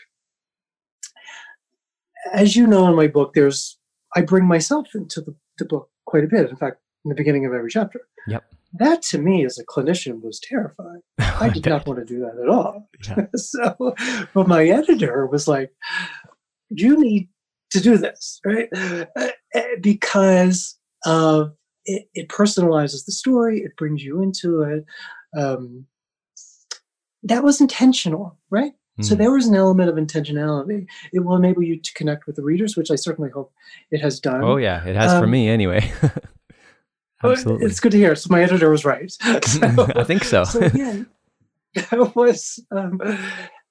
as 2.32 2.54
you 2.54 2.66
know, 2.66 2.86
in 2.88 2.94
my 2.94 3.08
book, 3.08 3.32
there's 3.34 3.78
I 4.14 4.22
bring 4.22 4.46
myself 4.46 4.88
into 4.94 5.20
the, 5.20 5.34
the 5.58 5.64
book 5.64 5.90
quite 6.06 6.24
a 6.24 6.28
bit. 6.28 6.50
In 6.50 6.56
fact, 6.56 6.78
in 7.04 7.08
the 7.08 7.14
beginning 7.14 7.46
of 7.46 7.52
every 7.52 7.70
chapter. 7.70 8.00
Yep. 8.28 8.44
That 8.74 9.02
to 9.02 9.18
me, 9.18 9.44
as 9.44 9.58
a 9.58 9.66
clinician, 9.66 10.22
was 10.22 10.40
terrifying. 10.40 11.00
I 11.18 11.48
did 11.48 11.66
not 11.66 11.86
want 11.86 11.98
to 11.98 12.04
do 12.04 12.20
that 12.20 12.40
at 12.40 12.48
all. 12.48 12.88
Yeah. 13.06 13.26
so, 13.34 13.94
but 14.32 14.48
my 14.48 14.64
editor 14.64 15.26
was 15.26 15.48
like, 15.48 15.72
"You 16.70 16.98
need 16.98 17.28
to 17.72 17.80
do 17.80 17.98
this, 17.98 18.40
right? 18.46 18.68
Uh, 18.74 19.06
uh, 19.16 19.60
because 19.82 20.78
of 21.04 21.52
it, 21.84 22.06
it 22.14 22.28
personalizes 22.28 23.04
the 23.04 23.12
story. 23.12 23.60
It 23.60 23.76
brings 23.76 24.02
you 24.02 24.22
into 24.22 24.62
it 24.62 24.84
um, 25.36 25.86
that 27.22 27.44
was 27.44 27.60
intentional, 27.60 28.38
right? 28.50 28.72
Mm. 29.00 29.04
So 29.04 29.14
hmm. 29.14 29.22
there 29.22 29.30
was 29.30 29.46
an 29.46 29.54
element 29.54 29.88
of 29.88 29.96
intentionality. 29.96 30.86
It 31.12 31.20
will 31.20 31.36
enable 31.36 31.62
you 31.62 31.78
to 31.78 31.94
connect 31.94 32.26
with 32.26 32.36
the 32.36 32.42
readers, 32.42 32.76
which 32.76 32.90
I 32.90 32.96
certainly 32.96 33.30
hope 33.30 33.52
it 33.90 34.00
has 34.00 34.20
done. 34.20 34.42
Oh 34.42 34.56
yeah, 34.56 34.84
it 34.84 34.96
has 34.96 35.12
um, 35.12 35.22
for 35.22 35.26
me 35.26 35.48
anyway. 35.48 35.90
Absolutely, 37.24 37.66
it's 37.66 37.80
good 37.80 37.92
to 37.92 37.98
hear. 37.98 38.14
So 38.16 38.28
my 38.30 38.42
editor 38.42 38.70
was 38.70 38.84
right. 38.84 39.12
So, 39.46 39.88
I 39.96 40.04
think 40.04 40.24
so. 40.24 40.44
so 40.44 40.60
again, 40.60 41.06
that 41.74 42.12
was 42.14 42.58
um, 42.70 43.00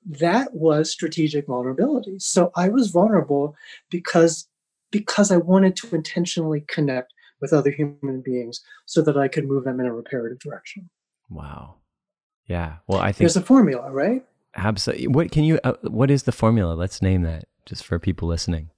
that 0.05 0.53
was 0.53 0.89
strategic 0.89 1.47
vulnerability. 1.47 2.17
So 2.19 2.51
I 2.55 2.69
was 2.69 2.89
vulnerable 2.89 3.55
because 3.89 4.47
because 4.89 5.31
I 5.31 5.37
wanted 5.37 5.75
to 5.77 5.95
intentionally 5.95 6.65
connect 6.67 7.13
with 7.41 7.53
other 7.53 7.71
human 7.71 8.21
beings 8.21 8.61
so 8.85 9.01
that 9.01 9.17
I 9.17 9.27
could 9.27 9.45
move 9.45 9.65
them 9.65 9.79
in 9.79 9.85
a 9.85 9.93
reparative 9.93 10.39
direction. 10.39 10.89
Wow. 11.31 11.75
Yeah. 12.45 12.75
Well, 12.87 12.99
I 12.99 13.07
think 13.07 13.19
there's 13.19 13.37
a 13.37 13.41
formula, 13.41 13.89
right? 13.89 14.23
Absolutely. 14.55 15.07
What 15.07 15.31
can 15.31 15.45
you? 15.45 15.59
Uh, 15.63 15.73
what 15.83 16.11
is 16.11 16.23
the 16.23 16.33
formula? 16.33 16.73
Let's 16.73 17.01
name 17.01 17.23
that 17.23 17.45
just 17.65 17.85
for 17.85 17.97
people 17.97 18.27
listening. 18.27 18.69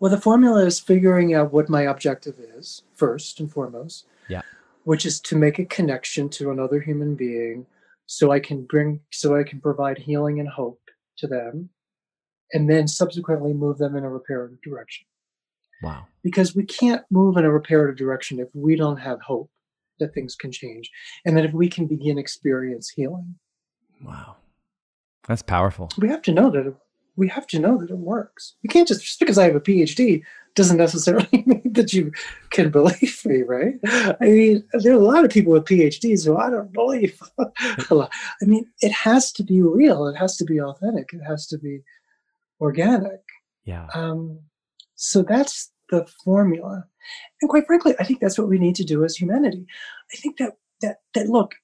Well, 0.00 0.10
the 0.10 0.20
formula 0.20 0.64
is 0.64 0.80
figuring 0.80 1.34
out 1.34 1.52
what 1.52 1.68
my 1.68 1.82
objective 1.82 2.36
is 2.38 2.82
first 2.94 3.40
and 3.40 3.52
foremost. 3.52 4.06
Yeah. 4.28 4.42
Which 4.84 5.04
is 5.04 5.20
to 5.20 5.36
make 5.36 5.58
a 5.58 5.64
connection 5.64 6.28
to 6.30 6.50
another 6.50 6.80
human 6.80 7.14
being, 7.14 7.66
so 8.06 8.32
I 8.32 8.40
can 8.40 8.64
bring, 8.64 9.00
so 9.10 9.36
I 9.36 9.42
can 9.42 9.60
provide 9.60 9.98
healing 9.98 10.40
and 10.40 10.48
hope 10.48 10.80
to 11.18 11.26
them, 11.26 11.68
and 12.52 12.68
then 12.68 12.88
subsequently 12.88 13.52
move 13.52 13.78
them 13.78 13.96
in 13.96 14.04
a 14.04 14.10
reparative 14.10 14.60
direction. 14.62 15.06
Wow. 15.82 16.06
Because 16.22 16.54
we 16.54 16.64
can't 16.64 17.02
move 17.10 17.36
in 17.36 17.44
a 17.44 17.52
reparative 17.52 17.96
direction 17.96 18.40
if 18.40 18.48
we 18.54 18.76
don't 18.76 18.96
have 18.96 19.20
hope 19.20 19.50
that 20.00 20.14
things 20.14 20.34
can 20.34 20.52
change 20.52 20.90
and 21.24 21.36
that 21.36 21.44
if 21.44 21.52
we 21.52 21.68
can 21.68 21.86
begin 21.86 22.18
experience 22.18 22.90
healing. 22.90 23.34
Wow. 24.02 24.36
That's 25.28 25.42
powerful. 25.42 25.90
We 25.98 26.08
have 26.08 26.22
to 26.22 26.32
know 26.32 26.50
that 26.50 26.66
it, 26.66 26.74
we 27.16 27.28
have 27.28 27.46
to 27.48 27.58
know 27.58 27.78
that 27.78 27.90
it 27.90 27.98
works. 27.98 28.54
You 28.62 28.68
can't 28.68 28.88
just 28.88 29.02
just 29.02 29.20
because 29.20 29.38
i 29.38 29.44
have 29.44 29.54
a 29.54 29.60
phd 29.60 30.22
doesn't 30.54 30.76
necessarily 30.76 31.28
mean 31.46 31.72
that 31.72 31.92
you 31.92 32.12
can 32.50 32.70
believe 32.70 33.20
me 33.24 33.42
right? 33.42 33.74
I 34.20 34.24
mean 34.24 34.64
there 34.72 34.92
are 34.92 34.96
a 34.96 35.04
lot 35.04 35.24
of 35.24 35.30
people 35.30 35.52
with 35.52 35.64
phds 35.64 36.26
who 36.26 36.36
i 36.36 36.50
don't 36.50 36.72
believe 36.72 37.20
i 37.38 38.08
mean 38.42 38.66
it 38.80 38.92
has 38.92 39.32
to 39.32 39.42
be 39.42 39.62
real. 39.62 40.06
It 40.06 40.16
has 40.16 40.36
to 40.38 40.44
be 40.44 40.60
authentic. 40.60 41.12
It 41.12 41.22
has 41.26 41.46
to 41.48 41.58
be 41.58 41.82
organic. 42.60 43.20
Yeah. 43.64 43.86
Um, 43.94 44.40
so 44.94 45.22
that's 45.22 45.70
the 45.90 46.06
formula 46.24 46.84
and 47.40 47.48
quite 47.48 47.66
frankly, 47.66 47.94
I 47.98 48.04
think 48.04 48.20
that's 48.20 48.38
what 48.38 48.48
we 48.48 48.58
need 48.58 48.74
to 48.76 48.84
do 48.84 49.04
as 49.04 49.16
humanity. 49.16 49.66
I 50.12 50.16
think 50.16 50.38
that 50.38 50.52
that 50.82 50.96
that 51.14 51.28
look, 51.28 51.54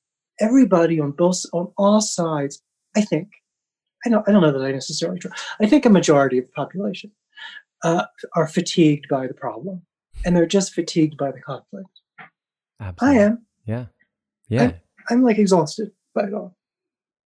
everybody 0.41 1.01
on 1.01 1.12
both 1.12 1.43
on 1.53 1.72
all 1.76 2.01
sides, 2.01 2.62
I 2.97 3.03
think, 3.03 3.28
I 4.05 4.11
don't 4.11 4.28
I 4.28 4.32
don't 4.32 4.43
know 4.43 4.53
that 4.53 4.64
I 4.64 4.72
necessarily 4.72 5.18
true. 5.18 5.30
I 5.61 5.66
think 5.66 5.84
a 5.84 5.91
majority 5.91 6.38
of 6.38 6.47
the 6.47 6.53
population 6.53 7.12
uh, 7.84 8.05
are 8.34 8.49
fatigued 8.49 9.07
by 9.09 9.26
the 9.26 9.34
problem, 9.34 9.82
and 10.24 10.36
they're 10.36 10.47
just 10.47 10.74
fatigued 10.74 11.16
by 11.16 11.30
the 11.32 11.41
conflict. 11.41 11.88
Absolutely. 12.80 13.18
I 13.18 13.22
am. 13.22 13.47
Yeah. 13.66 13.84
Yeah. 14.49 14.62
I'm, 14.62 14.74
I'm 15.11 15.22
like 15.22 15.38
exhausted 15.38 15.93
by 16.14 16.24
it 16.24 16.34
all. 16.34 16.57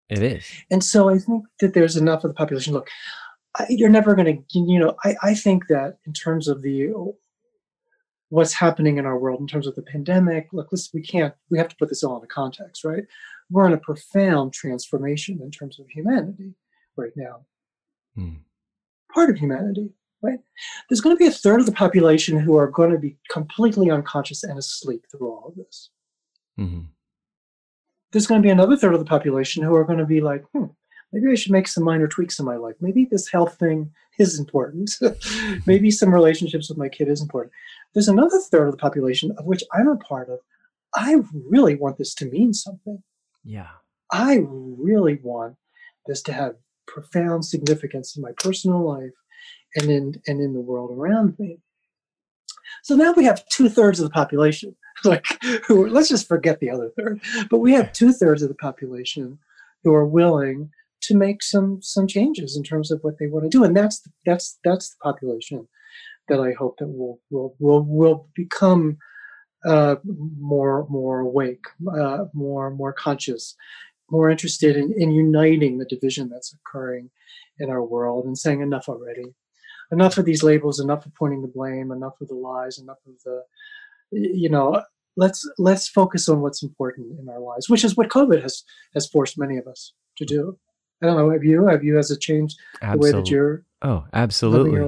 It 0.10 0.22
is. 0.22 0.46
And 0.70 0.84
so 0.84 1.10
I 1.10 1.18
think 1.18 1.46
that 1.60 1.74
there's 1.74 1.96
enough 1.96 2.24
of 2.24 2.30
the 2.32 2.36
population. 2.36 2.74
Look, 2.74 2.90
I, 3.58 3.66
you're 3.70 3.90
never 3.90 4.16
going 4.16 4.26
to, 4.26 4.60
you 4.60 4.80
know, 4.80 4.96
I, 5.04 5.16
I 5.24 5.34
think 5.34 5.68
that 5.70 5.98
in 6.06 6.14
terms 6.14 6.48
of 6.48 6.62
the 6.62 6.92
what's 8.34 8.54
happening 8.54 8.98
in 8.98 9.06
our 9.06 9.20
world 9.20 9.40
in 9.40 9.46
terms 9.46 9.68
of 9.68 9.76
the 9.76 9.84
pandemic. 9.84 10.48
Look, 10.54 10.72
this, 10.72 10.90
we 10.92 11.04
can't, 11.04 11.36
we 11.52 11.60
have 11.60 11.68
to 11.68 11.76
put 11.76 11.90
this 11.90 12.04
all 12.04 12.16
into 12.16 12.26
context, 12.26 12.84
right? 12.84 13.04
We're 13.52 13.68
in 13.68 13.74
a 13.74 13.78
profound 13.78 14.54
transformation 14.54 15.40
in 15.40 15.52
terms 15.52 15.80
of 15.80 15.88
humanity 15.88 16.56
right 16.98 17.12
now. 17.16 17.46
Mm. 18.18 18.40
Part 19.14 19.30
of 19.30 19.38
humanity, 19.38 19.92
right? 20.24 20.40
There's 20.90 21.00
going 21.00 21.16
to 21.16 21.20
be 21.20 21.28
a 21.28 21.32
third 21.32 21.60
of 21.60 21.68
the 21.68 21.74
population 21.74 22.40
who 22.40 22.58
are 22.58 22.72
going 22.72 22.90
to 22.90 22.98
be 22.98 23.18
completely 23.30 23.92
unconscious 23.92 24.44
and 24.44 24.58
asleep 24.58 25.06
through 25.12 25.30
all 25.30 25.50
of 25.50 25.56
this. 25.56 25.92
Mm-hmm. 26.60 26.86
There's 28.14 28.26
going 28.26 28.42
to 28.42 28.46
be 28.46 28.52
another 28.52 28.78
third 28.78 28.96
of 28.96 29.00
the 29.00 29.06
population 29.06 29.62
who 29.62 29.76
are 29.76 29.86
going 29.86 30.00
to 30.00 30.08
be 30.08 30.22
like, 30.22 30.44
hmm, 30.54 30.66
maybe 31.14 31.32
I 31.32 31.36
should 31.36 31.52
make 31.52 31.68
some 31.68 31.84
minor 31.84 32.08
tweaks 32.08 32.40
in 32.40 32.46
my 32.46 32.58
life. 32.58 32.76
Maybe 32.82 33.06
this 33.06 33.30
health 33.30 33.58
thing 33.58 33.92
is 34.20 34.40
important. 34.40 34.98
maybe 35.66 35.92
some 35.92 36.14
relationships 36.14 36.70
with 36.70 36.78
my 36.78 36.90
kid 36.90 37.08
is 37.08 37.22
important. 37.22 37.54
There's 37.94 38.08
another 38.08 38.40
third 38.40 38.66
of 38.66 38.72
the 38.72 38.78
population 38.78 39.32
of 39.38 39.46
which 39.46 39.64
I'm 39.72 39.88
a 39.88 39.98
part 39.98 40.30
of. 40.30 40.40
I 40.96 41.18
really 41.50 41.76
want 41.76 41.98
this 41.98 42.14
to 42.16 42.26
mean 42.26 42.54
something. 42.54 43.02
Yeah. 43.44 43.70
I 44.12 44.42
really 44.50 45.20
want 45.24 45.56
this 46.08 46.22
to 46.24 46.34
have 46.34 46.56
profound 46.88 47.46
significance 47.46 48.16
in 48.16 48.22
my 48.22 48.32
personal 48.38 48.82
life 48.82 49.14
and 49.76 49.90
in 49.90 50.22
and 50.28 50.42
in 50.42 50.54
the 50.54 50.60
world 50.60 50.92
around 50.92 51.38
me. 51.40 51.60
So 52.84 52.96
now 52.96 53.14
we 53.14 53.24
have 53.26 53.48
two 53.48 53.70
thirds 53.70 54.00
of 54.00 54.06
the 54.06 54.14
population, 54.14 54.76
like 55.04 55.26
who 55.66 55.88
let's 55.90 56.10
just 56.10 56.28
forget 56.28 56.60
the 56.60 56.70
other 56.70 56.92
third, 56.98 57.22
but 57.50 57.60
we 57.60 57.74
have 57.74 57.94
two 57.94 58.12
thirds 58.12 58.42
of 58.42 58.50
the 58.50 58.56
population 58.56 59.40
who 59.84 59.94
are 59.94 60.06
willing 60.06 60.70
to 61.04 61.16
make 61.16 61.44
some 61.44 61.82
some 61.82 62.08
changes 62.08 62.56
in 62.58 62.64
terms 62.64 62.92
of 62.92 63.00
what 63.02 63.18
they 63.20 63.28
want 63.28 63.44
to 63.44 63.50
do, 63.50 63.64
and 63.64 63.76
that's 63.76 64.02
that's 64.26 64.60
that's 64.64 64.90
the 64.90 64.96
population 65.02 65.68
that 66.28 66.40
I 66.40 66.54
hope 66.54 66.78
that 66.78 66.88
will 66.88 67.20
will 67.30 67.56
will 67.60 67.84
will 67.84 68.28
become 68.36 68.98
uh, 69.66 69.96
more 70.40 70.88
more 70.90 71.20
awake, 71.20 71.66
uh, 71.92 72.26
more 72.34 72.72
more 72.72 72.94
conscious, 72.94 73.56
more 74.10 74.30
interested 74.30 74.76
in, 74.76 74.94
in 74.98 75.12
uniting 75.12 75.78
the 75.78 75.86
division 75.86 76.30
that's 76.30 76.54
occurring 76.54 77.10
in 77.60 77.70
our 77.70 77.84
world 77.84 78.26
and 78.26 78.38
saying 78.38 78.62
enough 78.62 78.90
already, 78.90 79.26
enough 79.92 80.18
of 80.18 80.26
these 80.26 80.44
labels, 80.44 80.80
enough 80.80 81.06
of 81.06 81.14
pointing 81.16 81.42
the 81.42 81.48
blame, 81.48 81.92
enough 81.92 82.20
of 82.22 82.28
the 82.28 82.36
lies, 82.36 82.80
enough 82.80 83.00
of 83.08 83.14
the 83.26 83.44
you 84.12 84.50
know 84.50 84.82
let's 85.16 85.48
let's 85.58 85.88
focus 85.88 86.28
on 86.30 86.42
what's 86.42 86.64
important 86.64 87.20
in 87.20 87.30
our 87.30 87.40
lives, 87.40 87.70
which 87.70 87.84
is 87.84 87.96
what 87.96 88.10
COVID 88.10 88.42
has 88.42 88.64
has 88.94 89.08
forced 89.08 89.38
many 89.38 89.58
of 89.58 89.68
us 89.68 89.94
to 90.18 90.26
do. 90.26 90.58
I 91.04 91.08
don't 91.08 91.18
know. 91.18 91.30
Have 91.32 91.44
you? 91.44 91.68
Have 91.68 91.84
you? 91.84 91.96
Has 91.98 92.12
it 92.12 92.22
changed 92.22 92.58
Absolutely. 92.82 93.12
the 93.12 93.16
way 93.16 93.22
that 93.22 93.30
you're? 93.30 93.64
Oh, 93.82 94.06
absolutely. 94.14 94.80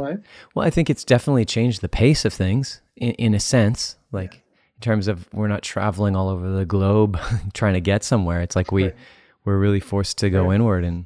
Well, 0.54 0.66
I 0.66 0.70
think 0.70 0.90
it's 0.90 1.04
definitely 1.04 1.44
changed 1.44 1.82
the 1.82 1.90
pace 1.90 2.24
of 2.24 2.34
things 2.34 2.82
in, 2.96 3.12
in 3.12 3.34
a 3.34 3.40
sense. 3.40 3.98
Like 4.14 4.36
yeah. 4.36 4.40
in 4.78 4.82
terms 4.82 5.10
of 5.10 5.28
we're 5.34 5.50
not 5.50 5.62
traveling 5.62 6.16
all 6.16 6.30
over 6.30 6.50
the 6.50 6.66
globe 6.66 7.20
trying 7.54 7.74
to 7.74 7.82
get 7.82 8.06
somewhere. 8.06 8.42
It's 8.42 8.56
like 8.56 8.72
we 8.72 8.86
right. 8.86 8.96
we're 9.44 9.58
really 9.58 9.82
forced 9.82 10.18
to 10.20 10.30
go 10.30 10.46
right. 10.46 10.56
inward 10.56 10.86
and, 10.86 11.06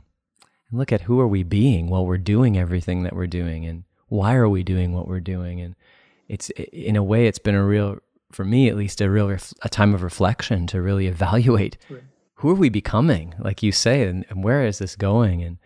and 0.70 0.80
look 0.80 0.92
at 0.92 1.02
who 1.02 1.20
are 1.20 1.28
we 1.28 1.42
being 1.42 1.90
while 1.90 2.06
we're 2.06 2.20
doing 2.20 2.56
everything 2.56 3.02
that 3.04 3.16
we're 3.16 3.28
doing 3.28 3.66
and 3.66 3.84
why 4.10 4.36
are 4.36 4.50
we 4.50 4.62
doing 4.62 4.94
what 4.94 5.08
we're 5.08 5.20
doing 5.20 5.60
and 5.62 5.76
it's 6.28 6.50
in 6.52 6.96
a 6.96 7.04
way 7.04 7.28
it's 7.28 7.40
been 7.40 7.56
a 7.56 7.64
real 7.64 8.00
for 8.32 8.44
me 8.44 8.70
at 8.70 8.76
least 8.76 9.02
a 9.02 9.10
real 9.10 9.30
ref, 9.30 9.54
a 9.62 9.70
time 9.70 9.94
of 9.94 10.04
reflection 10.04 10.68
to 10.68 10.82
really 10.82 11.08
evaluate 11.08 11.78
right. 11.90 12.04
Who 12.40 12.50
are 12.50 12.56
we 12.56 12.70
becoming 12.70 13.34
like 13.40 13.64
you 13.64 13.72
say 13.72 14.04
and, 14.04 14.26
and 14.30 14.44
where 14.44 14.66
is 14.66 14.80
this 14.80 14.96
going 14.96 15.44
and 15.44 15.58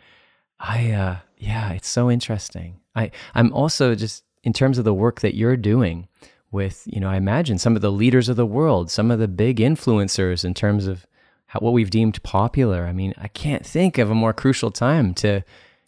i 0.60 0.92
uh 0.92 1.18
yeah 1.38 1.72
it's 1.72 1.88
so 1.88 2.10
interesting 2.10 2.80
i 2.96 3.10
i'm 3.36 3.52
also 3.54 3.96
just 3.96 4.24
in 4.44 4.54
terms 4.54 4.78
of 4.78 4.86
the 4.86 4.94
work 4.94 5.22
that 5.22 5.36
you're 5.36 5.58
doing 5.58 6.08
with 6.52 6.84
you 6.86 7.00
know 7.00 7.10
i 7.10 7.16
imagine 7.16 7.58
some 7.58 7.76
of 7.76 7.82
the 7.82 7.92
leaders 7.92 8.30
of 8.30 8.36
the 8.36 8.46
world 8.46 8.92
some 8.92 9.12
of 9.12 9.20
the 9.20 9.28
big 9.28 9.58
influencers 9.58 10.46
in 10.46 10.54
terms 10.54 10.88
of 10.88 11.06
how, 11.48 11.60
what 11.60 11.74
we've 11.74 11.90
deemed 11.90 12.22
popular 12.24 12.86
i 12.86 12.94
mean 12.94 13.14
i 13.18 13.28
can't 13.28 13.66
think 13.66 13.98
of 13.98 14.10
a 14.10 14.16
more 14.16 14.34
crucial 14.34 14.72
time 14.72 15.14
to 15.14 15.42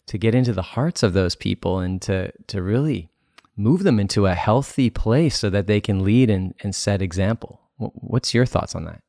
to 0.06 0.18
get 0.18 0.34
into 0.34 0.52
the 0.52 0.62
hearts 0.62 1.02
of 1.02 1.12
those 1.12 1.34
people 1.34 1.80
and 1.80 2.00
to 2.00 2.32
to 2.46 2.62
really 2.62 3.08
move 3.56 3.82
them 3.82 3.98
into 3.98 4.26
a 4.26 4.34
healthy 4.34 4.90
place 4.90 5.38
so 5.38 5.50
that 5.50 5.66
they 5.66 5.80
can 5.80 6.04
lead 6.04 6.28
and, 6.28 6.54
and 6.60 6.74
set 6.74 7.00
example. 7.00 7.60
What's 7.78 8.34
your 8.34 8.46
thoughts 8.46 8.74
on 8.74 8.84
that? 8.84 9.00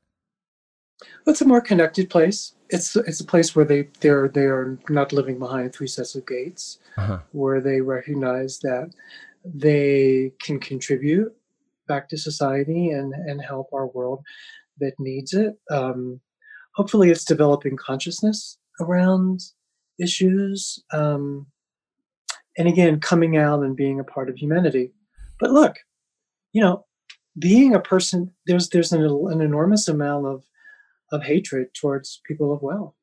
It's 1.25 1.41
a 1.41 1.45
more 1.45 1.61
connected 1.61 2.09
place. 2.09 2.53
It's 2.69 2.95
it's 2.95 3.19
a 3.19 3.25
place 3.25 3.55
where 3.55 3.65
they 3.65 3.89
they're 3.99 4.27
they 4.27 4.45
are 4.45 4.77
not 4.89 5.13
living 5.13 5.39
behind 5.39 5.73
three 5.73 5.87
sets 5.87 6.15
of 6.15 6.25
gates, 6.25 6.79
uh-huh. 6.97 7.19
where 7.31 7.61
they 7.61 7.81
recognize 7.81 8.59
that 8.59 8.91
they 9.45 10.33
can 10.41 10.59
contribute 10.59 11.33
back 11.87 12.09
to 12.09 12.17
society 12.17 12.89
and 12.89 13.13
and 13.13 13.41
help 13.41 13.69
our 13.73 13.87
world 13.87 14.23
that 14.79 14.99
needs 14.99 15.33
it. 15.33 15.57
Um, 15.71 16.19
hopefully, 16.75 17.09
it's 17.09 17.25
developing 17.25 17.77
consciousness 17.77 18.57
around 18.81 19.41
issues. 19.99 20.83
Um, 20.91 21.47
and 22.57 22.67
again 22.67 22.99
coming 22.99 23.37
out 23.37 23.61
and 23.63 23.75
being 23.75 23.99
a 23.99 24.03
part 24.03 24.29
of 24.29 24.35
humanity 24.35 24.91
but 25.39 25.51
look 25.51 25.75
you 26.53 26.61
know 26.61 26.85
being 27.39 27.73
a 27.73 27.79
person 27.79 28.31
there's 28.47 28.69
there's 28.69 28.91
an, 28.91 29.03
an 29.03 29.41
enormous 29.41 29.87
amount 29.87 30.25
of 30.25 30.43
of 31.11 31.23
hatred 31.23 31.73
towards 31.73 32.21
people 32.25 32.53
of 32.53 32.61
wealth 32.61 32.93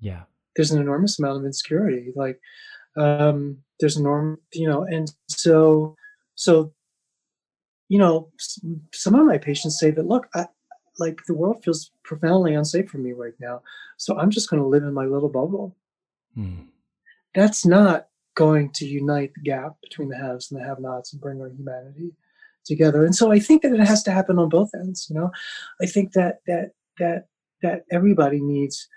yeah 0.00 0.22
there's 0.56 0.70
an 0.70 0.80
enormous 0.80 1.18
amount 1.18 1.38
of 1.38 1.44
insecurity 1.44 2.12
like 2.14 2.40
um 2.96 3.58
there's 3.80 3.98
norm, 3.98 4.38
you 4.52 4.68
know 4.68 4.82
and 4.84 5.12
so 5.28 5.96
so 6.34 6.72
you 7.88 7.98
know 7.98 8.30
some 8.92 9.14
of 9.14 9.26
my 9.26 9.38
patients 9.38 9.78
say 9.78 9.90
that 9.90 10.06
look 10.06 10.28
I, 10.34 10.46
like 10.98 11.20
the 11.26 11.34
world 11.34 11.62
feels 11.64 11.90
profoundly 12.04 12.54
unsafe 12.54 12.88
for 12.88 12.98
me 12.98 13.12
right 13.12 13.34
now 13.40 13.62
so 13.96 14.16
i'm 14.18 14.30
just 14.30 14.48
going 14.48 14.62
to 14.62 14.68
live 14.68 14.84
in 14.84 14.94
my 14.94 15.06
little 15.06 15.28
bubble 15.28 15.76
hmm. 16.34 16.62
that's 17.34 17.66
not 17.66 18.08
going 18.34 18.70
to 18.70 18.86
unite 18.86 19.32
the 19.34 19.42
gap 19.42 19.74
between 19.82 20.08
the 20.08 20.16
haves 20.16 20.50
and 20.50 20.60
the 20.60 20.64
have-nots 20.64 21.12
and 21.12 21.22
bring 21.22 21.40
our 21.40 21.48
humanity 21.48 22.12
together. 22.64 23.04
And 23.04 23.14
so 23.14 23.30
I 23.30 23.38
think 23.38 23.62
that 23.62 23.72
it 23.72 23.86
has 23.86 24.02
to 24.04 24.10
happen 24.10 24.38
on 24.38 24.48
both 24.48 24.70
ends. 24.74 25.06
You 25.08 25.16
know, 25.16 25.30
I 25.80 25.86
think 25.86 26.12
that 26.12 26.40
that 26.46 26.72
that 26.98 27.26
that 27.62 27.84
everybody 27.90 28.40
needs 28.40 28.88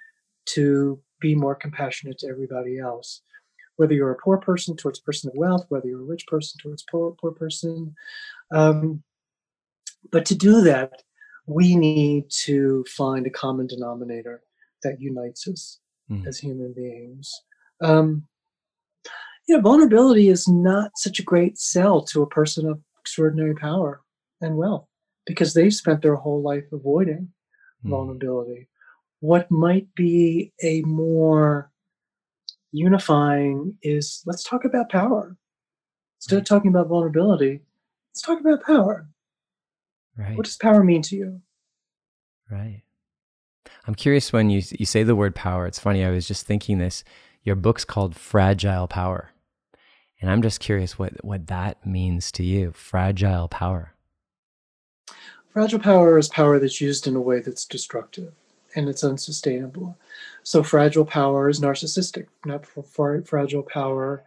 to 0.45 0.99
be 1.19 1.35
more 1.35 1.55
compassionate 1.55 2.17
to 2.19 2.27
everybody 2.27 2.79
else. 2.79 3.21
Whether 3.77 3.93
you're 3.93 4.11
a 4.11 4.17
poor 4.23 4.37
person 4.37 4.75
towards 4.75 4.99
a 4.99 5.03
person 5.03 5.29
of 5.29 5.37
wealth, 5.37 5.65
whether 5.69 5.87
you're 5.87 6.01
a 6.01 6.05
rich 6.05 6.25
person 6.27 6.59
towards 6.61 6.83
poor 6.89 7.15
poor 7.19 7.31
person, 7.31 7.95
um, 8.53 9.03
but 10.11 10.25
to 10.25 10.35
do 10.35 10.61
that, 10.61 11.03
we 11.45 11.75
need 11.75 12.29
to 12.29 12.83
find 12.89 13.25
a 13.25 13.31
common 13.31 13.67
denominator 13.67 14.41
that 14.83 14.99
unites 14.99 15.47
us 15.47 15.79
mm. 16.09 16.25
as 16.27 16.37
human 16.37 16.73
beings. 16.73 17.31
Um, 17.81 18.27
you 19.47 19.55
know, 19.55 19.61
vulnerability 19.61 20.27
is 20.29 20.47
not 20.47 20.91
such 20.95 21.19
a 21.19 21.23
great 21.23 21.57
sell 21.57 22.01
to 22.05 22.21
a 22.21 22.27
person 22.27 22.69
of 22.69 22.81
extraordinary 22.99 23.55
power 23.55 24.01
and 24.41 24.57
wealth 24.57 24.87
because 25.25 25.53
they've 25.53 25.73
spent 25.73 26.01
their 26.01 26.15
whole 26.15 26.41
life 26.41 26.65
avoiding 26.71 27.29
mm. 27.85 27.89
vulnerability. 27.89 28.67
What 29.19 29.49
might 29.49 29.93
be 29.95 30.53
a 30.61 30.81
more 30.81 31.71
unifying 32.71 33.77
is 33.81 34.21
let's 34.25 34.43
talk 34.43 34.65
about 34.65 34.89
power. 34.89 35.35
Instead 36.19 36.39
of 36.39 36.45
talking 36.45 36.69
about 36.69 36.87
vulnerability, 36.87 37.61
let's 38.11 38.21
talk 38.21 38.39
about 38.39 38.63
power. 38.63 39.07
Right. 40.15 40.35
What 40.35 40.45
does 40.45 40.57
power 40.57 40.83
mean 40.83 41.01
to 41.03 41.15
you? 41.15 41.41
Right. 42.49 42.81
I'm 43.85 43.95
curious 43.95 44.33
when 44.33 44.49
you 44.49 44.61
you 44.77 44.85
say 44.85 45.03
the 45.03 45.15
word 45.15 45.35
power. 45.35 45.67
It's 45.67 45.79
funny. 45.79 46.03
I 46.03 46.11
was 46.11 46.27
just 46.27 46.45
thinking 46.45 46.77
this. 46.77 47.03
Your 47.43 47.55
book's 47.55 47.85
called 47.85 48.15
Fragile 48.15 48.87
Power. 48.87 49.31
And 50.19 50.31
I'm 50.31 50.41
just 50.41 50.59
curious 50.59 50.97
what, 50.97 51.23
what 51.23 51.47
that 51.47 51.85
means 51.85 52.31
to 52.33 52.43
you 52.43 52.71
fragile 52.71 53.47
power. 53.47 53.93
Fragile 55.51 55.79
power 55.79 56.17
is 56.17 56.27
power 56.27 56.59
that's 56.59 56.81
used 56.81 57.07
in 57.07 57.15
a 57.15 57.21
way 57.21 57.39
that's 57.39 57.65
destructive 57.65 58.33
and 58.75 58.87
it's 58.87 59.03
unsustainable. 59.03 59.97
So, 60.43 60.63
fragile 60.63 61.05
power 61.05 61.49
is 61.49 61.59
narcissistic. 61.59 62.27
Not 62.45 62.65
for, 62.65 63.21
fragile 63.23 63.63
power 63.63 64.23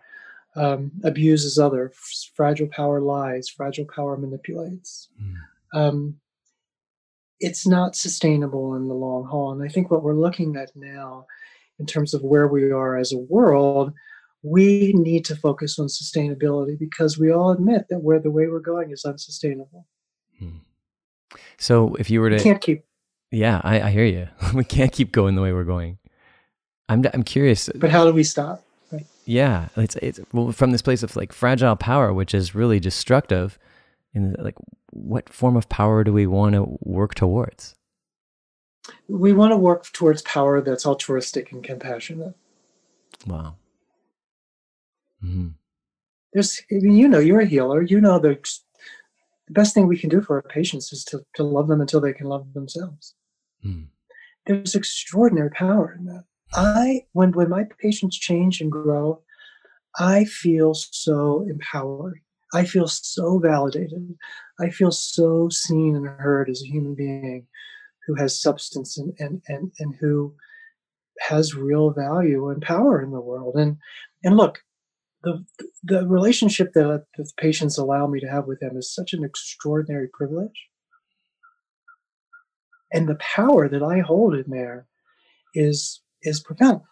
um, 0.56 0.90
abuses 1.04 1.58
other. 1.58 1.92
Fragile 2.34 2.68
power 2.68 3.00
lies. 3.00 3.48
Fragile 3.48 3.86
power 3.86 4.16
manipulates. 4.16 5.08
Mm. 5.22 5.34
Um, 5.72 6.16
it's 7.38 7.66
not 7.66 7.96
sustainable 7.96 8.74
in 8.74 8.88
the 8.88 8.94
long 8.94 9.24
haul. 9.24 9.52
And 9.52 9.62
I 9.62 9.68
think 9.68 9.90
what 9.90 10.02
we're 10.02 10.14
looking 10.14 10.56
at 10.56 10.70
now, 10.74 11.26
in 11.78 11.86
terms 11.86 12.12
of 12.12 12.22
where 12.22 12.48
we 12.48 12.70
are 12.70 12.98
as 12.98 13.12
a 13.12 13.18
world, 13.18 13.92
we 14.42 14.92
need 14.94 15.24
to 15.26 15.36
focus 15.36 15.78
on 15.78 15.86
sustainability 15.86 16.78
because 16.78 17.18
we 17.18 17.32
all 17.32 17.50
admit 17.50 17.86
that 17.88 18.00
where 18.00 18.18
the 18.18 18.30
way 18.30 18.46
we're 18.46 18.60
going 18.60 18.90
is 18.90 19.04
unsustainable. 19.04 19.86
Hmm. 20.38 20.58
So 21.58 21.94
if 21.96 22.10
you 22.10 22.20
were 22.20 22.30
to 22.30 22.36
we 22.36 22.42
can't 22.42 22.60
keep 22.60 22.84
Yeah, 23.30 23.60
I, 23.62 23.80
I 23.82 23.90
hear 23.90 24.04
you. 24.04 24.28
we 24.54 24.64
can't 24.64 24.92
keep 24.92 25.12
going 25.12 25.34
the 25.34 25.42
way 25.42 25.52
we're 25.52 25.64
going. 25.64 25.98
I'm 26.88 27.04
I'm 27.14 27.22
curious. 27.22 27.68
But 27.74 27.90
how 27.90 28.04
do 28.04 28.12
we 28.12 28.24
stop? 28.24 28.64
Right? 28.90 29.06
Yeah, 29.24 29.68
it's 29.76 29.96
it's 29.96 30.20
well 30.32 30.52
from 30.52 30.72
this 30.72 30.82
place 30.82 31.02
of 31.02 31.14
like 31.16 31.32
fragile 31.32 31.76
power, 31.76 32.12
which 32.12 32.34
is 32.34 32.54
really 32.54 32.80
destructive. 32.80 33.58
And 34.12 34.36
like, 34.40 34.56
what 34.90 35.28
form 35.28 35.56
of 35.56 35.68
power 35.68 36.02
do 36.02 36.12
we 36.12 36.26
want 36.26 36.54
to 36.54 36.78
work 36.80 37.14
towards? 37.14 37.76
We 39.08 39.32
want 39.32 39.52
to 39.52 39.56
work 39.56 39.90
towards 39.92 40.22
power 40.22 40.60
that's 40.60 40.86
altruistic 40.86 41.52
and 41.52 41.62
compassionate. 41.62 42.34
Wow. 43.26 43.54
Mm-hmm. 45.22 45.48
There's, 46.32 46.62
I 46.70 46.76
mean, 46.76 46.96
you 46.96 47.08
know, 47.08 47.18
you're 47.18 47.40
a 47.40 47.46
healer. 47.46 47.82
You 47.82 48.00
know 48.00 48.18
the, 48.18 48.38
the 49.50 49.54
best 49.60 49.74
thing 49.74 49.88
we 49.88 49.98
can 49.98 50.08
do 50.08 50.22
for 50.22 50.36
our 50.36 50.42
patients 50.42 50.92
is 50.92 51.04
to, 51.06 51.20
to 51.34 51.42
love 51.42 51.66
them 51.66 51.80
until 51.80 52.00
they 52.00 52.12
can 52.12 52.26
love 52.28 52.52
themselves. 52.54 53.16
Mm. 53.66 53.88
There's 54.46 54.76
extraordinary 54.76 55.50
power 55.50 55.96
in 55.98 56.04
that. 56.04 56.24
I, 56.54 57.04
when 57.12 57.32
when 57.32 57.48
my 57.48 57.64
patients 57.80 58.16
change 58.16 58.60
and 58.60 58.70
grow, 58.70 59.22
I 59.98 60.24
feel 60.24 60.74
so 60.74 61.44
empowered. 61.48 62.20
I 62.54 62.64
feel 62.64 62.86
so 62.86 63.38
validated. 63.38 64.14
I 64.60 64.70
feel 64.70 64.92
so 64.92 65.48
seen 65.48 65.96
and 65.96 66.06
heard 66.06 66.48
as 66.48 66.62
a 66.62 66.66
human 66.66 66.94
being 66.94 67.46
who 68.06 68.14
has 68.14 68.40
substance 68.40 68.98
and 68.98 69.14
and 69.18 69.42
and, 69.48 69.72
and 69.80 69.96
who 70.00 70.34
has 71.20 71.56
real 71.56 71.90
value 71.90 72.50
and 72.50 72.62
power 72.62 73.02
in 73.02 73.10
the 73.10 73.20
world. 73.20 73.56
And 73.56 73.78
and 74.22 74.36
look, 74.36 74.60
the 75.22 75.44
the 75.82 76.06
relationship 76.06 76.72
that 76.74 77.06
the 77.16 77.30
patients 77.38 77.78
allow 77.78 78.06
me 78.06 78.20
to 78.20 78.28
have 78.28 78.46
with 78.46 78.60
them 78.60 78.76
is 78.76 78.92
such 78.92 79.12
an 79.12 79.24
extraordinary 79.24 80.08
privilege. 80.08 80.68
And 82.92 83.08
the 83.08 83.16
power 83.16 83.68
that 83.68 83.82
i 83.82 84.00
hold 84.00 84.34
in 84.34 84.50
there 84.50 84.86
is 85.54 86.00
is 86.22 86.40
profound. 86.40 86.82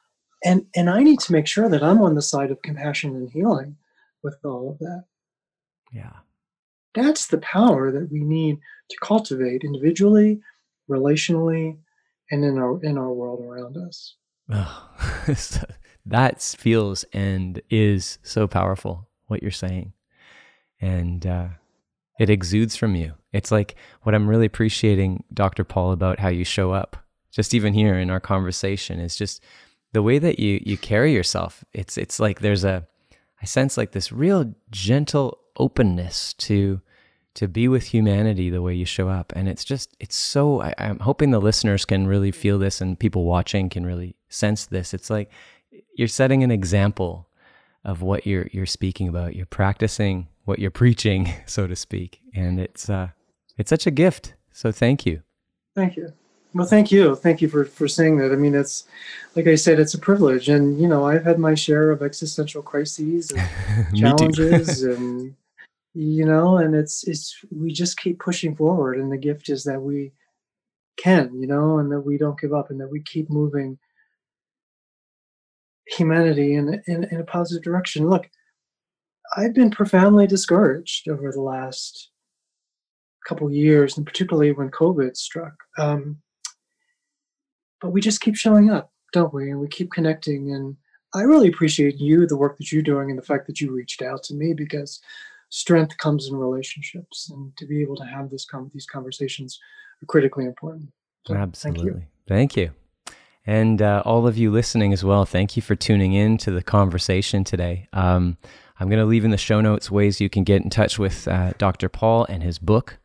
And 0.44 0.66
and 0.74 0.88
i 0.90 1.02
need 1.02 1.20
to 1.20 1.32
make 1.32 1.46
sure 1.46 1.68
that 1.68 1.82
i'm 1.82 2.00
on 2.00 2.14
the 2.14 2.22
side 2.22 2.50
of 2.50 2.62
compassion 2.62 3.16
and 3.16 3.30
healing 3.30 3.76
with 4.22 4.36
all 4.44 4.70
of 4.70 4.78
that. 4.78 5.04
Yeah. 5.92 6.16
That's 6.94 7.26
the 7.28 7.38
power 7.38 7.90
that 7.92 8.10
we 8.10 8.20
need 8.20 8.58
to 8.90 8.96
cultivate 9.02 9.62
individually 9.62 10.40
relationally 10.90 11.78
and 12.30 12.44
in 12.44 12.58
our 12.58 12.82
in 12.82 12.98
our 12.98 13.12
world 13.12 13.40
around 13.40 13.76
us. 13.76 14.16
Oh, 14.50 14.90
that 16.10 16.42
feels 16.42 17.04
and 17.12 17.60
is 17.70 18.18
so 18.22 18.46
powerful 18.46 19.08
what 19.26 19.42
you're 19.42 19.50
saying. 19.50 19.92
And 20.80 21.26
uh, 21.26 21.48
it 22.18 22.30
exudes 22.30 22.76
from 22.76 22.94
you. 22.94 23.14
It's 23.32 23.52
like 23.52 23.76
what 24.02 24.14
i'm 24.14 24.26
really 24.26 24.46
appreciating 24.46 25.22
dr 25.34 25.62
paul 25.64 25.92
about 25.92 26.18
how 26.18 26.28
you 26.28 26.44
show 26.44 26.72
up 26.72 26.96
just 27.30 27.54
even 27.54 27.74
here 27.74 27.98
in 27.98 28.10
our 28.10 28.20
conversation 28.20 29.00
is 29.00 29.16
just 29.16 29.42
the 29.92 30.02
way 30.02 30.18
that 30.18 30.38
you 30.38 30.60
you 30.64 30.76
carry 30.76 31.12
yourself. 31.12 31.64
It's 31.72 31.96
it's 31.96 32.20
like 32.20 32.40
there's 32.40 32.64
a 32.64 32.86
i 33.42 33.44
sense 33.46 33.76
like 33.76 33.92
this 33.92 34.12
real 34.12 34.54
gentle 34.70 35.38
openness 35.56 36.34
to 36.34 36.80
to 37.34 37.46
be 37.46 37.68
with 37.68 37.84
humanity 37.84 38.50
the 38.50 38.62
way 38.62 38.74
you 38.74 38.84
show 38.84 39.08
up. 39.08 39.32
And 39.36 39.48
it's 39.48 39.64
just 39.64 39.96
it's 40.00 40.16
so 40.16 40.60
I, 40.62 40.74
i'm 40.78 40.98
hoping 40.98 41.30
the 41.30 41.40
listeners 41.40 41.84
can 41.84 42.06
really 42.06 42.32
feel 42.32 42.58
this 42.58 42.80
and 42.80 42.98
people 42.98 43.24
watching 43.24 43.68
can 43.68 43.86
really 43.86 44.16
sense 44.28 44.66
this. 44.66 44.92
It's 44.92 45.10
like 45.10 45.30
you're 45.98 46.08
setting 46.08 46.42
an 46.42 46.50
example 46.50 47.26
of 47.84 48.00
what 48.00 48.26
you're 48.26 48.48
you're 48.52 48.66
speaking 48.66 49.08
about. 49.08 49.36
You're 49.36 49.46
practicing 49.46 50.28
what 50.44 50.60
you're 50.60 50.70
preaching, 50.70 51.32
so 51.46 51.66
to 51.66 51.76
speak, 51.76 52.20
and 52.34 52.58
it's 52.58 52.88
uh, 52.88 53.08
it's 53.58 53.68
such 53.68 53.86
a 53.86 53.90
gift. 53.90 54.34
So 54.52 54.72
thank 54.72 55.04
you. 55.04 55.22
Thank 55.74 55.96
you. 55.96 56.12
Well, 56.54 56.66
thank 56.66 56.90
you. 56.90 57.14
Thank 57.14 57.42
you 57.42 57.48
for, 57.48 57.64
for 57.64 57.86
saying 57.86 58.18
that. 58.18 58.32
I 58.32 58.36
mean, 58.36 58.54
it's 58.54 58.84
like 59.36 59.46
I 59.46 59.54
said, 59.54 59.78
it's 59.78 59.94
a 59.94 59.98
privilege. 59.98 60.48
And, 60.48 60.80
you 60.80 60.88
know, 60.88 61.06
I've 61.06 61.24
had 61.24 61.38
my 61.38 61.54
share 61.54 61.90
of 61.90 62.02
existential 62.02 62.62
crises 62.62 63.30
and 63.30 63.96
challenges 63.96 64.82
and, 64.82 65.34
you 65.94 66.24
know, 66.24 66.56
and 66.56 66.74
it's, 66.74 67.06
it's, 67.06 67.44
we 67.54 67.70
just 67.70 67.98
keep 67.98 68.18
pushing 68.18 68.56
forward. 68.56 68.98
And 68.98 69.12
the 69.12 69.18
gift 69.18 69.50
is 69.50 69.64
that 69.64 69.82
we 69.82 70.12
can, 70.96 71.38
you 71.38 71.46
know, 71.46 71.78
and 71.78 71.92
that 71.92 72.00
we 72.00 72.16
don't 72.16 72.40
give 72.40 72.54
up 72.54 72.70
and 72.70 72.80
that 72.80 72.90
we 72.90 73.02
keep 73.02 73.28
moving 73.28 73.78
humanity 75.88 76.54
in, 76.54 76.82
in, 76.86 77.04
in 77.04 77.20
a 77.20 77.24
positive 77.24 77.62
direction. 77.62 78.08
Look, 78.08 78.28
I've 79.36 79.54
been 79.54 79.70
profoundly 79.70 80.26
discouraged 80.26 81.08
over 81.08 81.32
the 81.32 81.40
last 81.40 82.10
couple 83.26 83.50
years, 83.50 83.96
and 83.96 84.06
particularly 84.06 84.52
when 84.52 84.70
COVID 84.70 85.16
struck. 85.16 85.54
Um, 85.78 86.18
but 87.80 87.90
we 87.90 88.00
just 88.00 88.20
keep 88.20 88.36
showing 88.36 88.70
up, 88.70 88.90
don't 89.12 89.32
we? 89.34 89.50
And 89.50 89.60
we 89.60 89.68
keep 89.68 89.92
connecting. 89.92 90.52
And 90.54 90.76
I 91.14 91.22
really 91.22 91.48
appreciate 91.48 91.98
you, 91.98 92.26
the 92.26 92.36
work 92.36 92.58
that 92.58 92.72
you're 92.72 92.82
doing, 92.82 93.10
and 93.10 93.18
the 93.18 93.24
fact 93.24 93.46
that 93.46 93.60
you 93.60 93.70
reached 93.70 94.02
out 94.02 94.22
to 94.24 94.34
me 94.34 94.54
because 94.54 95.00
strength 95.50 95.96
comes 95.98 96.28
in 96.28 96.36
relationships, 96.36 97.30
and 97.30 97.56
to 97.56 97.66
be 97.66 97.80
able 97.80 97.96
to 97.96 98.04
have 98.04 98.30
this 98.30 98.44
com- 98.44 98.70
these 98.74 98.86
conversations 98.86 99.58
are 100.02 100.06
critically 100.06 100.44
important. 100.44 100.90
So, 101.26 101.34
Absolutely. 101.34 101.82
Thank 101.82 101.94
you. 101.94 102.06
Thank 102.26 102.56
you. 102.56 102.70
And 103.48 103.80
uh, 103.80 104.02
all 104.04 104.26
of 104.26 104.36
you 104.36 104.50
listening 104.50 104.92
as 104.92 105.02
well, 105.02 105.24
thank 105.24 105.56
you 105.56 105.62
for 105.62 105.74
tuning 105.74 106.12
in 106.12 106.36
to 106.36 106.50
the 106.50 106.62
conversation 106.62 107.44
today. 107.44 107.88
Um, 107.94 108.36
I'm 108.78 108.90
going 108.90 109.00
to 109.00 109.06
leave 109.06 109.24
in 109.24 109.30
the 109.30 109.38
show 109.38 109.62
notes 109.62 109.90
ways 109.90 110.20
you 110.20 110.28
can 110.28 110.44
get 110.44 110.60
in 110.60 110.68
touch 110.68 110.98
with 110.98 111.26
uh, 111.26 111.54
Dr. 111.56 111.88
Paul 111.88 112.26
and 112.28 112.42
his 112.42 112.58
book, 112.58 112.98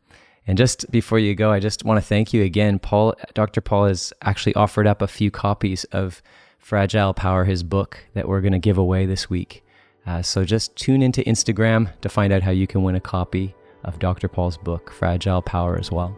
and 0.46 0.58
just 0.58 0.90
before 0.90 1.18
you 1.18 1.34
go, 1.34 1.50
I 1.50 1.60
just 1.60 1.86
want 1.86 1.96
to 1.96 2.06
thank 2.06 2.34
you 2.34 2.42
again. 2.42 2.78
Paul, 2.78 3.14
Dr. 3.32 3.62
Paul 3.62 3.86
has 3.86 4.12
actually 4.20 4.54
offered 4.54 4.86
up 4.86 5.00
a 5.00 5.08
few 5.08 5.30
copies 5.30 5.84
of 5.84 6.20
Fragile 6.58 7.14
Power, 7.14 7.46
his 7.46 7.62
book 7.62 8.04
that 8.12 8.28
we're 8.28 8.42
going 8.42 8.52
to 8.52 8.58
give 8.58 8.76
away 8.76 9.06
this 9.06 9.30
week. 9.30 9.64
Uh, 10.06 10.20
so 10.20 10.44
just 10.44 10.76
tune 10.76 11.00
into 11.00 11.22
Instagram 11.22 11.90
to 12.02 12.10
find 12.10 12.34
out 12.34 12.42
how 12.42 12.50
you 12.50 12.66
can 12.66 12.82
win 12.82 12.96
a 12.96 13.00
copy 13.00 13.54
of 13.84 13.98
Dr. 13.98 14.28
Paul's 14.28 14.58
book, 14.58 14.92
Fragile 14.92 15.40
Power, 15.40 15.78
as 15.78 15.90
well. 15.90 16.14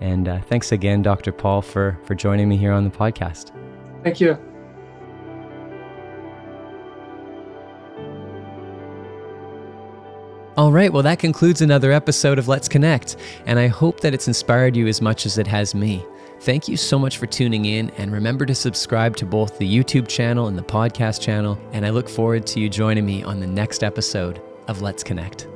And 0.00 0.28
uh, 0.28 0.40
thanks 0.42 0.72
again, 0.72 1.02
Dr. 1.02 1.32
Paul, 1.32 1.62
for, 1.62 1.98
for 2.04 2.14
joining 2.14 2.48
me 2.48 2.56
here 2.56 2.72
on 2.72 2.84
the 2.84 2.90
podcast. 2.90 3.52
Thank 4.02 4.20
you. 4.20 4.38
All 10.56 10.72
right, 10.72 10.92
well, 10.92 11.04
that 11.04 11.20
concludes 11.20 11.62
another 11.62 11.92
episode 11.92 12.36
of 12.36 12.48
Let's 12.48 12.68
Connect, 12.68 13.16
and 13.46 13.60
I 13.60 13.68
hope 13.68 14.00
that 14.00 14.12
it's 14.12 14.26
inspired 14.26 14.76
you 14.76 14.88
as 14.88 15.00
much 15.00 15.24
as 15.24 15.38
it 15.38 15.46
has 15.46 15.72
me. 15.72 16.04
Thank 16.40 16.68
you 16.68 16.76
so 16.76 16.98
much 16.98 17.18
for 17.18 17.26
tuning 17.26 17.64
in, 17.66 17.90
and 17.90 18.12
remember 18.12 18.44
to 18.46 18.56
subscribe 18.56 19.14
to 19.16 19.26
both 19.26 19.58
the 19.58 19.72
YouTube 19.72 20.08
channel 20.08 20.48
and 20.48 20.58
the 20.58 20.62
podcast 20.62 21.20
channel. 21.20 21.58
And 21.72 21.86
I 21.86 21.90
look 21.90 22.08
forward 22.08 22.44
to 22.48 22.60
you 22.60 22.68
joining 22.68 23.06
me 23.06 23.22
on 23.22 23.38
the 23.38 23.46
next 23.46 23.84
episode 23.84 24.42
of 24.66 24.82
Let's 24.82 25.04
Connect. 25.04 25.46